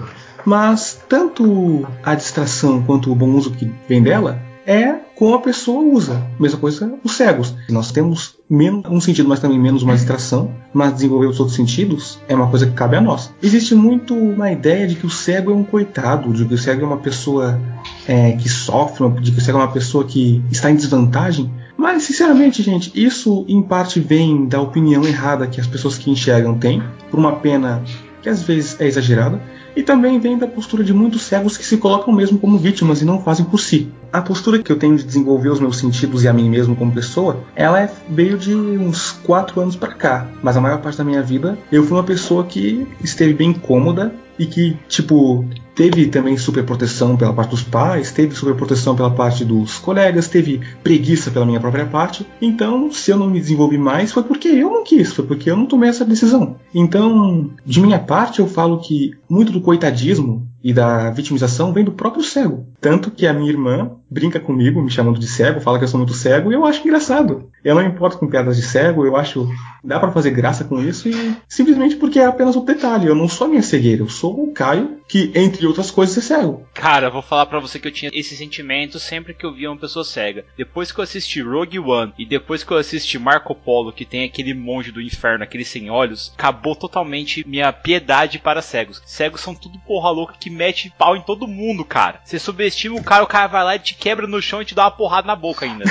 mas 0.49 0.99
tanto 1.07 1.87
a 2.03 2.15
distração 2.15 2.83
quanto 2.83 3.13
o 3.13 3.15
bom 3.15 3.29
uso 3.33 3.51
que 3.51 3.71
vem 3.87 4.03
dela 4.03 4.41
é 4.67 4.95
como 5.15 5.35
a 5.35 5.41
pessoa 5.41 5.83
usa. 5.83 6.23
Mesma 6.41 6.59
coisa 6.59 6.95
os 7.05 7.13
cegos. 7.13 7.55
Nós 7.69 7.93
temos 7.93 8.37
menos 8.49 8.83
um 8.91 8.99
sentido, 8.99 9.29
mas 9.29 9.41
também 9.41 9.59
menos 9.59 9.83
uma 9.83 9.95
distração, 9.95 10.51
mas 10.73 10.95
desenvolver 10.95 11.27
os 11.27 11.39
outros 11.39 11.55
sentidos 11.55 12.19
é 12.29 12.35
uma 12.35 12.49
coisa 12.49 12.67
que 12.67 12.73
cabe 12.73 12.97
a 12.97 13.01
nós. 13.01 13.31
Existe 13.43 13.75
muito 13.75 14.15
uma 14.15 14.51
ideia 14.51 14.87
de 14.87 14.95
que 14.95 15.05
o 15.05 15.11
cego 15.11 15.51
é 15.51 15.55
um 15.55 15.65
coitado, 15.65 16.33
de 16.33 16.47
que 16.47 16.55
o 16.55 16.59
cego 16.59 16.83
é 16.83 16.87
uma 16.87 16.97
pessoa 16.97 17.61
é, 18.07 18.33
que 18.33 18.49
sofre, 18.49 19.07
de 19.21 19.33
que 19.33 19.39
o 19.39 19.43
cego 19.43 19.59
é 19.59 19.63
uma 19.63 19.73
pessoa 19.73 20.05
que 20.05 20.43
está 20.51 20.71
em 20.71 20.77
desvantagem. 20.77 21.51
Mas, 21.77 22.05
sinceramente, 22.05 22.63
gente, 22.63 22.91
isso 22.95 23.45
em 23.49 23.63
parte 23.63 24.01
vem 24.01 24.47
da 24.47 24.61
opinião 24.61 25.05
errada 25.05 25.47
que 25.47 25.61
as 25.61 25.67
pessoas 25.67 25.99
que 25.99 26.11
enxergam 26.11 26.59
têm, 26.59 26.83
por 27.11 27.21
uma 27.21 27.33
pena 27.33 27.83
que 28.23 28.29
às 28.29 28.43
vezes 28.43 28.81
é 28.81 28.87
exagerada, 28.87 29.41
e 29.77 29.83
também 29.83 30.19
vem 30.19 30.37
da 30.37 30.47
postura 30.47 30.83
de 30.83 30.93
muitos 30.93 31.23
cegos 31.23 31.57
que 31.57 31.65
se 31.65 31.77
colocam 31.77 32.13
mesmo 32.13 32.39
como 32.39 32.59
vítimas 32.59 33.01
e 33.01 33.05
não 33.05 33.23
fazem 33.23 33.45
por 33.45 33.61
si. 33.61 33.89
A 34.13 34.21
postura 34.21 34.59
que 34.59 34.73
eu 34.73 34.79
tenho 34.79 34.97
de 34.97 35.05
desenvolver 35.05 35.51
os 35.51 35.61
meus 35.61 35.79
sentidos 35.79 36.25
e 36.25 36.29
a 36.29 36.33
mim 36.33 36.49
mesmo 36.49 36.75
como 36.75 36.91
pessoa, 36.91 37.45
ela 37.55 37.81
é, 37.81 37.91
veio 38.09 38.37
de 38.37 38.55
uns 38.55 39.13
4 39.25 39.61
anos 39.61 39.77
pra 39.77 39.93
cá, 39.93 40.27
mas 40.43 40.57
a 40.57 40.61
maior 40.61 40.81
parte 40.81 40.99
da 40.99 41.05
minha 41.05 41.23
vida 41.23 41.59
eu 41.71 41.85
fui 41.85 41.97
uma 41.97 42.03
pessoa 42.03 42.45
que 42.45 42.87
esteve 43.03 43.35
bem 43.35 43.53
cômoda 43.53 44.13
e 44.39 44.47
que, 44.47 44.77
tipo, 44.89 45.45
teve 45.79 46.09
também 46.09 46.37
superproteção 46.37 47.17
pela 47.17 47.33
parte 47.33 47.51
dos 47.51 47.63
pais, 47.63 48.11
teve 48.11 48.35
superproteção 48.35 48.97
pela 48.97 49.13
parte 49.13 49.45
dos 49.45 49.79
colegas, 49.79 50.27
teve 50.27 50.61
preguiça 50.83 51.31
pela 51.31 51.47
minha 51.47 51.61
própria 51.61 51.87
parte. 51.87 52.27
Então, 52.43 52.91
se 52.91 53.13
eu 53.13 53.17
não 53.17 53.31
me 53.31 53.39
desenvolvi 53.39 53.79
mais, 53.79 54.11
foi 54.11 54.25
porque 54.25 54.49
eu 54.49 54.71
não 54.71 54.83
quis, 54.83 55.13
foi 55.13 55.25
porque 55.25 55.49
eu 55.49 55.57
não 55.57 55.67
tomei 55.67 55.89
essa 55.89 56.05
decisão. 56.05 56.57
Então, 56.75 57.49
de 57.65 57.81
minha 57.81 58.01
parte, 58.01 58.41
eu 58.41 58.49
falo 58.49 58.81
que 58.81 59.13
muito 59.31 59.53
do 59.53 59.61
coitadismo 59.61 60.49
e 60.69 60.73
da 60.75 61.09
vitimização 61.09 61.73
vem 61.73 61.83
do 61.83 61.93
próprio 61.93 62.23
cego. 62.23 62.67
Tanto 62.79 63.11
que 63.11 63.27
a 63.27 63.33
minha 63.33 63.51
irmã 63.51 63.93
brinca 64.11 64.39
comigo, 64.39 64.83
me 64.83 64.91
chamando 64.91 65.19
de 65.19 65.27
cego, 65.27 65.63
fala 65.63 65.79
que 65.79 65.85
eu 65.85 65.89
sou 65.89 65.97
muito 65.97 66.13
cego, 66.13 66.53
e 66.53 66.55
eu 66.55 66.67
acho 66.67 66.87
engraçado. 66.87 67.49
Eu 67.65 67.75
não 67.75 67.83
me 67.83 67.89
importo 67.89 68.19
com 68.19 68.29
piadas 68.29 68.55
de 68.55 68.63
cego, 68.63 69.07
eu 69.07 69.17
acho 69.17 69.49
dá 69.83 69.99
pra 69.99 70.13
fazer 70.13 70.31
graça 70.31 70.65
com 70.65 70.81
isso 70.83 71.09
e 71.09 71.37
simplesmente 71.49 71.97
porque 71.97 72.19
é 72.19 72.27
apenas 72.27 72.57
um 72.57 72.65
detalhe. 72.65 73.07
Eu 73.07 73.15
não 73.15 73.29
sou 73.29 73.47
a 73.47 73.51
minha 73.51 73.63
cegueira, 73.63 74.03
eu 74.03 74.09
sou 74.09 74.45
o 74.45 74.53
Caio, 74.53 74.99
que 75.09 75.33
entre 75.35 75.67
outras 75.67 75.91
coisas 75.91 76.19
é 76.19 76.21
cego. 76.21 76.67
Cara, 76.75 77.11
vou 77.11 77.23
falar 77.23 77.47
pra 77.47 77.61
você 77.61 77.79
que 77.79 77.89
eu 77.89 77.93
tinha 77.93 78.11
esse 78.13 78.37
sentimento 78.37 78.99
sempre 78.99 79.35
que 79.35 79.47
eu 79.47 79.55
via 79.55 79.71
uma 79.71 79.79
pessoa 79.79 80.05
cega. 80.05 80.45
Depois 80.57 80.93
que 80.93 80.99
eu 80.99 81.05
assisti 81.05 81.41
Rogue 81.41 81.79
One 81.79 82.13
e 82.19 82.27
depois 82.27 82.63
que 82.63 82.71
eu 82.71 82.77
assisti 82.77 83.19
Marco 83.19 83.55
Polo, 83.55 83.93
que 83.93 84.05
tem 84.05 84.25
aquele 84.25 84.53
monge 84.53 84.93
do 84.93 85.01
inferno, 85.01 85.45
aquele 85.45 85.65
sem 85.65 85.91
olhos, 85.91 86.33
acabou 86.37 86.77
totalmente 86.77 87.45
minha 87.47 87.73
piedade 87.73 88.39
para 88.39 88.63
cegos. 88.63 89.03
Cegos 89.07 89.41
são 89.41 89.55
tudo 89.55 89.79
porra 89.87 90.11
louca 90.11 90.35
que 90.39 90.51
mete 90.59 90.93
pau 90.99 91.17
em 91.17 91.23
todo 91.23 91.47
mundo, 91.47 91.85
cara. 91.85 92.21
Você 92.25 92.39
subestima 92.39 92.97
o 92.97 93.03
cara, 93.03 93.23
o 93.23 93.29
cara 93.29 93.47
vai 93.47 93.65
lá 93.65 93.77
e 93.77 93.79
te 93.79 93.95
quebra 93.95 94.27
no 94.27 94.43
chão 94.43 94.61
e 94.61 94.65
te 94.65 94.75
dá 94.75 94.85
uma 94.85 94.91
porrada 94.91 95.27
na 95.27 95.37
boca 95.37 95.65
ainda. 95.65 95.85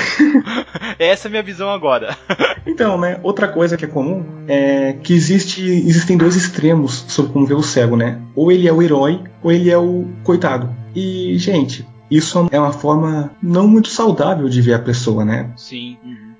Essa 1.00 1.26
é 1.26 1.28
a 1.28 1.30
minha 1.30 1.42
visão 1.42 1.70
agora. 1.70 2.16
Então, 2.66 3.00
né, 3.00 3.18
outra 3.22 3.48
coisa 3.48 3.78
que 3.78 3.86
é 3.86 3.88
comum 3.88 4.44
é 4.46 4.92
que 4.92 5.14
existe, 5.14 5.62
existem 5.62 6.18
dois 6.18 6.36
extremos 6.36 7.06
sobre 7.08 7.32
como 7.32 7.46
ver 7.46 7.54
o 7.54 7.62
cego, 7.62 7.96
né? 7.96 8.20
Ou 8.36 8.52
ele 8.52 8.68
é 8.68 8.72
o 8.72 8.82
herói, 8.82 9.24
ou 9.42 9.50
ele 9.50 9.70
é 9.70 9.78
o 9.78 10.06
coitado. 10.22 10.72
E, 10.94 11.38
gente, 11.38 11.88
isso 12.10 12.46
é 12.52 12.60
uma 12.60 12.72
forma 12.72 13.30
não 13.42 13.66
muito 13.66 13.88
saudável 13.88 14.48
de 14.50 14.60
ver 14.60 14.74
a 14.74 14.78
pessoa, 14.78 15.24
né? 15.24 15.50
Sim. 15.56 15.96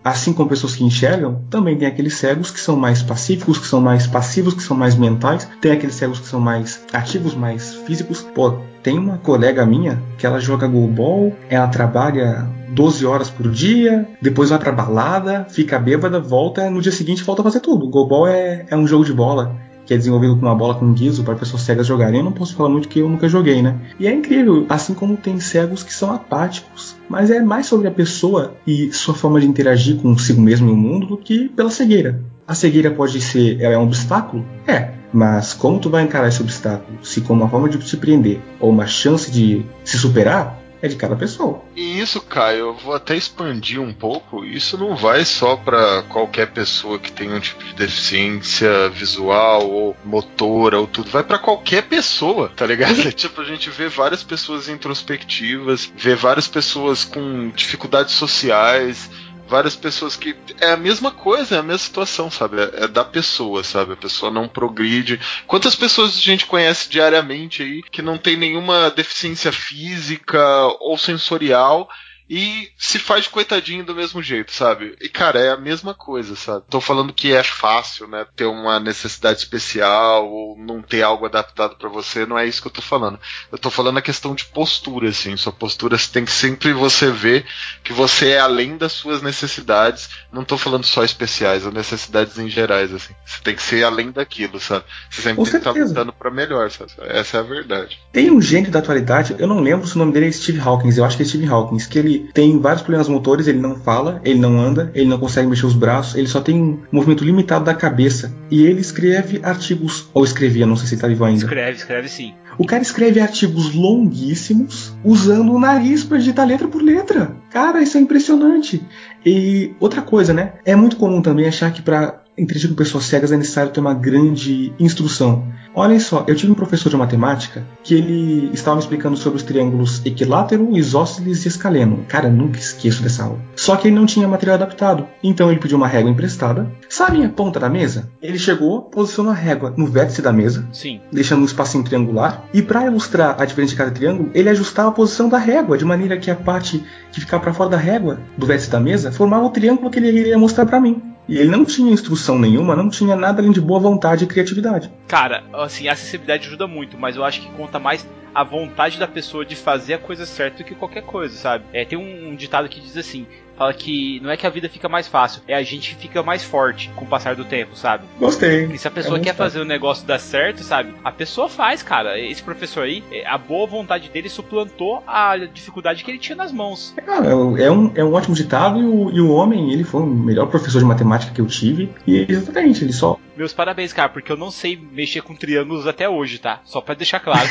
Assim 0.09 0.33
como 0.33 0.49
pessoas 0.49 0.75
que 0.75 0.83
enxergam, 0.83 1.43
também 1.51 1.77
tem 1.77 1.87
aqueles 1.87 2.15
cegos 2.15 2.51
que 2.51 2.59
são 2.59 2.75
mais 2.75 3.03
pacíficos, 3.03 3.59
que 3.59 3.67
são 3.67 3.79
mais 3.79 4.07
passivos, 4.07 4.55
que 4.55 4.63
são 4.63 4.75
mais 4.75 4.95
mentais. 4.95 5.47
Tem 5.61 5.71
aqueles 5.71 5.97
cegos 5.97 6.19
que 6.19 6.27
são 6.27 6.41
mais 6.41 6.83
ativos, 6.95 7.35
mais 7.35 7.75
físicos. 7.75 8.23
Pô, 8.35 8.55
tem 8.83 8.99
uma 8.99 9.19
colega 9.19 9.67
minha 9.67 10.03
que 10.17 10.25
ela 10.25 10.41
joga 10.41 10.67
goalball, 10.67 11.37
ela 11.51 11.69
trabalha 11.69 12.49
12 12.71 13.05
horas 13.05 13.29
por 13.29 13.51
dia, 13.51 14.09
depois 14.23 14.49
vai 14.49 14.59
pra 14.59 14.73
balada, 14.73 15.47
fica 15.51 15.79
bêbada, 15.79 16.19
volta, 16.19 16.71
no 16.71 16.81
dia 16.81 16.91
seguinte 16.93 17.23
volta 17.23 17.43
a 17.43 17.45
fazer 17.45 17.61
tudo. 17.61 17.91
Goalball 17.91 18.29
é, 18.29 18.65
é 18.71 18.77
um 18.79 18.87
jogo 18.87 19.05
de 19.05 19.13
bola 19.13 19.68
que 19.89 19.95
é 19.95 19.97
desenvolvido 19.97 20.37
com 20.37 20.43
uma 20.43 20.55
bola 20.55 20.75
com 20.75 20.93
guiso 20.93 21.25
para 21.25 21.35
pessoas 21.35 21.63
cegas 21.63 21.87
jogarem. 21.87 22.19
Eu 22.19 22.25
não 22.25 22.33
posso 22.33 22.55
falar 22.55 22.69
muito 22.69 22.89
que 22.89 22.99
eu 22.99 23.09
nunca 23.09 23.27
joguei, 23.27 23.63
né? 23.63 23.75
E 23.99 24.07
é 24.07 24.13
incrível, 24.13 24.67
assim 24.69 24.93
como 24.93 25.17
tem 25.17 25.41
cegos 25.41 25.83
que 25.83 25.95
são 25.95 26.13
apáticos, 26.13 26.95
mas 27.09 27.31
é 27.31 27.41
mais 27.41 27.65
sobre 27.65 27.89
a 27.89 27.91
pessoa 27.91 28.55
e 28.67 28.93
sua 28.93 29.15
forma 29.15 29.41
de 29.41 29.47
interagir 29.47 29.97
consigo 29.97 30.43
mesmo 30.43 30.69
e 30.69 30.73
o 30.73 30.77
mundo 30.77 31.07
do 31.07 31.17
que 31.17 31.49
pela 31.49 31.71
cegueira. 31.71 32.21
A 32.47 32.55
cegueira 32.55 32.91
pode 32.91 33.19
ser 33.23 33.63
é 33.63 33.79
um 33.79 33.85
obstáculo? 33.85 34.45
É, 34.67 34.91
mas 35.11 35.55
como 35.55 35.79
tu 35.79 35.89
vai 35.89 36.05
encarar 36.05 36.29
esse 36.29 36.43
obstáculo? 36.43 36.99
Se 37.03 37.23
como 37.23 37.43
uma 37.43 37.49
forma 37.51 37.71
de 37.71 37.79
te 37.79 37.97
prender 37.97 38.43
ou 38.61 38.71
uma 38.71 38.87
chance 38.87 39.31
de 39.31 39.65
se 39.83 39.97
superar, 39.97 40.61
é 40.81 40.89
de 40.89 40.97
cada 40.97 41.17
pessoa. 41.17 41.63
E 41.75 42.01
isso, 42.01 42.21
Caio, 42.21 42.59
eu 42.59 42.75
vou 42.75 42.95
até 42.95 43.17
expandir 43.17 43.81
um 43.81 43.93
pouco. 43.93 44.45
Isso 44.45 44.79
não 44.79 44.95
vai 44.95 45.25
só 45.25 45.57
para 45.57 46.03
qualquer 46.03 46.51
pessoa 46.53 46.99
que 46.99 47.13
tem 47.13 47.33
um 47.33 47.41
tipo 47.41 47.63
de 47.65 47.75
deficiência 47.75 48.89
visual 48.91 49.69
ou 49.69 49.97
motora 50.05 50.79
ou 50.79 50.87
tudo. 50.87 51.11
Vai 51.11 51.25
para 51.25 51.39
qualquer 51.39 51.83
pessoa, 51.83 52.51
tá 52.55 52.67
ligado? 52.67 52.95
tipo, 53.13 53.41
a 53.41 53.45
gente 53.45 53.71
vê 53.71 53.89
várias 53.89 54.23
pessoas 54.23 54.69
introspectivas, 54.69 55.91
vê 55.97 56.15
várias 56.15 56.47
pessoas 56.47 57.05
com 57.05 57.51
dificuldades 57.51 58.15
sociais 58.15 59.11
várias 59.49 59.75
pessoas 59.75 60.15
que. 60.17 60.37
É 60.61 60.73
a 60.73 60.77
mesma 60.77 61.11
coisa, 61.11 61.57
é 61.57 61.59
a 61.59 61.63
mesma 61.63 61.79
situação, 61.79 62.31
sabe? 62.31 62.61
É, 62.61 62.85
é, 62.85 62.89
da 62.89 63.05
pessoa, 63.05 63.65
sabe? 63.65 63.93
A 63.93 63.97
pessoa 63.97 64.31
não 64.31 64.47
progride. 64.47 65.21
Quantas 65.47 65.75
pessoas 65.75 66.17
a 66.17 66.21
gente 66.21 66.47
conhece 66.47 66.89
diariamente 66.89 67.63
aí 67.63 67.83
que 67.91 68.03
não 68.03 68.19
tem 68.19 68.37
nenhuma 68.37 68.91
deficiência 68.91 69.51
física 69.51 70.41
ou 70.81 70.97
sensorial 70.99 71.89
e 72.29 72.69
se 72.77 72.99
faz 72.99 73.27
coitadinho 73.27 73.85
do 73.85 73.95
mesmo 73.95 74.23
jeito, 74.23 74.53
sabe? 74.53 74.97
E 75.01 75.09
cara, 75.09 75.41
é 75.41 75.51
a 75.51 75.57
mesma 75.57 75.95
coisa, 75.95 76.37
sabe? 76.37 76.65
Tô 76.69 76.81
falando 76.81 77.13
que 77.13 77.33
é 77.33 77.43
fácil, 77.43 78.07
né? 78.07 78.27
Ter 78.37 78.45
uma 78.45 78.79
necessidade 78.79 79.39
especial 79.39 80.29
ou 80.29 80.57
não 80.59 80.83
ter 80.83 81.03
algo 81.03 81.25
adaptado 81.25 81.77
para 81.77 81.89
você, 81.89 82.27
não 82.27 82.39
é 82.39 82.47
isso 82.47 82.61
que 82.61 82.69
eu 82.69 82.73
tô 82.73 82.83
falando. 82.83 83.19
Eu 83.51 83.59
tô 83.59 83.71
falando 83.71 83.99
a 83.99 84.03
questão 84.03 84.35
de 84.35 84.45
postura, 84.45 85.09
assim. 85.09 85.37
Sua 85.37 85.53
postura 85.53 85.97
tem 86.13 86.25
que 86.25 86.31
sempre 86.33 86.73
você 86.73 87.11
ver 87.11 87.47
que 87.83 87.93
você 87.93 88.31
é 88.31 88.41
além 88.41 88.77
das 88.77 88.93
suas 88.93 89.23
necessidades. 89.23 90.09
Não 90.33 90.45
tô 90.45 90.59
falando 90.59 90.85
só 90.85 91.03
especiais, 91.05 91.65
ou 91.65 91.73
necessidades 91.73 92.39
em 92.39 92.49
gerais, 92.49 92.93
assim. 92.93 93.15
Você 93.25 93.43
tem 93.43 93.55
que 93.55 93.63
ser 93.63 93.85
além 93.85 94.11
daquilo, 94.11 94.61
sabe? 94.61 94.85
Você 95.11 95.23
sempre 95.23 95.37
Com 95.37 95.43
tem 95.45 95.53
que 95.53 95.57
estar 95.59 95.73
certeza. 95.73 95.95
lutando 95.95 96.13
pra 96.13 96.31
melhor, 96.31 96.71
sabe? 96.71 96.93
Essa 97.01 97.39
é 97.39 97.41
a 97.41 97.43
verdade. 97.43 97.99
Tem 98.13 98.31
um 98.31 98.41
gênio 98.41 98.71
da 98.71 98.81
atualidade, 98.81 99.35
eu 99.39 99.47
não 99.47 99.61
lembro 99.61 99.87
se 99.87 99.97
o 99.97 99.99
nome 99.99 100.13
dele 100.13 100.29
é 100.29 100.33
Steve 100.33 100.61
Hawkins, 100.61 100.99
eu 100.99 101.05
acho 101.05 101.17
que 101.17 101.23
é 101.23 101.27
Steve 101.27 101.47
Hawkins, 101.47 101.87
que 101.87 101.99
ele 101.99 102.18
tem 102.19 102.59
vários 102.59 102.83
problemas 102.83 103.09
motores, 103.09 103.47
ele 103.47 103.59
não 103.59 103.77
fala, 103.77 104.21
ele 104.25 104.39
não 104.39 104.59
anda, 104.59 104.91
ele 104.95 105.09
não 105.09 105.19
consegue 105.19 105.49
mexer 105.49 105.67
os 105.67 105.75
braços, 105.75 106.17
ele 106.17 106.29
só 106.29 106.41
tem 106.41 106.61
um 106.61 106.81
movimento 106.91 107.25
limitado 107.25 107.65
da 107.65 107.75
cabeça. 107.75 108.35
E 108.51 108.63
ele 108.63 108.81
escreve 108.81 109.41
artigos, 109.43 110.09
ou 110.13 110.25
escrevia, 110.25 110.67
não 110.67 110.77
sei 110.77 110.87
se 110.87 110.95
ele 110.95 111.01
tá 111.01 111.09
vivo 111.09 111.25
ainda. 111.25 111.45
Escreve, 111.45 111.77
escreve 111.77 112.09
sim. 112.09 112.35
O 112.59 112.67
cara 112.67 112.83
escreve 112.83 113.21
artigos 113.21 113.73
longuíssimos 113.73 114.97
usando 115.05 115.53
o 115.53 115.61
nariz 115.61 116.03
para 116.03 116.19
digitar 116.19 116.47
letra 116.47 116.67
por 116.67 116.83
letra. 116.83 117.37
Cara, 117.51 117.81
isso 117.81 117.97
é 117.97 118.01
impressionante. 118.01 118.83
E 119.25 119.73
outra 119.79 120.03
coisa, 120.03 120.35
né? 120.35 120.55
É 120.65 120.75
muito 120.75 120.97
comum 120.97 121.23
também 121.23 121.47
achar 121.47 121.73
que 121.73 121.83
para 121.83 122.23
interagir 122.37 122.71
com 122.71 122.77
pessoas 122.77 123.05
cegas 123.05 123.33
é 123.33 123.37
necessário 123.37 123.73
ter 123.73 123.81
uma 123.81 123.95
grande 123.95 124.73
instrução. 124.79 125.47
Olhem 125.79 126.01
só, 126.01 126.25
eu 126.27 126.35
tive 126.35 126.51
um 126.51 126.57
professor 126.57 126.91
de 126.91 126.97
matemática 126.97 127.65
que 127.85 127.95
ele 127.95 128.51
estava 128.53 128.75
me 128.75 128.83
explicando 128.83 129.17
sobre 129.17 129.37
os 129.37 129.45
triângulos 129.45 130.05
equilátero, 130.05 130.77
isósceles 130.77 131.45
e 131.45 131.49
escaleno. 131.49 132.05
Cara, 132.09 132.27
eu 132.27 132.33
nunca 132.33 132.59
esqueço 132.59 133.01
dessa 133.01 133.23
aula. 133.23 133.39
Só 133.55 133.77
que 133.77 133.87
ele 133.87 133.95
não 133.95 134.05
tinha 134.05 134.27
material 134.27 134.57
adaptado, 134.57 135.07
então 135.23 135.49
ele 135.49 135.61
pediu 135.61 135.77
uma 135.77 135.87
régua 135.87 136.11
emprestada. 136.11 136.69
Sabe 136.89 137.25
a 137.25 137.29
ponta 137.29 137.61
da 137.61 137.69
mesa? 137.69 138.11
Ele 138.21 138.41
chegou, 138.41 138.83
posicionou 138.83 139.31
a 139.31 139.37
régua 139.37 139.73
no 139.77 139.87
vértice 139.87 140.21
da 140.21 140.33
mesa, 140.33 140.67
Sim. 140.73 141.01
deixando 141.13 141.43
um 141.43 141.45
espacinho 141.45 141.85
triangular, 141.85 142.43
e 142.53 142.61
para 142.61 142.87
ilustrar 142.87 143.41
a 143.41 143.45
diferença 143.45 143.71
de 143.71 143.79
cada 143.79 143.93
triângulo, 143.93 144.33
ele 144.35 144.49
ajustava 144.49 144.89
a 144.89 144.93
posição 144.93 145.29
da 145.29 145.39
régua, 145.39 145.79
de 145.79 145.85
maneira 145.85 146.19
que 146.19 146.29
a 146.29 146.35
parte 146.35 146.83
que 147.13 147.21
ficava 147.21 147.41
para 147.41 147.55
fora 147.55 147.71
da 147.71 147.77
régua, 147.77 148.19
do 148.37 148.47
vértice 148.47 148.69
da 148.69 148.81
mesa, 148.81 149.13
formava 149.13 149.47
o 149.47 149.51
triângulo 149.51 149.91
que 149.91 150.01
ele 150.01 150.09
iria 150.09 150.37
mostrar 150.37 150.67
para 150.67 150.81
mim. 150.81 151.01
E 151.29 151.37
ele 151.37 151.51
não 151.51 151.65
tinha 151.65 151.93
instrução 151.93 152.39
nenhuma, 152.39 152.75
não 152.75 152.89
tinha 152.89 153.15
nada 153.15 153.43
além 153.43 153.53
de 153.53 153.61
boa 153.61 153.79
vontade 153.79 154.25
e 154.25 154.27
criatividade. 154.27 154.91
Cara, 155.07 155.45
assim, 155.53 155.87
a 155.87 155.93
acessibilidade 155.93 156.47
ajuda 156.47 156.67
muito, 156.67 156.97
mas 156.97 157.17
eu 157.17 157.25
acho 157.25 157.43
que 157.43 157.53
conta 157.53 157.79
mais 157.79 158.09
a 158.35 158.43
vontade 158.43 158.99
da 158.99 159.07
pessoa 159.07 159.45
de 159.45 159.55
fazer 159.55 159.95
a 159.95 159.99
coisa 159.99 160.25
certa 160.25 160.59
do 160.59 160.65
que 160.65 160.75
qualquer 160.75 161.03
coisa, 161.03 161.37
sabe? 161.37 161.65
É, 161.73 161.85
tem 161.85 161.99
um, 161.99 162.31
um 162.31 162.35
ditado 162.35 162.69
que 162.69 162.81
diz 162.81 162.97
assim: 162.97 163.27
fala 163.59 163.75
que 163.75 164.21
não 164.21 164.31
é 164.31 164.37
que 164.37 164.47
a 164.47 164.51
vida 164.51 164.69
fica 164.69 164.89
mais 164.89 165.09
fácil, 165.09 165.43
é 165.49 165.55
a 165.55 165.63
gente 165.63 165.97
fica 165.97 166.23
mais 166.23 166.45
forte 166.45 166.91
com 166.95 167.05
o 167.05 167.09
passar 167.09 167.35
do 167.35 167.45
tempo, 167.45 167.77
sabe? 167.77 168.05
Gostei. 168.19 168.67
E 168.67 168.79
se 168.79 168.87
a 168.87 168.91
pessoa 168.91 169.19
É 169.19 169.21
quer 169.21 169.35
fazer 169.35 169.61
o 169.61 169.65
negócio 169.65 170.07
dar 170.07 170.21
certo, 170.21 170.63
sabe? 170.63 170.95
A 171.05 171.11
pessoa 171.11 171.49
faz, 171.49 171.83
cara. 171.83 172.19
Esse 172.19 172.43
professor 172.43 172.85
aí, 172.85 173.03
é, 173.11 173.27
a 173.27 173.37
boa 173.37 173.67
vontade 173.67 174.09
dele 174.09 174.29
suplantou 174.29 175.03
a 175.07 175.37
dificuldade 175.37 176.05
que 176.05 176.11
ele 176.11 176.19
tinha 176.19 176.37
nas 176.37 176.53
mãos. 176.53 176.95
Cara, 177.05 177.27
é 177.29 177.71
um, 177.71 177.93
é 177.95 178.05
um 178.05 178.13
ótimo 178.13 178.35
ditado 178.35 178.81
e 178.81 178.85
o, 178.85 179.11
e 179.11 179.21
o 179.21 179.31
homem, 179.31 179.73
ele 179.73 179.83
foi 179.83 180.03
o 180.03 180.07
melhor 180.07 180.47
professor 180.47 180.79
de 180.79 180.85
matemática 180.85 181.33
que 181.35 181.41
eu 181.41 181.47
tive. 181.47 181.91
E 182.07 182.27
exatamente, 182.29 182.85
ele 182.85 182.93
só. 182.93 183.19
Meus 183.39 183.53
parabéns, 183.53 183.93
cara, 183.93 184.09
porque 184.09 184.33
eu 184.33 184.37
não 184.37 184.51
sei 184.51 184.77
mexer 184.77 185.23
com 185.23 185.33
triângulos 185.33 185.87
até 185.87 186.09
hoje, 186.09 186.41
tá? 186.41 186.61
Só 186.65 186.81
pra 186.81 186.97
deixar 186.97 187.21
claro. 187.21 187.49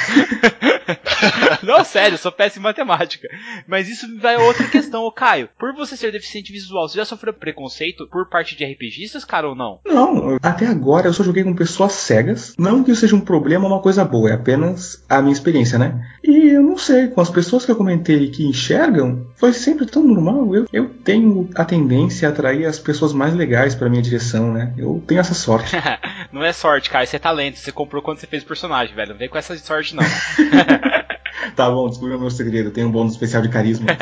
não, 1.63 1.81
sério, 1.85 2.15
eu 2.15 2.17
sou 2.17 2.29
péssimo 2.29 2.63
em 2.63 2.67
matemática. 2.67 3.25
Mas 3.65 3.87
isso 3.87 4.05
vai 4.19 4.35
a 4.35 4.41
outra 4.41 4.67
questão, 4.67 5.05
ô 5.05 5.11
Caio. 5.13 5.47
Por 5.57 5.73
você 5.73 5.95
ser 5.95 6.11
deficiente 6.11 6.51
visual, 6.51 6.89
você 6.89 6.97
já 6.97 7.05
sofreu 7.05 7.33
preconceito 7.33 8.05
por 8.11 8.27
parte 8.27 8.53
de 8.57 8.65
RPGistas, 8.65 9.23
cara, 9.23 9.47
ou 9.47 9.55
não? 9.55 9.79
Não, 9.85 10.37
até 10.43 10.67
agora 10.67 11.07
eu 11.07 11.13
só 11.13 11.23
joguei 11.23 11.45
com 11.45 11.55
pessoas 11.55 11.93
cegas. 11.93 12.53
Não 12.59 12.83
que 12.83 12.91
isso 12.91 12.99
seja 12.99 13.15
um 13.15 13.21
problema 13.21 13.63
ou 13.63 13.71
uma 13.71 13.81
coisa 13.81 14.03
boa, 14.03 14.29
é 14.29 14.33
apenas 14.33 15.01
a 15.07 15.21
minha 15.21 15.31
experiência, 15.31 15.79
né? 15.79 16.05
E 16.21 16.49
eu 16.49 16.63
não 16.63 16.77
sei, 16.77 17.07
com 17.07 17.21
as 17.21 17.29
pessoas 17.29 17.63
que 17.63 17.71
eu 17.71 17.77
comentei 17.77 18.29
que 18.29 18.45
enxergam, 18.45 19.25
foi 19.37 19.53
sempre 19.53 19.85
tão 19.85 20.03
normal. 20.03 20.53
Eu, 20.53 20.65
eu 20.73 20.89
tenho 20.89 21.49
a 21.55 21.63
tendência 21.63 22.27
a 22.27 22.31
atrair 22.31 22.65
as 22.65 22.77
pessoas 22.77 23.13
mais 23.13 23.33
legais 23.33 23.73
pra 23.73 23.89
minha 23.89 24.01
direção, 24.01 24.51
né? 24.51 24.73
Eu 24.77 25.01
tenho 25.07 25.21
essa 25.21 25.33
sorte. 25.33 25.76
não 26.31 26.43
é 26.43 26.53
sorte, 26.53 26.89
cara, 26.89 27.03
isso 27.03 27.15
é 27.15 27.19
talento. 27.19 27.57
Você 27.57 27.71
comprou 27.71 28.01
quando 28.01 28.19
você 28.19 28.27
fez 28.27 28.43
o 28.43 28.47
personagem, 28.47 28.95
velho. 28.95 29.11
Não 29.11 29.17
vem 29.17 29.29
com 29.29 29.37
essa 29.37 29.57
sorte, 29.57 29.95
não. 29.95 30.03
tá 31.55 31.69
bom, 31.69 31.87
descubra 31.89 32.17
o 32.17 32.19
meu 32.19 32.29
segredo. 32.29 32.69
Eu 32.69 32.73
tenho 32.73 32.87
um 32.87 32.91
bônus 32.91 33.13
especial 33.13 33.41
de 33.41 33.49
carisma. 33.49 33.87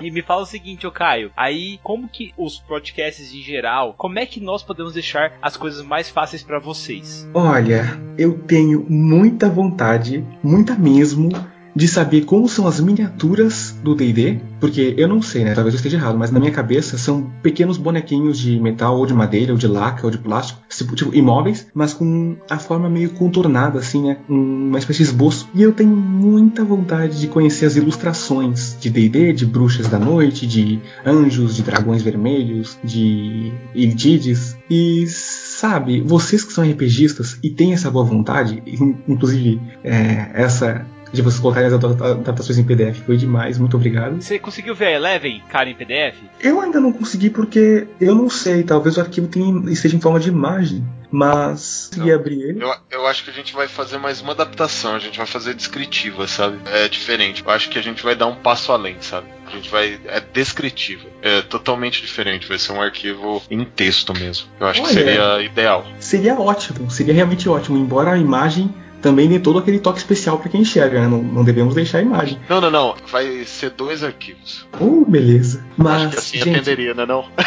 E 0.00 0.10
me 0.12 0.22
fala 0.22 0.42
o 0.42 0.46
seguinte, 0.46 0.86
ô 0.86 0.92
Caio, 0.92 1.32
aí 1.36 1.80
como 1.82 2.08
que 2.08 2.32
os 2.36 2.58
podcasts 2.58 3.34
em 3.34 3.42
geral, 3.42 3.94
como 3.98 4.18
é 4.18 4.26
que 4.26 4.40
nós 4.40 4.62
podemos 4.62 4.92
deixar 4.92 5.32
as 5.42 5.56
coisas 5.56 5.84
mais 5.84 6.08
fáceis 6.08 6.42
pra 6.42 6.60
vocês? 6.60 7.28
Olha, 7.34 7.84
eu 8.16 8.38
tenho 8.38 8.86
muita 8.88 9.48
vontade, 9.48 10.24
muita 10.42 10.76
mesmo, 10.76 11.30
de 11.78 11.86
saber 11.86 12.24
como 12.24 12.48
são 12.48 12.66
as 12.66 12.80
miniaturas 12.80 13.72
do 13.84 13.94
D&D, 13.94 14.40
porque 14.58 14.94
eu 14.98 15.06
não 15.06 15.22
sei, 15.22 15.44
né? 15.44 15.54
Talvez 15.54 15.74
eu 15.74 15.76
esteja 15.76 15.96
errado, 15.96 16.18
mas 16.18 16.32
na 16.32 16.40
minha 16.40 16.50
cabeça 16.50 16.98
são 16.98 17.30
pequenos 17.40 17.76
bonequinhos 17.76 18.36
de 18.36 18.58
metal 18.58 18.98
ou 18.98 19.06
de 19.06 19.14
madeira 19.14 19.52
ou 19.52 19.58
de 19.58 19.68
laca 19.68 20.04
ou 20.04 20.10
de 20.10 20.18
plástico, 20.18 20.60
tipo, 20.68 20.96
tipo 20.96 21.14
imóveis, 21.14 21.68
mas 21.72 21.94
com 21.94 22.36
a 22.50 22.58
forma 22.58 22.90
meio 22.90 23.10
contornada 23.10 23.78
assim, 23.78 24.02
né? 24.02 24.16
Uma 24.28 24.80
espécie 24.80 25.04
de 25.04 25.10
esboço. 25.10 25.48
E 25.54 25.62
eu 25.62 25.70
tenho 25.70 25.94
muita 25.94 26.64
vontade 26.64 27.20
de 27.20 27.28
conhecer 27.28 27.66
as 27.66 27.76
ilustrações 27.76 28.76
de 28.80 28.90
D&D, 28.90 29.32
de 29.32 29.46
bruxas 29.46 29.86
da 29.86 30.00
noite, 30.00 30.48
de 30.48 30.80
anjos, 31.06 31.54
de 31.54 31.62
dragões 31.62 32.02
vermelhos, 32.02 32.76
de 32.82 33.52
Iltides. 33.72 34.56
E 34.68 35.06
sabe, 35.06 36.00
vocês 36.00 36.42
que 36.42 36.52
são 36.52 36.68
RPGistas 36.68 37.38
e 37.40 37.50
têm 37.50 37.72
essa 37.72 37.88
boa 37.88 38.04
vontade, 38.04 38.60
inclusive 39.06 39.60
é, 39.84 40.30
essa 40.34 40.84
de 41.12 41.22
vocês 41.22 41.40
colocarem 41.40 41.68
as 41.68 41.74
adaptações 41.74 42.58
em 42.58 42.64
PDF. 42.64 42.98
Foi 43.04 43.16
demais, 43.16 43.58
muito 43.58 43.76
obrigado. 43.76 44.20
Você 44.20 44.38
conseguiu 44.38 44.74
ver 44.74 44.86
a 44.86 44.92
Eleven, 44.92 45.42
cara, 45.48 45.68
em 45.68 45.74
PDF? 45.74 46.16
Eu 46.40 46.60
ainda 46.60 46.80
não 46.80 46.92
consegui 46.92 47.30
porque 47.30 47.86
eu 48.00 48.14
não 48.14 48.28
sei, 48.28 48.62
talvez 48.62 48.96
o 48.96 49.00
arquivo 49.00 49.28
tenha, 49.28 49.70
esteja 49.70 49.96
em 49.96 50.00
forma 50.00 50.20
de 50.20 50.28
imagem. 50.28 50.84
Mas 51.10 51.90
se 51.92 52.12
abrir 52.12 52.42
ele. 52.42 52.62
Eu, 52.62 52.74
eu 52.90 53.06
acho 53.06 53.24
que 53.24 53.30
a 53.30 53.32
gente 53.32 53.54
vai 53.54 53.66
fazer 53.66 53.96
mais 53.96 54.20
uma 54.20 54.32
adaptação, 54.32 54.94
a 54.94 54.98
gente 54.98 55.16
vai 55.16 55.26
fazer 55.26 55.54
descritiva, 55.54 56.28
sabe? 56.28 56.58
É 56.66 56.86
diferente. 56.86 57.42
Eu 57.42 57.50
acho 57.50 57.70
que 57.70 57.78
a 57.78 57.82
gente 57.82 58.02
vai 58.02 58.14
dar 58.14 58.26
um 58.26 58.34
passo 58.34 58.72
além, 58.72 58.96
sabe? 59.00 59.26
A 59.46 59.50
gente 59.50 59.70
vai. 59.70 59.98
É 60.06 60.20
descritiva. 60.20 61.08
É 61.22 61.40
totalmente 61.40 62.02
diferente. 62.02 62.46
Vai 62.46 62.58
ser 62.58 62.72
um 62.72 62.82
arquivo 62.82 63.42
em 63.50 63.64
texto 63.64 64.12
mesmo. 64.12 64.48
Eu 64.60 64.66
acho 64.66 64.82
Olha, 64.82 64.88
que 64.88 64.94
seria 64.94 65.42
ideal. 65.42 65.86
Seria 65.98 66.38
ótimo, 66.38 66.90
seria 66.90 67.14
realmente 67.14 67.48
ótimo, 67.48 67.78
embora 67.78 68.12
a 68.12 68.18
imagem 68.18 68.74
também 69.00 69.28
dê 69.28 69.38
todo 69.38 69.58
aquele 69.58 69.78
toque 69.78 69.98
especial 69.98 70.38
para 70.38 70.48
quem 70.48 70.62
enxerga, 70.62 71.00
né? 71.00 71.08
Não, 71.08 71.22
não, 71.22 71.44
devemos 71.44 71.74
deixar 71.74 71.98
a 71.98 72.02
imagem. 72.02 72.38
Não, 72.48 72.60
não, 72.60 72.70
não. 72.70 72.94
Vai 73.10 73.44
ser 73.44 73.70
dois 73.70 74.02
arquivos. 74.02 74.66
Oh, 74.80 75.04
beleza. 75.04 75.64
Mas, 75.76 76.02
Acho 76.02 76.10
que 76.10 76.18
assim 76.18 76.38
gente, 76.38 76.50
atenderia, 76.50 76.94
né 76.94 77.06
não? 77.06 77.24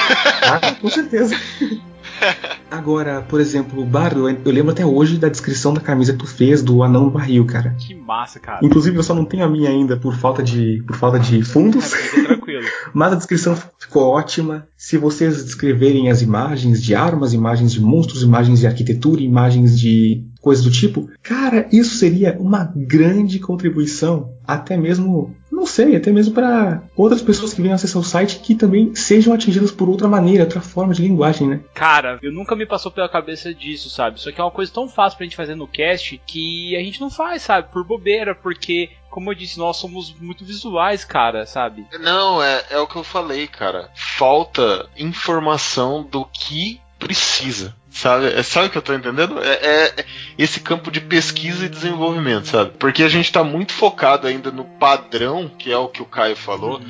Ah, 0.43 0.75
com 0.79 0.89
certeza. 0.89 1.35
Agora, 2.69 3.21
por 3.21 3.39
exemplo, 3.41 3.81
o 3.81 3.85
Bardo, 3.85 4.29
eu 4.29 4.51
lembro 4.51 4.71
até 4.71 4.85
hoje 4.85 5.17
da 5.17 5.27
descrição 5.27 5.73
da 5.73 5.81
camisa 5.81 6.13
que 6.13 6.19
tu 6.19 6.27
fez 6.27 6.61
do 6.61 6.83
anão 6.83 7.05
no 7.05 7.11
barril, 7.11 7.45
cara. 7.45 7.75
Que 7.77 7.93
massa, 7.93 8.39
cara. 8.39 8.59
Inclusive, 8.63 8.97
eu 8.97 9.03
só 9.03 9.13
não 9.13 9.25
tenho 9.25 9.43
a 9.43 9.49
minha 9.49 9.69
ainda 9.69 9.97
por 9.97 10.15
falta 10.15 10.41
de, 10.41 10.83
por 10.87 10.95
falta 10.95 11.19
de 11.19 11.43
fundos. 11.43 11.93
É, 11.93 12.23
tranquilo. 12.23 12.65
Mas 12.93 13.13
a 13.13 13.15
descrição 13.15 13.57
ficou 13.77 14.03
ótima. 14.03 14.67
Se 14.77 14.97
vocês 14.97 15.43
descreverem 15.43 16.09
as 16.09 16.21
imagens 16.21 16.81
de 16.81 16.95
armas, 16.95 17.33
imagens 17.33 17.71
de 17.71 17.81
monstros, 17.81 18.23
imagens 18.23 18.59
de 18.59 18.67
arquitetura, 18.67 19.21
imagens 19.21 19.79
de 19.79 20.25
coisas 20.41 20.63
do 20.63 20.71
tipo, 20.71 21.09
cara, 21.21 21.67
isso 21.71 21.95
seria 21.95 22.35
uma 22.39 22.71
grande 22.75 23.39
contribuição, 23.39 24.33
até 24.45 24.75
mesmo, 24.75 25.35
não 25.51 25.65
sei, 25.65 25.95
até 25.95 26.11
mesmo 26.11 26.33
para 26.33 26.81
outras 26.95 27.21
pessoas 27.21 27.53
que 27.53 27.61
venham 27.61 27.75
acessar 27.75 28.01
o 28.01 28.05
site 28.05 28.39
que 28.39 28.55
também 28.55 28.95
sejam 28.95 29.33
atingidas 29.33 29.71
por 29.71 29.87
outra 29.87 30.07
maneira, 30.07 30.43
outra 30.43 30.59
forma 30.59 30.93
de 30.93 31.03
linguagem, 31.03 31.47
né? 31.47 31.59
Cara, 31.73 32.19
eu 32.23 32.31
nunca 32.31 32.55
me 32.55 32.65
passou 32.65 32.91
pela 32.91 33.07
cabeça 33.07 33.53
disso, 33.53 33.89
sabe? 33.89 34.19
Só 34.19 34.31
que 34.31 34.41
é 34.41 34.43
uma 34.43 34.51
coisa 34.51 34.71
tão 34.73 34.89
fácil 34.89 35.17
pra 35.17 35.25
gente 35.25 35.35
fazer 35.35 35.55
no 35.55 35.67
cast 35.67 36.19
que 36.25 36.75
a 36.75 36.79
gente 36.79 36.99
não 36.99 37.09
faz, 37.09 37.43
sabe? 37.43 37.71
Por 37.71 37.85
bobeira, 37.85 38.33
porque 38.33 38.89
como 39.11 39.29
eu 39.29 39.35
disse, 39.35 39.59
nós 39.59 39.75
somos 39.75 40.15
muito 40.19 40.45
visuais, 40.45 41.03
cara, 41.03 41.45
sabe? 41.45 41.85
Não, 41.99 42.41
é, 42.41 42.63
é 42.71 42.79
o 42.79 42.87
que 42.87 42.95
eu 42.95 43.03
falei, 43.03 43.45
cara. 43.45 43.89
Falta 43.93 44.89
informação 44.97 46.01
do 46.01 46.25
que 46.25 46.79
precisa. 46.97 47.75
Sabe? 47.91 48.27
É, 48.27 48.41
sabe 48.41 48.67
o 48.67 48.69
que 48.69 48.77
eu 48.77 48.81
tô 48.81 48.93
entendendo? 48.93 49.37
É, 49.43 49.53
é, 49.53 50.05
esse 50.37 50.61
campo 50.61 50.89
de 50.89 51.01
pesquisa 51.01 51.65
e 51.65 51.69
desenvolvimento, 51.69 52.47
sabe? 52.47 52.71
Porque 52.79 53.03
a 53.03 53.09
gente 53.09 53.31
tá 53.31 53.43
muito 53.43 53.73
focado 53.73 54.27
ainda 54.27 54.49
no 54.49 54.63
padrão, 54.63 55.51
que 55.59 55.71
é 55.71 55.77
o 55.77 55.89
que 55.89 56.01
o 56.01 56.05
Caio 56.05 56.35
falou, 56.35 56.81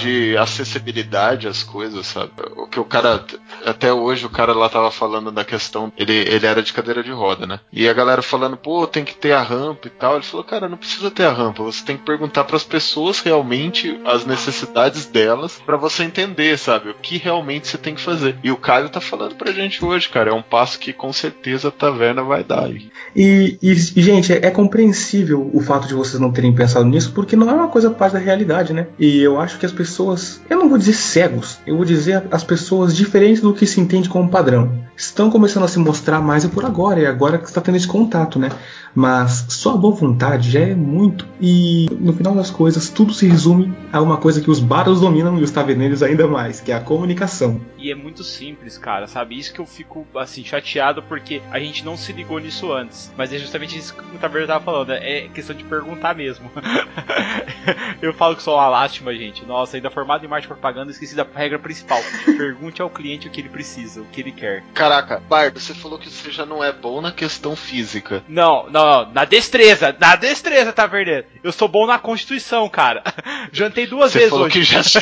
de 0.00 0.36
acessibilidade 0.36 1.48
às 1.48 1.62
coisas, 1.62 2.06
sabe? 2.06 2.30
O 2.56 2.66
que 2.66 2.78
o 2.78 2.84
cara. 2.84 3.24
Até 3.64 3.92
hoje 3.92 4.24
o 4.26 4.30
cara 4.30 4.52
lá 4.52 4.68
tava 4.68 4.90
falando 4.90 5.30
da 5.30 5.44
questão. 5.44 5.92
Ele, 5.96 6.12
ele 6.12 6.46
era 6.46 6.62
de 6.62 6.72
cadeira 6.72 7.02
de 7.02 7.10
roda, 7.10 7.46
né? 7.46 7.60
E 7.72 7.88
a 7.88 7.92
galera 7.92 8.22
falando, 8.22 8.56
pô, 8.56 8.86
tem 8.86 9.04
que 9.04 9.14
ter 9.14 9.32
a 9.32 9.42
rampa 9.42 9.88
e 9.88 9.90
tal. 9.90 10.14
Ele 10.14 10.24
falou, 10.24 10.44
cara, 10.44 10.68
não 10.68 10.76
precisa 10.76 11.10
ter 11.10 11.24
a 11.24 11.32
rampa. 11.32 11.62
Você 11.62 11.84
tem 11.84 11.96
que 11.96 12.04
perguntar 12.04 12.44
para 12.44 12.56
as 12.56 12.64
pessoas 12.64 13.20
realmente 13.20 14.00
as 14.04 14.24
necessidades 14.24 15.06
delas 15.06 15.60
para 15.64 15.76
você 15.76 16.04
entender, 16.04 16.58
sabe? 16.58 16.90
O 16.90 16.94
que 16.94 17.18
realmente 17.18 17.66
você 17.66 17.78
tem 17.78 17.94
que 17.94 18.00
fazer. 18.00 18.36
E 18.42 18.50
o 18.50 18.56
Caio 18.56 18.88
tá 18.88 19.00
falando 19.00 19.34
pra 19.34 19.52
gente 19.52 19.84
hoje, 19.84 20.08
cara. 20.08 20.30
É 20.30 20.34
um 20.34 20.41
passo 20.42 20.78
que 20.78 20.92
com 20.92 21.12
certeza 21.12 21.68
a 21.68 21.70
taverna 21.70 22.22
vai 22.22 22.42
dar 22.44 22.64
aí. 22.64 22.90
E, 23.14 23.58
e, 23.62 23.74
gente, 23.74 24.32
é, 24.32 24.46
é, 24.46 24.50
compreensível 24.50 25.50
o 25.52 25.60
fato 25.60 25.86
de 25.86 25.94
vocês 25.94 26.20
não 26.20 26.32
terem 26.32 26.54
pensado 26.54 26.84
nisso, 26.84 27.12
porque 27.12 27.36
não 27.36 27.48
é 27.50 27.52
uma 27.52 27.68
coisa 27.68 27.90
parte 27.90 28.14
da 28.14 28.18
realidade, 28.18 28.72
né? 28.72 28.86
E 28.98 29.20
eu 29.20 29.40
acho 29.40 29.58
que 29.58 29.66
as 29.66 29.72
pessoas, 29.72 30.40
eu 30.48 30.58
não 30.58 30.68
vou 30.68 30.78
dizer 30.78 30.94
cegos, 30.94 31.58
eu 31.66 31.76
vou 31.76 31.84
dizer 31.84 32.24
as 32.30 32.44
pessoas 32.44 32.96
diferentes 32.96 33.42
do 33.42 33.54
que 33.54 33.66
se 33.66 33.80
entende 33.80 34.08
como 34.08 34.28
padrão, 34.28 34.72
estão 34.96 35.30
começando 35.30 35.64
a 35.64 35.68
se 35.68 35.78
mostrar 35.78 36.20
mais 36.20 36.44
é 36.44 36.48
por 36.48 36.64
agora, 36.64 37.00
e 37.00 37.06
agora 37.06 37.38
que 37.38 37.46
está 37.46 37.60
tendo 37.60 37.76
esse 37.76 37.86
contato, 37.86 38.38
né? 38.38 38.50
Mas 38.94 39.46
só 39.48 39.74
a 39.74 39.76
boa 39.76 39.94
vontade 39.94 40.50
já 40.50 40.60
é 40.60 40.74
muito. 40.74 41.26
E 41.40 41.86
no 41.98 42.12
final 42.12 42.34
das 42.34 42.50
coisas, 42.50 42.88
tudo 42.88 43.12
se 43.12 43.26
resume 43.26 43.72
a 43.92 44.00
uma 44.00 44.16
coisa 44.16 44.40
que 44.40 44.50
os 44.50 44.60
bardos 44.60 45.00
dominam 45.00 45.38
e 45.38 45.42
os 45.42 45.50
taverneiros 45.50 46.02
ainda 46.02 46.26
mais, 46.26 46.60
que 46.60 46.70
é 46.70 46.74
a 46.74 46.80
comunicação. 46.80 47.60
E 47.78 47.90
é 47.90 47.94
muito 47.94 48.22
simples, 48.22 48.78
cara, 48.78 49.06
sabe? 49.06 49.38
Isso 49.38 49.52
que 49.52 49.60
eu 49.60 49.66
fico 49.66 50.06
assim 50.14 50.44
chateado 50.44 51.02
porque 51.02 51.42
a 51.50 51.58
gente 51.58 51.84
não 51.84 51.96
se 51.96 52.12
ligou 52.12 52.38
nisso 52.38 52.72
antes. 52.72 53.12
Mas 53.16 53.32
é 53.32 53.38
justamente 53.38 53.76
isso 53.76 53.94
que 53.94 54.16
o 54.16 54.18
taverneiro 54.18 54.48
tava 54.48 54.64
falando, 54.64 54.92
é 54.92 55.28
questão 55.28 55.56
de 55.56 55.64
perguntar 55.64 56.14
mesmo. 56.14 56.50
eu 58.00 58.12
falo 58.14 58.36
que 58.36 58.42
sou 58.42 58.54
uma 58.54 58.68
lástima, 58.68 59.14
gente. 59.14 59.44
Nossa, 59.44 59.76
ainda 59.76 59.90
formado 59.90 60.24
em 60.24 60.28
marketing 60.28 60.52
e 60.52 60.54
propaganda, 60.54 60.90
esqueci 60.90 61.14
da 61.14 61.26
regra 61.34 61.58
principal. 61.58 62.00
Pergunte 62.24 62.80
ao 62.80 62.90
cliente 62.90 63.26
o 63.26 63.30
que 63.30 63.40
ele 63.40 63.48
precisa, 63.48 64.00
o 64.00 64.06
que 64.06 64.20
ele 64.20 64.32
quer. 64.32 64.62
Caraca, 64.74 65.20
Bardo, 65.28 65.58
você 65.58 65.74
falou 65.74 65.98
que 65.98 66.08
você 66.08 66.30
já 66.30 66.46
não 66.46 66.62
é 66.62 66.72
bom 66.72 67.00
na 67.00 67.10
questão 67.10 67.56
física. 67.56 68.22
Não, 68.28 68.68
não, 68.70 68.81
não, 68.84 69.12
na 69.12 69.24
destreza, 69.24 69.96
na 70.00 70.16
destreza, 70.16 70.72
Taverneiro. 70.72 71.26
Eu 71.42 71.52
sou 71.52 71.68
bom 71.68 71.86
na 71.86 71.98
constituição, 71.98 72.68
cara. 72.68 73.02
Jantei 73.52 73.86
duas 73.86 74.12
Você 74.12 74.18
vezes 74.18 74.30
falou 74.30 74.46
hoje. 74.46 74.52
que 74.58 74.64
já 74.64 74.82
você, 74.82 75.00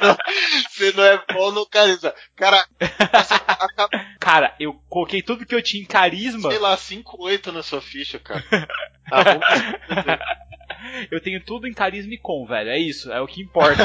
não, 0.00 0.16
você 0.70 0.92
não 0.92 1.04
é 1.04 1.22
bom 1.32 1.50
no 1.52 1.66
carisma. 1.66 2.12
Cara, 2.36 2.64
acaba, 2.80 3.88
Cara, 4.20 4.54
eu 4.60 4.74
coloquei 4.88 5.22
tudo 5.22 5.44
que 5.46 5.54
eu 5.54 5.62
tinha 5.62 5.82
em 5.82 5.86
carisma. 5.86 6.50
sei 6.50 6.58
lá, 6.58 6.76
5, 6.76 7.16
8 7.22 7.52
na 7.52 7.62
sua 7.62 7.80
ficha, 7.80 8.18
cara. 8.18 8.44
Ah, 9.10 9.22
vamos 9.22 9.46
Eu 11.10 11.20
tenho 11.20 11.42
tudo 11.44 11.66
em 11.66 11.72
carisma 11.72 12.14
e 12.14 12.18
com, 12.18 12.46
velho. 12.46 12.70
É 12.70 12.78
isso, 12.78 13.12
é 13.12 13.20
o 13.20 13.26
que 13.26 13.42
importa. 13.42 13.84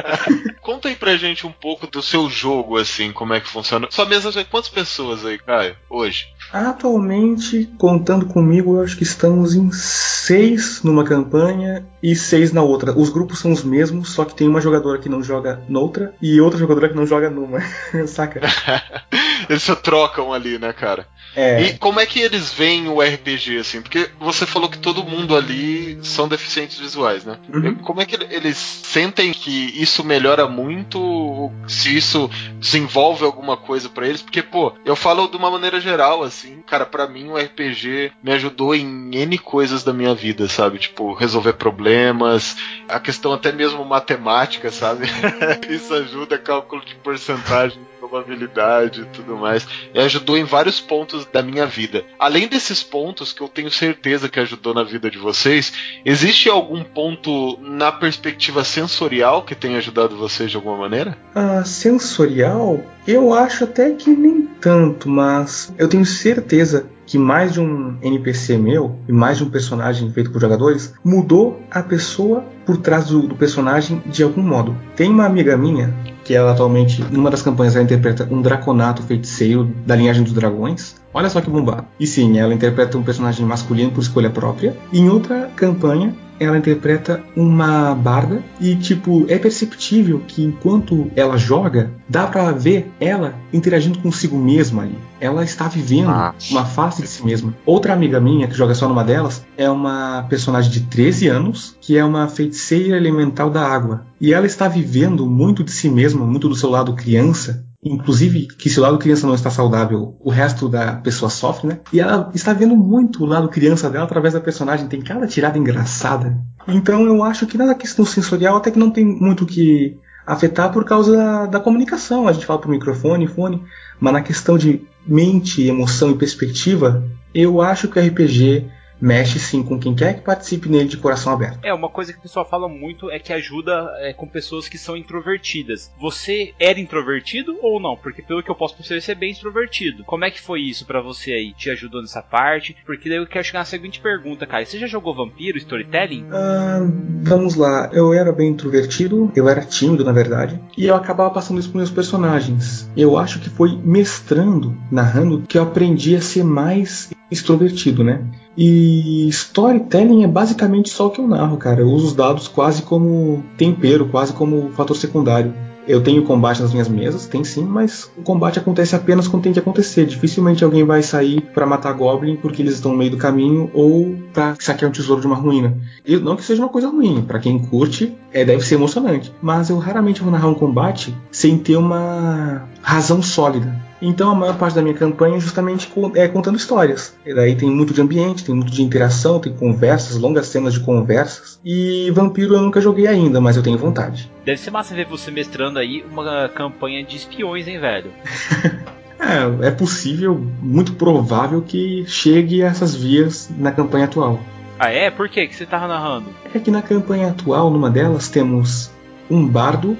Conta 0.60 0.88
aí 0.88 0.96
pra 0.96 1.16
gente 1.16 1.46
um 1.46 1.52
pouco 1.52 1.86
do 1.86 2.02
seu 2.02 2.28
jogo, 2.28 2.76
assim, 2.76 3.12
como 3.12 3.34
é 3.34 3.40
que 3.40 3.48
funciona. 3.48 3.88
Sua 3.90 4.06
mesa 4.06 4.30
já 4.30 4.40
é 4.40 4.44
quantas 4.44 4.70
pessoas 4.70 5.24
aí, 5.24 5.38
Caio, 5.38 5.76
hoje? 5.88 6.26
Atualmente, 6.52 7.68
contando 7.78 8.26
comigo, 8.26 8.76
eu 8.76 8.84
acho 8.84 8.96
que 8.96 9.02
estamos 9.02 9.54
em 9.54 9.70
seis 9.72 10.82
numa 10.82 11.04
campanha 11.04 11.86
e 12.02 12.14
seis 12.16 12.52
na 12.52 12.62
outra. 12.62 12.92
Os 12.92 13.10
grupos 13.10 13.38
são 13.38 13.52
os 13.52 13.62
mesmos, 13.62 14.10
só 14.10 14.24
que 14.24 14.34
tem 14.34 14.48
uma 14.48 14.60
jogadora 14.60 14.98
que 14.98 15.08
não 15.08 15.22
joga 15.22 15.62
noutra 15.68 16.14
e 16.20 16.40
outra 16.40 16.58
jogadora 16.58 16.88
que 16.88 16.96
não 16.96 17.06
joga 17.06 17.30
numa. 17.30 17.60
Saca? 18.06 18.40
Eles 19.48 19.62
se 19.62 19.74
trocam 19.76 20.32
ali, 20.32 20.58
né, 20.58 20.72
cara? 20.72 21.06
É. 21.34 21.62
E 21.62 21.78
como 21.78 22.00
é 22.00 22.06
que 22.06 22.20
eles 22.20 22.52
veem 22.52 22.88
o 22.88 23.00
RPG, 23.00 23.58
assim? 23.58 23.80
Porque 23.80 24.10
você 24.18 24.46
falou 24.46 24.68
que 24.68 24.78
todo 24.78 25.04
mundo 25.04 25.36
ali 25.36 25.98
são 26.02 26.19
deficientes 26.28 26.78
visuais, 26.78 27.24
né? 27.24 27.38
Uhum. 27.52 27.74
Como 27.76 28.00
é 28.00 28.06
que 28.06 28.16
eles 28.32 28.56
sentem 28.56 29.32
que 29.32 29.80
isso 29.80 30.04
melhora 30.04 30.46
muito? 30.48 31.50
Se 31.66 31.96
isso 31.96 32.30
desenvolve 32.58 33.24
alguma 33.24 33.56
coisa 33.56 33.88
pra 33.88 34.06
eles? 34.06 34.22
Porque, 34.22 34.42
pô, 34.42 34.72
eu 34.84 34.96
falo 34.96 35.28
de 35.28 35.36
uma 35.36 35.50
maneira 35.50 35.80
geral, 35.80 36.22
assim, 36.22 36.62
cara, 36.66 36.86
pra 36.86 37.06
mim 37.06 37.28
o 37.28 37.36
RPG 37.36 38.12
me 38.22 38.32
ajudou 38.32 38.74
em 38.74 39.14
N 39.14 39.38
coisas 39.38 39.82
da 39.82 39.92
minha 39.92 40.14
vida, 40.14 40.48
sabe? 40.48 40.78
Tipo, 40.78 41.14
resolver 41.14 41.54
problemas, 41.54 42.56
a 42.88 43.00
questão 43.00 43.32
até 43.32 43.52
mesmo 43.52 43.84
matemática, 43.84 44.70
sabe? 44.70 45.06
isso 45.68 45.92
ajuda, 45.94 46.38
cálculo 46.38 46.84
de 46.84 46.94
porcentagem, 46.96 47.80
probabilidade 48.10 49.02
e 49.02 49.04
tudo 49.06 49.36
mais. 49.36 49.66
E 49.94 50.00
ajudou 50.00 50.36
em 50.36 50.44
vários 50.44 50.80
pontos 50.80 51.24
da 51.26 51.42
minha 51.42 51.66
vida. 51.66 52.04
Além 52.18 52.48
desses 52.48 52.82
pontos 52.82 53.32
que 53.32 53.40
eu 53.40 53.48
tenho 53.48 53.70
certeza 53.70 54.28
que 54.28 54.40
ajudou 54.40 54.74
na 54.74 54.82
vida 54.82 55.10
de 55.10 55.18
vocês, 55.18 55.72
existe 56.04 56.48
algum 56.48 56.82
ponto 56.82 57.56
na 57.60 57.92
perspectiva 57.92 58.64
sensorial 58.64 59.44
que 59.44 59.54
tenha 59.54 59.78
ajudado 59.78 60.16
vocês 60.16 60.50
de 60.50 60.56
alguma 60.56 60.76
maneira? 60.76 61.16
A 61.34 61.64
sensorial, 61.64 62.84
eu 63.06 63.32
acho 63.32 63.64
até 63.64 63.92
que 63.92 64.10
nem 64.10 64.42
tanto, 64.60 65.08
mas 65.08 65.72
eu 65.78 65.88
tenho 65.88 66.04
certeza 66.04 66.86
que 67.06 67.18
mais 67.18 67.54
de 67.54 67.60
um 67.60 67.98
NPC 68.00 68.56
meu 68.56 68.96
e 69.08 69.12
mais 69.12 69.38
de 69.38 69.42
um 69.42 69.50
personagem 69.50 70.12
feito 70.12 70.30
por 70.30 70.40
jogadores 70.40 70.94
mudou 71.04 71.60
a 71.68 71.82
pessoa 71.82 72.44
por 72.64 72.76
trás 72.76 73.06
do, 73.06 73.22
do 73.26 73.34
personagem 73.34 74.00
de 74.06 74.22
algum 74.22 74.42
modo. 74.42 74.76
Tem 74.94 75.10
uma 75.10 75.26
amiga 75.26 75.56
minha 75.56 75.92
que 76.30 76.34
ela 76.36 76.52
atualmente, 76.52 77.02
numa 77.10 77.28
das 77.28 77.42
campanhas, 77.42 77.74
ela 77.74 77.82
interpreta 77.82 78.28
um 78.30 78.40
draconato 78.40 79.02
feiticeiro 79.02 79.64
da 79.84 79.96
linhagem 79.96 80.22
dos 80.22 80.32
dragões. 80.32 80.94
Olha 81.12 81.28
só 81.28 81.40
que 81.40 81.50
bombado. 81.50 81.86
E 81.98 82.06
sim, 82.06 82.38
ela 82.38 82.54
interpreta 82.54 82.96
um 82.96 83.02
personagem 83.02 83.44
masculino 83.44 83.90
por 83.90 84.00
escolha 84.00 84.30
própria. 84.30 84.76
Em 84.92 85.08
outra 85.08 85.50
campanha, 85.56 86.14
ela 86.38 86.56
interpreta 86.56 87.22
uma 87.36 87.94
barda 87.94 88.42
e 88.58 88.74
tipo 88.74 89.26
é 89.28 89.38
perceptível 89.38 90.22
que 90.26 90.42
enquanto 90.42 91.10
ela 91.14 91.36
joga 91.36 91.90
dá 92.08 92.26
pra 92.26 92.50
ver 92.52 92.90
ela 92.98 93.34
interagindo 93.52 93.98
consigo 93.98 94.38
mesma 94.38 94.82
ali. 94.84 94.96
Ela 95.20 95.44
está 95.44 95.68
vivendo 95.68 96.08
Ah. 96.08 96.34
uma 96.50 96.64
face 96.64 97.02
de 97.02 97.08
si 97.08 97.22
mesma. 97.24 97.52
Outra 97.66 97.92
amiga 97.92 98.18
minha 98.18 98.48
que 98.48 98.54
joga 98.56 98.74
só 98.74 98.88
numa 98.88 99.04
delas 99.04 99.44
é 99.54 99.68
uma 99.68 100.24
personagem 100.30 100.70
de 100.70 100.80
13 100.80 101.28
anos 101.28 101.76
que 101.78 101.98
é 101.98 102.04
uma 102.04 102.26
feiticeira 102.26 102.96
elemental 102.96 103.50
da 103.50 103.66
água 103.66 104.06
e 104.18 104.32
ela 104.32 104.46
está 104.46 104.66
vivendo 104.66 105.26
muito 105.26 105.62
de 105.62 105.70
si 105.72 105.90
mesma, 105.90 106.24
muito 106.24 106.48
do 106.48 106.54
seu 106.56 106.70
lado 106.70 106.94
criança 106.94 107.66
Inclusive, 107.82 108.46
que 108.46 108.68
se 108.68 108.78
o 108.78 108.82
lado 108.82 108.98
criança 108.98 109.26
não 109.26 109.34
está 109.34 109.48
saudável, 109.48 110.14
o 110.20 110.28
resto 110.28 110.68
da 110.68 110.96
pessoa 110.96 111.30
sofre, 111.30 111.68
né? 111.68 111.80
E 111.92 111.98
ela 111.98 112.30
está 112.34 112.52
vendo 112.52 112.76
muito 112.76 113.22
o 113.22 113.26
lado 113.26 113.48
criança 113.48 113.88
dela 113.88 114.04
através 114.04 114.34
da 114.34 114.40
personagem. 114.40 114.86
Tem 114.86 115.00
cada 115.00 115.26
tirada 115.26 115.56
engraçada. 115.56 116.38
Então 116.68 117.06
eu 117.06 117.22
acho 117.22 117.46
que 117.46 117.56
na 117.56 117.74
questão 117.74 118.04
sensorial 118.04 118.56
até 118.56 118.70
que 118.70 118.78
não 118.78 118.90
tem 118.90 119.04
muito 119.04 119.44
o 119.44 119.46
que 119.46 119.98
afetar 120.26 120.70
por 120.70 120.84
causa 120.84 121.16
da, 121.16 121.46
da 121.46 121.60
comunicação. 121.60 122.28
A 122.28 122.32
gente 122.32 122.44
fala 122.44 122.60
por 122.60 122.68
microfone, 122.68 123.26
fone. 123.26 123.62
Mas 123.98 124.12
na 124.12 124.20
questão 124.20 124.58
de 124.58 124.82
mente, 125.06 125.62
emoção 125.62 126.10
e 126.10 126.18
perspectiva, 126.18 127.02
eu 127.34 127.62
acho 127.62 127.88
que 127.88 127.98
o 127.98 128.06
RPG 128.06 128.66
mexe 129.00 129.38
sim 129.38 129.62
com 129.62 129.78
quem 129.78 129.94
quer 129.94 130.14
que 130.14 130.20
participe 130.22 130.68
nele 130.68 130.88
de 130.88 130.96
coração 130.96 131.32
aberto. 131.32 131.58
É, 131.62 131.72
uma 131.72 131.88
coisa 131.88 132.12
que 132.12 132.18
o 132.18 132.22
pessoal 132.22 132.48
fala 132.48 132.68
muito 132.68 133.10
é 133.10 133.18
que 133.18 133.32
ajuda 133.32 133.90
é, 133.98 134.12
com 134.12 134.26
pessoas 134.26 134.68
que 134.68 134.78
são 134.78 134.96
introvertidas. 134.96 135.90
Você 135.98 136.54
era 136.58 136.78
introvertido 136.78 137.58
ou 137.62 137.80
não? 137.80 137.96
Porque 137.96 138.22
pelo 138.22 138.42
que 138.42 138.50
eu 138.50 138.54
posso 138.54 138.76
perceber, 138.76 139.00
você 139.00 139.12
é 139.12 139.14
bem 139.14 139.30
extrovertido. 139.30 140.04
Como 140.04 140.24
é 140.24 140.30
que 140.30 140.40
foi 140.40 140.60
isso 140.60 140.84
pra 140.86 141.00
você 141.00 141.32
aí? 141.32 141.52
Te 141.52 141.70
ajudou 141.70 142.00
nessa 142.00 142.22
parte? 142.22 142.76
Porque 142.84 143.08
daí 143.08 143.18
eu 143.18 143.26
quero 143.26 143.44
chegar 143.44 143.60
na 143.60 143.64
seguinte 143.64 144.00
pergunta, 144.00 144.46
cara. 144.46 144.64
Você 144.64 144.78
já 144.78 144.86
jogou 144.86 145.14
Vampiro, 145.14 145.58
Storytelling? 145.58 146.26
Ah, 146.32 146.80
vamos 147.22 147.54
lá, 147.54 147.90
eu 147.92 148.12
era 148.12 148.32
bem 148.32 148.48
introvertido, 148.48 149.30
eu 149.34 149.48
era 149.48 149.64
tímido 149.64 150.04
na 150.04 150.12
verdade, 150.12 150.60
e 150.76 150.86
eu 150.86 150.94
acabava 150.94 151.30
passando 151.30 151.58
isso 151.58 151.70
para 151.70 151.78
meus 151.78 151.90
personagens. 151.90 152.90
Eu 152.96 153.16
acho 153.16 153.40
que 153.40 153.50
foi 153.50 153.76
mestrando, 153.76 154.76
narrando, 154.90 155.42
que 155.42 155.58
eu 155.58 155.62
aprendi 155.62 156.16
a 156.16 156.20
ser 156.20 156.44
mais 156.44 157.10
extrovertido, 157.30 158.02
né? 158.02 158.22
E 158.56 159.28
storytelling 159.28 160.24
é 160.24 160.26
basicamente 160.26 160.90
só 160.90 161.06
o 161.06 161.10
que 161.10 161.20
eu 161.20 161.28
narro, 161.28 161.56
cara. 161.56 161.80
Eu 161.80 161.88
uso 161.88 162.08
os 162.08 162.12
dados 162.12 162.48
quase 162.48 162.82
como 162.82 163.44
tempero, 163.56 164.08
quase 164.08 164.32
como 164.32 164.70
fator 164.70 164.96
secundário. 164.96 165.54
Eu 165.88 166.02
tenho 166.02 166.22
combate 166.22 166.60
nas 166.60 166.72
minhas 166.72 166.88
mesas, 166.88 167.26
tem 167.26 167.42
sim, 167.42 167.64
mas 167.64 168.08
o 168.16 168.22
combate 168.22 168.58
acontece 168.58 168.94
apenas 168.94 169.26
quando 169.26 169.42
tem 169.42 169.52
que 169.52 169.58
acontecer. 169.58 170.06
Dificilmente 170.06 170.62
alguém 170.62 170.84
vai 170.84 171.02
sair 171.02 171.40
para 171.54 171.66
matar 171.66 171.92
Goblin 171.94 172.36
porque 172.36 172.62
eles 172.62 172.74
estão 172.74 172.92
no 172.92 172.98
meio 172.98 173.10
do 173.10 173.16
caminho 173.16 173.70
ou 173.72 174.14
para 174.32 174.54
saquear 174.58 174.88
um 174.88 174.92
tesouro 174.92 175.20
de 175.20 175.26
uma 175.26 175.36
ruína. 175.36 175.76
E 176.06 176.16
não 176.16 176.36
que 176.36 176.44
seja 176.44 176.62
uma 176.62 176.68
coisa 176.68 176.88
ruim, 176.88 177.22
para 177.22 177.40
quem 177.40 177.58
curte, 177.58 178.14
é, 178.32 178.44
deve 178.44 178.64
ser 178.64 178.76
emocionante. 178.76 179.32
Mas 179.42 179.70
eu 179.70 179.78
raramente 179.78 180.22
vou 180.22 180.30
narrar 180.30 180.48
um 180.48 180.54
combate 180.54 181.16
sem 181.30 181.58
ter 181.58 181.76
uma 181.76 182.68
razão 182.82 183.22
sólida. 183.22 183.74
Então 184.00 184.30
a 184.30 184.34
maior 184.34 184.56
parte 184.56 184.74
da 184.74 184.82
minha 184.82 184.94
campanha 184.94 185.36
é 185.36 185.40
justamente 185.40 185.90
é 186.14 186.26
contando 186.26 186.56
histórias. 186.56 187.16
E 187.24 187.34
daí 187.34 187.54
tem 187.54 187.70
muito 187.70 187.92
de 187.92 188.00
ambiente, 188.00 188.44
tem 188.44 188.54
muito 188.54 188.72
de 188.72 188.82
interação, 188.82 189.38
tem 189.38 189.52
conversas, 189.52 190.16
longas 190.16 190.46
cenas 190.46 190.74
de 190.74 190.80
conversas. 190.80 191.60
E 191.64 192.10
Vampiro 192.12 192.54
eu 192.54 192.62
nunca 192.62 192.80
joguei 192.80 193.06
ainda, 193.06 193.40
mas 193.40 193.56
eu 193.56 193.62
tenho 193.62 193.76
vontade. 193.76 194.30
Deve 194.44 194.58
ser 194.58 194.70
massa 194.70 194.94
ver 194.94 195.06
você 195.06 195.30
mestrando 195.30 195.78
aí 195.78 196.04
uma 196.10 196.48
campanha 196.48 197.04
de 197.04 197.16
espiões, 197.16 197.68
hein, 197.68 197.78
velho? 197.78 198.10
É, 199.20 199.68
é 199.68 199.70
possível, 199.70 200.34
muito 200.62 200.94
provável 200.94 201.60
que 201.60 202.04
chegue 202.06 202.62
a 202.62 202.68
essas 202.68 202.94
vias 202.94 203.50
na 203.58 203.70
campanha 203.70 204.06
atual. 204.06 204.40
Ah, 204.78 204.90
é? 204.90 205.10
Por 205.10 205.28
quê? 205.28 205.46
que 205.46 205.54
você 205.54 205.66
tava 205.66 205.86
narrando? 205.86 206.30
É 206.54 206.58
que 206.58 206.70
na 206.70 206.80
campanha 206.80 207.28
atual, 207.28 207.70
numa 207.70 207.90
delas, 207.90 208.28
temos 208.28 208.90
um 209.30 209.46
bardo. 209.46 209.94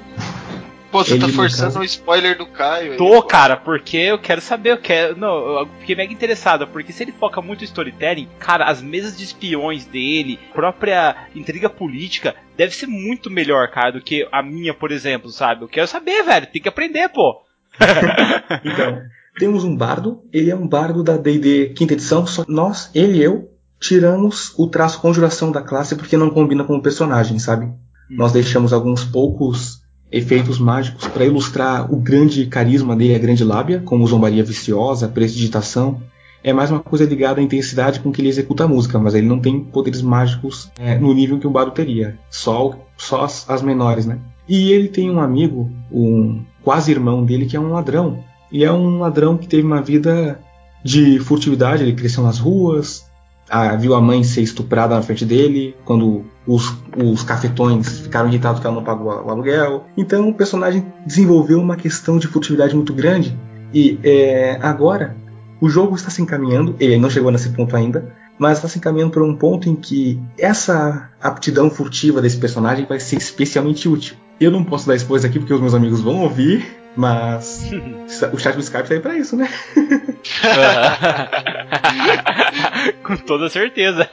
Pô, 0.90 1.04
você 1.04 1.14
Ele, 1.14 1.20
tá 1.20 1.28
forçando 1.28 1.66
caso- 1.74 1.78
o 1.80 1.84
spoiler 1.84 2.36
do 2.36 2.46
Caio. 2.46 2.92
aí, 2.92 2.98
Tô, 2.98 3.06
pô. 3.10 3.22
cara, 3.22 3.56
porque 3.56 3.96
eu 3.96 4.18
quero 4.18 4.40
saber, 4.40 4.72
eu 4.72 4.78
quero. 4.78 5.16
Não, 5.16 5.60
eu 5.60 5.68
fiquei 5.78 5.94
mega 5.94 6.12
interessado, 6.12 6.66
porque 6.66 6.92
se 6.92 7.02
ele 7.04 7.12
foca 7.12 7.40
muito 7.40 7.62
em 7.62 7.64
storytelling, 7.64 8.28
cara, 8.40 8.64
as 8.64 8.82
mesas 8.82 9.16
de 9.16 9.22
espiões 9.22 9.84
dele, 9.86 10.38
própria 10.52 11.28
intriga 11.34 11.70
política, 11.70 12.34
deve 12.56 12.74
ser 12.74 12.86
muito 12.88 13.30
melhor, 13.30 13.68
cara, 13.70 13.92
do 13.92 14.00
que 14.00 14.26
a 14.32 14.42
minha, 14.42 14.74
por 14.74 14.90
exemplo, 14.90 15.30
sabe? 15.30 15.62
Eu 15.62 15.68
quero 15.68 15.86
saber, 15.86 16.24
velho, 16.24 16.46
tem 16.48 16.60
que 16.60 16.68
aprender, 16.68 17.08
pô. 17.10 17.40
Então, 18.64 19.00
temos 19.38 19.64
um 19.64 19.76
bardo. 19.76 20.22
Ele 20.32 20.50
é 20.50 20.56
um 20.56 20.66
bardo 20.66 21.02
da 21.02 21.16
D&D 21.16 21.68
quinta 21.76 21.92
edição. 21.94 22.26
Só 22.26 22.44
nós, 22.48 22.90
ele 22.94 23.18
e 23.18 23.22
eu, 23.22 23.48
tiramos 23.80 24.52
o 24.58 24.66
traço 24.66 25.00
conjuração 25.00 25.52
da 25.52 25.62
classe 25.62 25.94
porque 25.96 26.16
não 26.16 26.30
combina 26.30 26.64
com 26.64 26.76
o 26.76 26.82
personagem, 26.82 27.38
sabe? 27.38 27.70
Nós 28.10 28.32
deixamos 28.32 28.72
alguns 28.72 29.04
poucos 29.04 29.80
efeitos 30.10 30.58
mágicos 30.58 31.06
para 31.08 31.24
ilustrar 31.24 31.92
o 31.92 31.96
grande 31.96 32.46
carisma 32.46 32.96
dele, 32.96 33.14
a 33.14 33.18
grande 33.18 33.44
lábia, 33.44 33.80
como 33.84 34.06
zombaria 34.06 34.44
viciosa, 34.44 35.08
prestidigitação. 35.08 36.02
É 36.42 36.52
mais 36.52 36.70
uma 36.70 36.80
coisa 36.80 37.04
ligada 37.04 37.40
à 37.40 37.44
intensidade 37.44 38.00
com 38.00 38.10
que 38.10 38.20
ele 38.20 38.28
executa 38.28 38.64
a 38.64 38.68
música, 38.68 38.98
mas 38.98 39.14
ele 39.14 39.26
não 39.26 39.38
tem 39.38 39.60
poderes 39.60 40.00
mágicos 40.00 40.70
é, 40.78 40.98
no 40.98 41.12
nível 41.12 41.38
que 41.38 41.46
o 41.46 41.50
bardo 41.50 41.72
teria. 41.72 42.18
Só, 42.30 42.78
só 42.96 43.24
as, 43.24 43.48
as 43.48 43.62
menores, 43.62 44.06
né? 44.06 44.18
E 44.48 44.72
ele 44.72 44.88
tem 44.88 45.10
um 45.10 45.20
amigo, 45.20 45.70
um 45.92 46.42
quase 46.62 46.90
irmão 46.90 47.24
dele, 47.24 47.46
que 47.46 47.56
é 47.56 47.60
um 47.60 47.72
ladrão. 47.72 48.24
E 48.50 48.64
é 48.64 48.72
um 48.72 48.98
ladrão 48.98 49.36
que 49.36 49.46
teve 49.46 49.66
uma 49.66 49.82
vida 49.82 50.40
de 50.82 51.18
furtividade, 51.20 51.82
ele 51.82 51.92
cresceu 51.92 52.24
nas 52.24 52.38
ruas, 52.38 53.09
a, 53.50 53.74
viu 53.74 53.94
a 53.94 54.00
mãe 54.00 54.22
ser 54.22 54.42
estuprada 54.42 54.94
na 54.94 55.02
frente 55.02 55.24
dele, 55.24 55.74
quando 55.84 56.24
os, 56.46 56.72
os 56.96 57.22
cafetões 57.24 58.00
ficaram 58.00 58.28
irritados 58.28 58.60
que 58.60 58.66
ela 58.66 58.76
não 58.76 58.84
pagou 58.84 59.08
o 59.08 59.30
aluguel. 59.30 59.84
Então 59.96 60.28
o 60.28 60.34
personagem 60.34 60.86
desenvolveu 61.04 61.60
uma 61.60 61.76
questão 61.76 62.18
de 62.18 62.28
furtividade 62.28 62.74
muito 62.74 62.94
grande. 62.94 63.36
E 63.74 63.98
é, 64.04 64.58
agora 64.62 65.16
o 65.60 65.68
jogo 65.68 65.96
está 65.96 66.08
se 66.10 66.22
encaminhando, 66.22 66.74
ele 66.78 66.96
não 66.96 67.10
chegou 67.10 67.30
nesse 67.30 67.50
ponto 67.50 67.76
ainda, 67.76 68.14
mas 68.38 68.58
está 68.58 68.68
se 68.68 68.78
encaminhando 68.78 69.12
para 69.12 69.22
um 69.22 69.36
ponto 69.36 69.68
em 69.68 69.76
que 69.76 70.18
essa 70.38 71.10
aptidão 71.20 71.68
furtiva 71.68 72.22
desse 72.22 72.38
personagem 72.38 72.86
vai 72.86 72.98
ser 72.98 73.16
especialmente 73.16 73.88
útil. 73.88 74.16
Eu 74.40 74.50
não 74.50 74.64
posso 74.64 74.86
dar 74.86 74.96
spoilers 74.96 75.26
aqui 75.26 75.38
porque 75.38 75.52
os 75.52 75.60
meus 75.60 75.74
amigos 75.74 76.00
vão 76.00 76.22
ouvir, 76.22 76.79
mas 76.96 77.70
o 78.32 78.38
chat 78.38 78.54
do 78.54 78.60
Skype 78.60 78.88
tá 78.88 78.94
aí 78.94 79.00
pra 79.00 79.16
isso, 79.16 79.36
né? 79.36 79.48
Com 83.02 83.16
toda 83.16 83.48
certeza. 83.48 84.08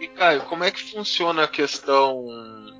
e 0.00 0.06
Caio, 0.08 0.42
como 0.42 0.64
é 0.64 0.70
que 0.70 0.92
funciona 0.92 1.44
a 1.44 1.48
questão 1.48 2.26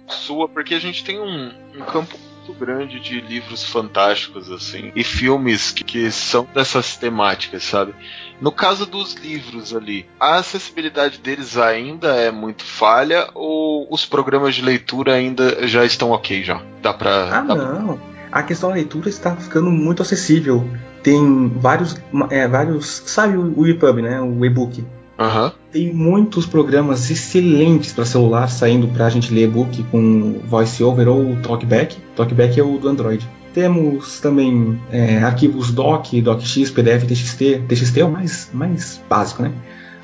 sua? 0.08 0.48
Porque 0.48 0.74
a 0.74 0.80
gente 0.80 1.04
tem 1.04 1.20
um, 1.20 1.52
um 1.76 1.84
campo 1.84 2.18
muito 2.48 2.54
grande 2.54 2.98
de 2.98 3.20
livros 3.20 3.64
fantásticos, 3.64 4.50
assim, 4.50 4.90
e 4.96 5.04
filmes 5.04 5.70
que, 5.70 5.84
que 5.84 6.10
são 6.10 6.48
dessas 6.54 6.96
temáticas, 6.96 7.62
sabe? 7.62 7.94
No 8.40 8.50
caso 8.50 8.86
dos 8.86 9.14
livros 9.14 9.74
ali, 9.74 10.06
a 10.18 10.36
acessibilidade 10.36 11.18
deles 11.18 11.58
ainda 11.58 12.16
é 12.16 12.30
muito 12.30 12.64
falha 12.64 13.28
ou 13.34 13.86
os 13.90 14.06
programas 14.06 14.54
de 14.54 14.62
leitura 14.62 15.14
ainda 15.14 15.66
já 15.66 15.84
estão 15.84 16.10
ok 16.10 16.42
já? 16.42 16.62
Dá 16.80 16.94
pra. 16.94 17.38
Ah, 17.38 17.42
dá 17.42 17.54
não. 17.54 17.98
Pra... 17.98 18.17
A 18.30 18.42
questão 18.42 18.68
da 18.70 18.76
leitura 18.76 19.08
está 19.08 19.34
ficando 19.36 19.70
muito 19.70 20.02
acessível. 20.02 20.64
Tem 21.02 21.48
vários. 21.56 21.96
É, 22.30 22.46
vários. 22.46 23.02
Sabe 23.06 23.36
o 23.36 23.66
EPUB, 23.66 24.02
né? 24.02 24.20
O 24.20 24.44
e-book. 24.44 24.84
Uhum. 25.18 25.50
Tem 25.72 25.92
muitos 25.92 26.46
programas 26.46 27.10
excelentes 27.10 27.92
para 27.92 28.04
celular 28.04 28.48
saindo 28.48 28.86
para 28.88 29.06
a 29.06 29.10
gente 29.10 29.34
ler 29.34 29.44
e-book 29.44 29.82
com 29.90 30.40
VoiceOver 30.44 31.08
ou 31.08 31.36
TalkBack. 31.36 31.96
TalkBack 32.14 32.60
é 32.60 32.62
o 32.62 32.78
do 32.78 32.88
Android. 32.88 33.28
Temos 33.52 34.20
também 34.20 34.80
é, 34.92 35.18
arquivos 35.18 35.72
doc, 35.72 36.12
docx, 36.22 36.70
pdf, 36.70 37.06
txt. 37.06 37.62
txt 37.66 38.00
é 38.00 38.04
o 38.04 38.10
mais, 38.10 38.48
mais 38.52 39.00
básico, 39.08 39.42
né? 39.42 39.52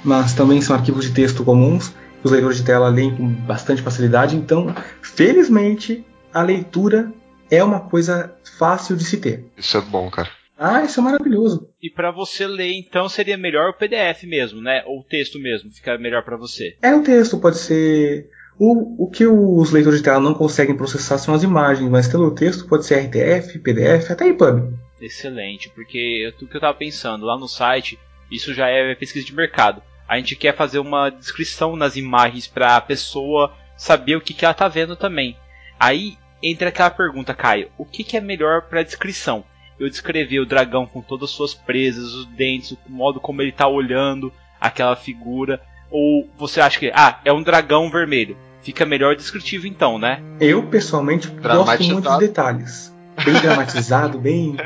Mas 0.04 0.34
também 0.34 0.60
são 0.60 0.74
arquivos 0.74 1.04
de 1.04 1.12
texto 1.12 1.44
comuns 1.44 1.88
que 1.88 2.26
os 2.26 2.32
leitores 2.32 2.56
de 2.56 2.64
tela 2.64 2.88
leem 2.88 3.14
com 3.14 3.28
bastante 3.28 3.82
facilidade. 3.82 4.34
Então, 4.34 4.74
felizmente, 5.00 6.04
a 6.32 6.42
leitura 6.42 7.12
é 7.50 7.62
uma 7.62 7.80
coisa 7.80 8.34
fácil 8.58 8.96
de 8.96 9.04
se 9.04 9.18
ter. 9.18 9.44
Isso 9.56 9.76
é 9.76 9.80
bom, 9.80 10.10
cara. 10.10 10.30
Ah, 10.56 10.82
isso 10.84 11.00
é 11.00 11.02
maravilhoso. 11.02 11.68
E 11.82 11.90
para 11.90 12.10
você 12.10 12.46
ler, 12.46 12.72
então, 12.74 13.08
seria 13.08 13.36
melhor 13.36 13.70
o 13.70 13.74
PDF 13.74 14.22
mesmo, 14.24 14.60
né? 14.60 14.84
Ou 14.86 15.00
o 15.00 15.04
texto 15.04 15.38
mesmo, 15.38 15.70
fica 15.72 15.98
melhor 15.98 16.22
para 16.24 16.36
você. 16.36 16.76
É 16.80 16.94
o 16.94 17.02
texto, 17.02 17.38
pode 17.38 17.58
ser. 17.58 18.30
O, 18.56 19.04
o 19.04 19.10
que 19.10 19.26
os 19.26 19.72
leitores 19.72 19.98
de 19.98 20.04
tela 20.04 20.20
não 20.20 20.32
conseguem 20.32 20.76
processar 20.76 21.18
são 21.18 21.34
as 21.34 21.42
imagens, 21.42 21.90
mas 21.90 22.06
pelo 22.06 22.32
texto 22.32 22.68
pode 22.68 22.86
ser 22.86 23.00
RTF, 23.00 23.58
PDF, 23.58 24.10
até 24.10 24.28
EPUB. 24.28 24.72
Excelente, 25.00 25.68
porque 25.70 26.32
o 26.40 26.46
que 26.46 26.56
eu 26.56 26.60
tava 26.60 26.78
pensando, 26.78 27.26
lá 27.26 27.36
no 27.36 27.48
site, 27.48 27.98
isso 28.30 28.54
já 28.54 28.68
é 28.68 28.94
pesquisa 28.94 29.26
de 29.26 29.34
mercado. 29.34 29.82
A 30.08 30.16
gente 30.18 30.36
quer 30.36 30.54
fazer 30.54 30.78
uma 30.78 31.10
descrição 31.10 31.74
nas 31.74 31.96
imagens 31.96 32.46
para 32.46 32.76
a 32.76 32.80
pessoa 32.80 33.52
saber 33.76 34.16
o 34.16 34.20
que, 34.20 34.32
que 34.32 34.44
ela 34.44 34.54
tá 34.54 34.68
vendo 34.68 34.94
também. 34.94 35.36
Aí 35.80 36.16
entra 36.50 36.68
aquela 36.68 36.90
pergunta, 36.90 37.34
Caio, 37.34 37.70
o 37.78 37.84
que, 37.84 38.04
que 38.04 38.16
é 38.16 38.20
melhor 38.20 38.62
para 38.62 38.82
descrição? 38.82 39.44
eu 39.78 39.88
descrever 39.88 40.40
o 40.40 40.46
dragão 40.46 40.86
com 40.86 41.00
todas 41.00 41.30
as 41.30 41.34
suas 41.34 41.54
presas, 41.54 42.12
os 42.12 42.26
dentes, 42.26 42.72
o 42.72 42.78
modo 42.88 43.20
como 43.20 43.42
ele 43.42 43.50
está 43.50 43.66
olhando 43.66 44.32
aquela 44.60 44.96
figura, 44.96 45.60
ou 45.90 46.28
você 46.38 46.60
acha 46.60 46.78
que 46.78 46.92
ah, 46.94 47.20
é 47.24 47.32
um 47.32 47.42
dragão 47.42 47.90
vermelho? 47.90 48.36
Fica 48.62 48.86
melhor 48.86 49.14
descritivo 49.14 49.66
então, 49.66 49.98
né? 49.98 50.22
Eu 50.40 50.62
pessoalmente 50.64 51.28
gosto 51.28 51.84
muito 51.84 52.10
de 52.10 52.18
detalhes. 52.18 52.94
Bem 53.24 53.34
dramatizado, 53.34 54.18
bem 54.18 54.56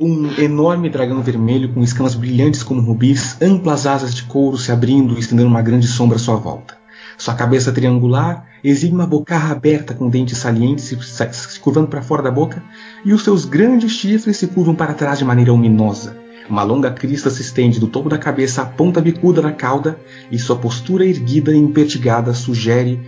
um 0.00 0.32
enorme 0.40 0.88
dragão 0.88 1.20
vermelho 1.20 1.72
com 1.74 1.82
escamas 1.82 2.14
brilhantes 2.14 2.62
como 2.62 2.80
rubis, 2.80 3.40
amplas 3.42 3.86
asas 3.86 4.14
de 4.14 4.22
couro 4.22 4.56
se 4.56 4.72
abrindo 4.72 5.16
e 5.16 5.20
estendendo 5.20 5.48
uma 5.48 5.60
grande 5.60 5.86
sombra 5.86 6.16
à 6.16 6.18
sua 6.18 6.36
volta. 6.36 6.77
Sua 7.18 7.34
cabeça 7.34 7.72
triangular 7.72 8.46
exibe 8.62 8.94
uma 8.94 9.06
bocarra 9.06 9.50
aberta 9.50 9.92
com 9.92 10.08
dentes 10.08 10.38
salientes 10.38 10.84
se, 10.84 11.60
curvando 11.60 11.88
para 11.88 12.00
fora 12.00 12.22
da 12.22 12.30
boca, 12.30 12.62
e 13.04 13.12
os 13.12 13.24
seus 13.24 13.44
grandes 13.44 13.90
chifres 13.90 14.36
se 14.36 14.46
curvam 14.46 14.72
para 14.72 14.94
trás 14.94 15.18
de 15.18 15.24
maneira 15.24 15.52
ominosa. 15.52 16.16
Uma 16.48 16.62
longa 16.62 16.92
crista 16.92 17.28
se 17.28 17.42
estende 17.42 17.80
do 17.80 17.88
topo 17.88 18.08
da 18.08 18.16
cabeça 18.16 18.62
à 18.62 18.66
ponta 18.66 19.00
bicuda 19.00 19.42
da 19.42 19.50
cauda, 19.50 19.98
e 20.30 20.38
sua 20.38 20.56
postura 20.56 21.04
erguida 21.04 21.52
e 21.52 21.56
impertigada 21.58 22.32
sugere 22.32 23.00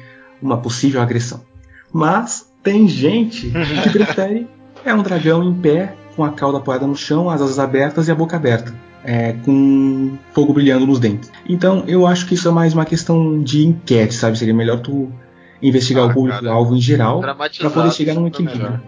uma 0.42 0.58
possível 0.58 1.00
agressão. 1.00 1.42
Mas 1.92 2.50
tem 2.64 2.88
gente 2.88 3.48
que 3.50 3.90
prefere 3.94 4.48
é 4.84 4.92
um 4.92 5.02
dragão 5.04 5.44
em 5.44 5.54
pé, 5.54 5.94
com 6.16 6.24
a 6.24 6.32
cauda 6.32 6.58
apoiada 6.58 6.86
no 6.86 6.96
chão, 6.96 7.30
as 7.30 7.40
asas 7.40 7.60
abertas 7.60 8.08
e 8.08 8.10
a 8.10 8.14
boca 8.14 8.36
aberta 8.36 8.74
é, 9.04 9.34
com 9.44 10.18
fogo 10.32 10.52
brilhando 10.52 10.86
nos 10.86 10.98
dentes. 10.98 11.30
Então 11.48 11.84
eu 11.86 12.06
acho 12.06 12.26
que 12.26 12.34
isso 12.34 12.48
é 12.48 12.50
mais 12.50 12.74
uma 12.74 12.84
questão 12.84 13.42
de 13.42 13.66
enquete, 13.66 14.14
sabe? 14.14 14.38
Seria 14.38 14.54
melhor 14.54 14.80
tu 14.80 15.10
investigar 15.62 16.04
ah, 16.04 16.06
o 16.06 16.14
público-alvo 16.14 16.76
em 16.76 16.80
geral 16.80 17.20
para 17.20 17.34
poder 17.34 17.92
chegar 17.92 18.14
num 18.14 18.26
equilíbrio. 18.26 18.80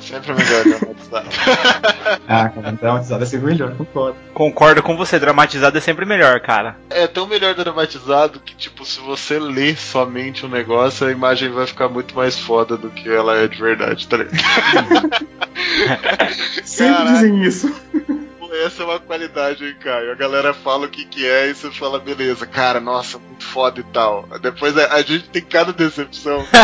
Sempre 0.00 0.32
melhor 0.32 0.64
dramatizado. 0.64 1.28
ah, 2.28 2.48
cara, 2.48 2.72
dramatizado 2.72 3.22
é 3.24 3.26
sempre 3.26 3.46
melhor, 3.46 3.74
concordo. 3.74 4.16
Concordo 4.32 4.82
com 4.82 4.96
você, 4.96 5.18
dramatizado 5.18 5.76
é 5.76 5.80
sempre 5.80 6.06
melhor, 6.06 6.40
cara. 6.40 6.76
É 6.88 7.06
tão 7.06 7.26
melhor 7.26 7.54
dramatizado 7.54 8.40
que, 8.40 8.54
tipo, 8.54 8.84
se 8.84 9.00
você 9.00 9.38
ler 9.38 9.76
somente 9.76 10.46
um 10.46 10.48
negócio, 10.48 11.06
a 11.06 11.10
imagem 11.10 11.50
vai 11.50 11.66
ficar 11.66 11.88
muito 11.88 12.14
mais 12.14 12.38
foda 12.38 12.76
do 12.76 12.88
que 12.90 13.08
ela 13.08 13.36
é 13.36 13.48
de 13.48 13.60
verdade, 13.60 14.06
tá 14.06 14.18
ligado? 14.18 14.38
sempre 16.64 17.04
dizem 17.12 17.42
isso 17.42 17.74
essa 18.68 18.82
é 18.82 18.86
uma 18.86 19.00
qualidade, 19.00 19.64
hein, 19.64 19.74
Caio? 19.80 20.12
A 20.12 20.14
galera 20.14 20.52
fala 20.52 20.86
o 20.86 20.90
que, 20.90 21.04
que 21.04 21.26
é 21.26 21.48
e 21.50 21.54
você 21.54 21.70
fala, 21.70 21.98
beleza, 21.98 22.46
cara, 22.46 22.78
nossa, 22.78 23.18
muito 23.18 23.44
foda 23.44 23.80
e 23.80 23.84
tal. 23.84 24.28
Depois 24.40 24.76
a, 24.76 24.94
a 24.94 25.02
gente 25.02 25.28
tem 25.30 25.42
cada 25.42 25.72
decepção. 25.72 26.44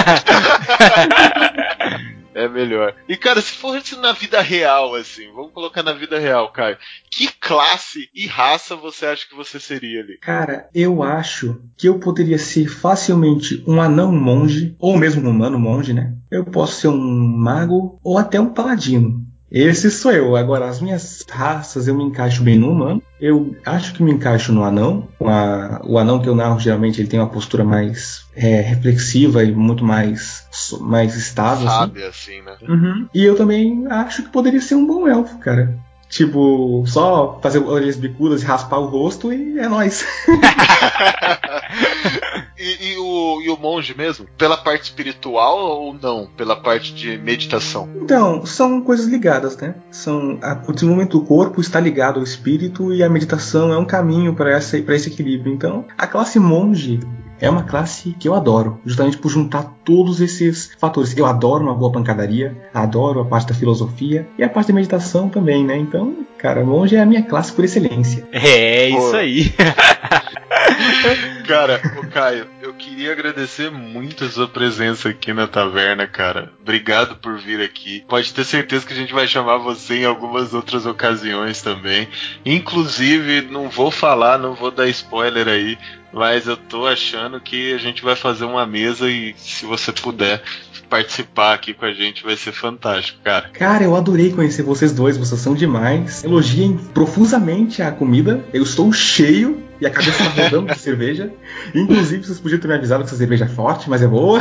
é 2.35 2.47
melhor. 2.47 2.95
E, 3.09 3.17
cara, 3.17 3.41
se 3.41 3.53
fosse 3.53 3.97
na 3.97 4.13
vida 4.13 4.41
real, 4.43 4.95
assim, 4.95 5.33
vamos 5.33 5.53
colocar 5.53 5.83
na 5.83 5.95
vida 5.95 6.19
real, 6.19 6.53
Caio. 6.53 6.77
Que 7.11 7.29
classe 7.41 8.11
e 8.15 8.27
raça 8.27 8.77
você 8.77 9.07
acha 9.07 9.27
que 9.27 9.35
você 9.35 9.59
seria 9.59 10.01
ali? 10.01 10.19
Cara, 10.19 10.69
eu 10.75 11.03
acho 11.03 11.63
que 11.79 11.89
eu 11.89 11.99
poderia 11.99 12.39
ser 12.39 12.69
facilmente 12.69 13.65
um 13.67 13.81
anão 13.81 14.13
monge, 14.13 14.77
ou 14.79 14.99
mesmo 14.99 15.27
um 15.27 15.31
humano 15.31 15.59
monge, 15.59 15.95
né? 15.95 16.15
Eu 16.31 16.45
posso 16.45 16.81
ser 16.81 16.89
um 16.89 17.39
mago 17.39 17.99
ou 18.05 18.19
até 18.19 18.39
um 18.39 18.53
paladino. 18.53 19.24
Esse 19.55 19.89
sou 19.89 20.11
eu. 20.11 20.35
Agora, 20.35 20.67
as 20.67 20.81
minhas 20.81 21.25
raças 21.31 21.87
eu 21.87 21.95
me 21.95 22.03
encaixo 22.03 22.43
bem 22.43 22.59
no 22.59 22.73
humano. 22.73 23.01
Eu 23.21 23.55
acho 23.65 23.95
que 23.95 24.03
me 24.03 24.11
encaixo 24.11 24.53
no 24.53 24.65
anão. 24.65 25.07
A, 25.21 25.81
o 25.85 25.97
anão 25.97 26.21
que 26.21 26.29
eu 26.29 26.35
narro, 26.35 26.59
geralmente, 26.59 27.01
ele 27.01 27.07
tem 27.07 27.21
uma 27.21 27.29
postura 27.29 27.63
mais 27.63 28.27
é, 28.35 28.61
reflexiva 28.61 29.45
e 29.45 29.53
muito 29.53 29.85
mais, 29.85 30.45
mais 30.81 31.15
estável. 31.15 31.69
Sabe 31.69 32.03
assim, 32.03 32.41
assim 32.41 32.43
né? 32.43 32.57
Uhum. 32.69 33.09
E 33.15 33.23
eu 33.23 33.37
também 33.37 33.87
acho 33.89 34.25
que 34.25 34.31
poderia 34.31 34.61
ser 34.61 34.75
um 34.75 34.85
bom 34.85 35.07
elfo, 35.07 35.39
cara. 35.39 35.79
Tipo, 36.15 36.85
só 36.87 37.41
fazer 37.43 37.59
orelhas 37.59 37.97
bicudas 37.97 38.41
e 38.41 38.47
raspar 38.47 38.79
o 38.79 38.87
rosto 38.87 39.33
e 39.33 39.59
é 39.59 39.69
nóis. 39.69 40.07
e, 42.57 42.93
e, 42.93 42.99
o, 42.99 43.43
e 43.43 43.51
o 43.51 43.57
monge 43.57 43.97
mesmo? 43.97 44.25
Pela 44.39 44.57
parte 44.57 44.85
espiritual 44.85 45.59
ou 45.59 45.93
não? 45.93 46.29
Pela 46.37 46.55
parte 46.55 46.95
de 46.95 47.19
meditação? 47.19 47.89
Então, 47.97 48.47
são 48.47 48.81
coisas 48.81 49.07
ligadas, 49.07 49.57
né? 49.57 49.75
São, 49.91 50.39
a, 50.41 50.53
o 50.69 50.73
desenvolvimento 50.73 51.19
do 51.19 51.25
corpo 51.25 51.61
está 51.61 51.81
ligado 51.81 52.21
ao 52.21 52.25
espírito 52.25 52.95
e 52.95 53.03
a 53.03 53.11
meditação 53.11 53.73
é 53.73 53.77
um 53.77 53.85
caminho 53.85 54.37
para 54.37 54.57
esse 54.57 55.09
equilíbrio. 55.09 55.53
Então, 55.53 55.85
a 55.99 56.07
classe 56.07 56.39
monge 56.39 57.01
é 57.41 57.49
uma 57.49 57.63
classe 57.63 58.15
que 58.19 58.29
eu 58.29 58.35
adoro, 58.35 58.81
justamente 58.85 59.19
por 59.19 59.29
juntar 59.29 59.75
todos 59.85 60.21
esses 60.21 60.73
fatores. 60.79 61.17
Eu 61.17 61.27
adoro 61.27 61.65
uma 61.65 61.75
boa 61.75 61.93
pancadaria, 61.93 62.57
adoro 62.73 63.21
a 63.21 63.25
parte 63.25 63.49
da 63.49 63.55
filosofia 63.55 64.27
e 64.39 64.43
a 64.43 64.49
parte 64.49 64.69
da 64.69 64.75
meditação 64.75 65.29
também, 65.29 65.65
né? 65.65 65.77
Então, 65.77 66.17
cara, 66.39 66.65
monge 66.65 66.97
é 66.97 67.01
a 67.01 67.07
minha 67.07 67.23
classe 67.23 67.53
por 67.53 67.65
excelência. 67.65 68.27
É, 68.45 68.89
isso 68.89 69.17
aí. 69.17 69.55
Cara, 71.47 71.81
o 71.99 72.07
Caio, 72.09 72.47
eu 72.63 72.73
queria 72.75 73.13
agradecer 73.13 73.71
muito 73.71 74.25
a 74.25 74.31
sua 74.31 74.49
presença 74.49 75.11
aqui 75.11 75.33
na 75.33 75.47
taverna, 75.47 76.07
cara. 76.07 76.53
Obrigado 76.61 77.17
por 77.17 77.39
vir 77.39 77.61
aqui. 77.61 78.05
Pode 78.09 78.33
ter 78.33 78.45
certeza 78.45 78.87
que 78.87 78.93
a 78.93 78.97
gente 78.97 79.13
vai 79.13 79.27
chamar 79.27 79.59
você 79.59 79.97
em 79.97 80.05
algumas 80.05 80.55
outras 80.55 80.87
ocasiões 80.87 81.61
também. 81.61 82.09
Inclusive, 82.45 83.43
não 83.43 83.69
vou 83.69 83.91
falar, 83.91 84.39
não 84.39 84.55
vou 84.55 84.71
dar 84.71 84.89
spoiler 84.89 85.49
aí, 85.49 85.79
mas 86.15 86.47
eu 86.47 86.57
tô 86.57 86.87
achando 86.87 87.41
que 87.41 87.75
a 87.75 87.79
gente 87.79 88.03
vai 88.03 88.15
fazer 88.15 88.45
uma 88.45 88.65
mesa 88.65 89.11
e 89.11 89.35
se 89.37 89.67
você 89.67 89.91
puder 89.93 90.43
participar 90.85 91.55
aqui 91.55 91.75
com 91.75 91.85
a 91.85 91.93
gente 91.93 92.23
vai 92.23 92.37
ser 92.37 92.53
fantástico, 92.53 93.19
cara. 93.23 93.49
Cara, 93.51 93.85
eu 93.85 93.97
adorei 93.97 94.33
conhecer 94.33 94.63
vocês 94.63 94.93
dois, 94.93 95.17
vocês 95.17 95.41
são 95.41 95.55
demais. 95.55 96.23
Elogiem 96.25 96.77
profusamente 96.93 97.83
a 97.83 97.91
comida. 97.91 98.45
Eu 98.53 98.63
estou 98.63 98.93
cheio 98.93 99.63
e 99.81 99.87
a 99.87 99.91
cabeça 99.91 100.25
tá 100.25 100.43
rodando 100.45 100.73
de 100.73 100.79
cerveja. 100.81 101.33
Inclusive, 101.75 102.25
vocês 102.25 102.41
podiam 102.41 102.61
ter 102.61 102.69
me 102.69 102.75
avisado 102.75 103.03
que 103.03 103.09
essa 103.09 103.17
cerveja 103.17 103.45
é 103.45 103.49
forte, 103.49 103.89
mas 103.91 104.03
é 104.03 104.07
boa. 104.07 104.41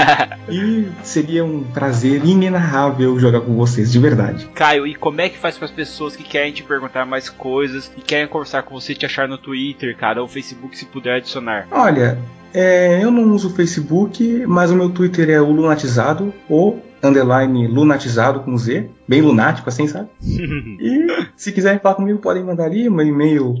e 0.48 0.88
seria 1.02 1.44
um 1.44 1.64
prazer 1.64 2.24
inenarrável 2.24 3.18
jogar 3.18 3.40
com 3.40 3.54
vocês, 3.54 3.90
de 3.92 3.98
verdade. 3.98 4.48
Caio, 4.54 4.86
e 4.86 4.94
como 4.94 5.20
é 5.20 5.28
que 5.28 5.38
faz 5.38 5.56
para 5.56 5.66
as 5.66 5.70
pessoas 5.70 6.16
que 6.16 6.22
querem 6.22 6.52
te 6.52 6.62
perguntar 6.62 7.04
mais 7.04 7.28
coisas 7.28 7.90
e 7.96 8.00
querem 8.00 8.28
conversar 8.28 8.62
com 8.62 8.78
você, 8.78 8.94
te 8.94 9.04
achar 9.04 9.28
no 9.28 9.38
Twitter, 9.38 9.96
cara, 9.96 10.22
ou 10.22 10.28
Facebook, 10.28 10.76
se 10.76 10.84
puder 10.86 11.16
adicionar? 11.16 11.66
Olha, 11.70 12.18
é, 12.52 13.02
eu 13.02 13.10
não 13.10 13.32
uso 13.32 13.48
o 13.48 13.52
Facebook, 13.52 14.44
mas 14.46 14.70
o 14.70 14.76
meu 14.76 14.90
Twitter 14.90 15.30
é 15.30 15.40
o 15.40 15.50
Lunatizado, 15.50 16.34
ou 16.48 16.82
underline 17.02 17.66
lunatizado 17.68 18.40
com 18.40 18.56
Z, 18.56 18.90
bem 19.06 19.20
lunático 19.22 19.68
assim, 19.68 19.86
sabe? 19.86 20.08
e 20.20 21.06
se 21.36 21.52
quiserem 21.52 21.78
falar 21.78 21.94
comigo, 21.94 22.18
podem 22.18 22.42
mandar 22.44 22.64
ali, 22.64 22.90
meu 22.90 23.06
e-mail 23.06 23.54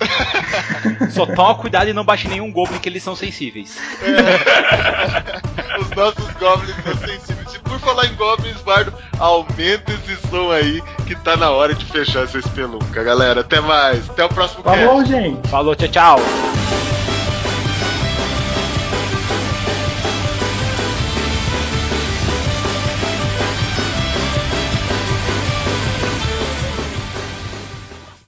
Só 1.10 1.26
toma 1.26 1.54
cuidado 1.54 1.88
e 1.88 1.92
não 1.92 2.04
baixe 2.04 2.28
nenhum 2.28 2.52
goblin 2.52 2.78
que 2.78 2.88
eles 2.88 3.02
são 3.02 3.16
sensíveis. 3.16 3.78
Os 5.80 5.90
nossos 5.90 6.30
goblins 6.34 6.76
são 6.84 6.96
sensíveis. 7.08 7.54
E 7.54 7.58
por 7.60 7.78
falar 7.80 8.06
em 8.06 8.14
goblins, 8.14 8.60
Bardo, 8.62 8.92
aumenta 9.18 9.92
esse 9.92 10.16
som 10.28 10.50
aí 10.50 10.82
que 11.06 11.14
tá 11.16 11.36
na 11.36 11.50
hora 11.50 11.74
de 11.74 11.84
fechar 11.84 12.24
essa 12.24 12.38
espelunca, 12.38 13.02
galera. 13.02 13.40
Até 13.40 13.60
mais. 13.60 14.08
Até 14.10 14.24
o 14.24 14.28
próximo 14.28 14.62
cast. 14.62 14.78
Falou, 14.78 15.04
gente! 15.04 15.48
Falou, 15.48 15.74
tchau, 15.74 15.88
tchau. 15.88 17.11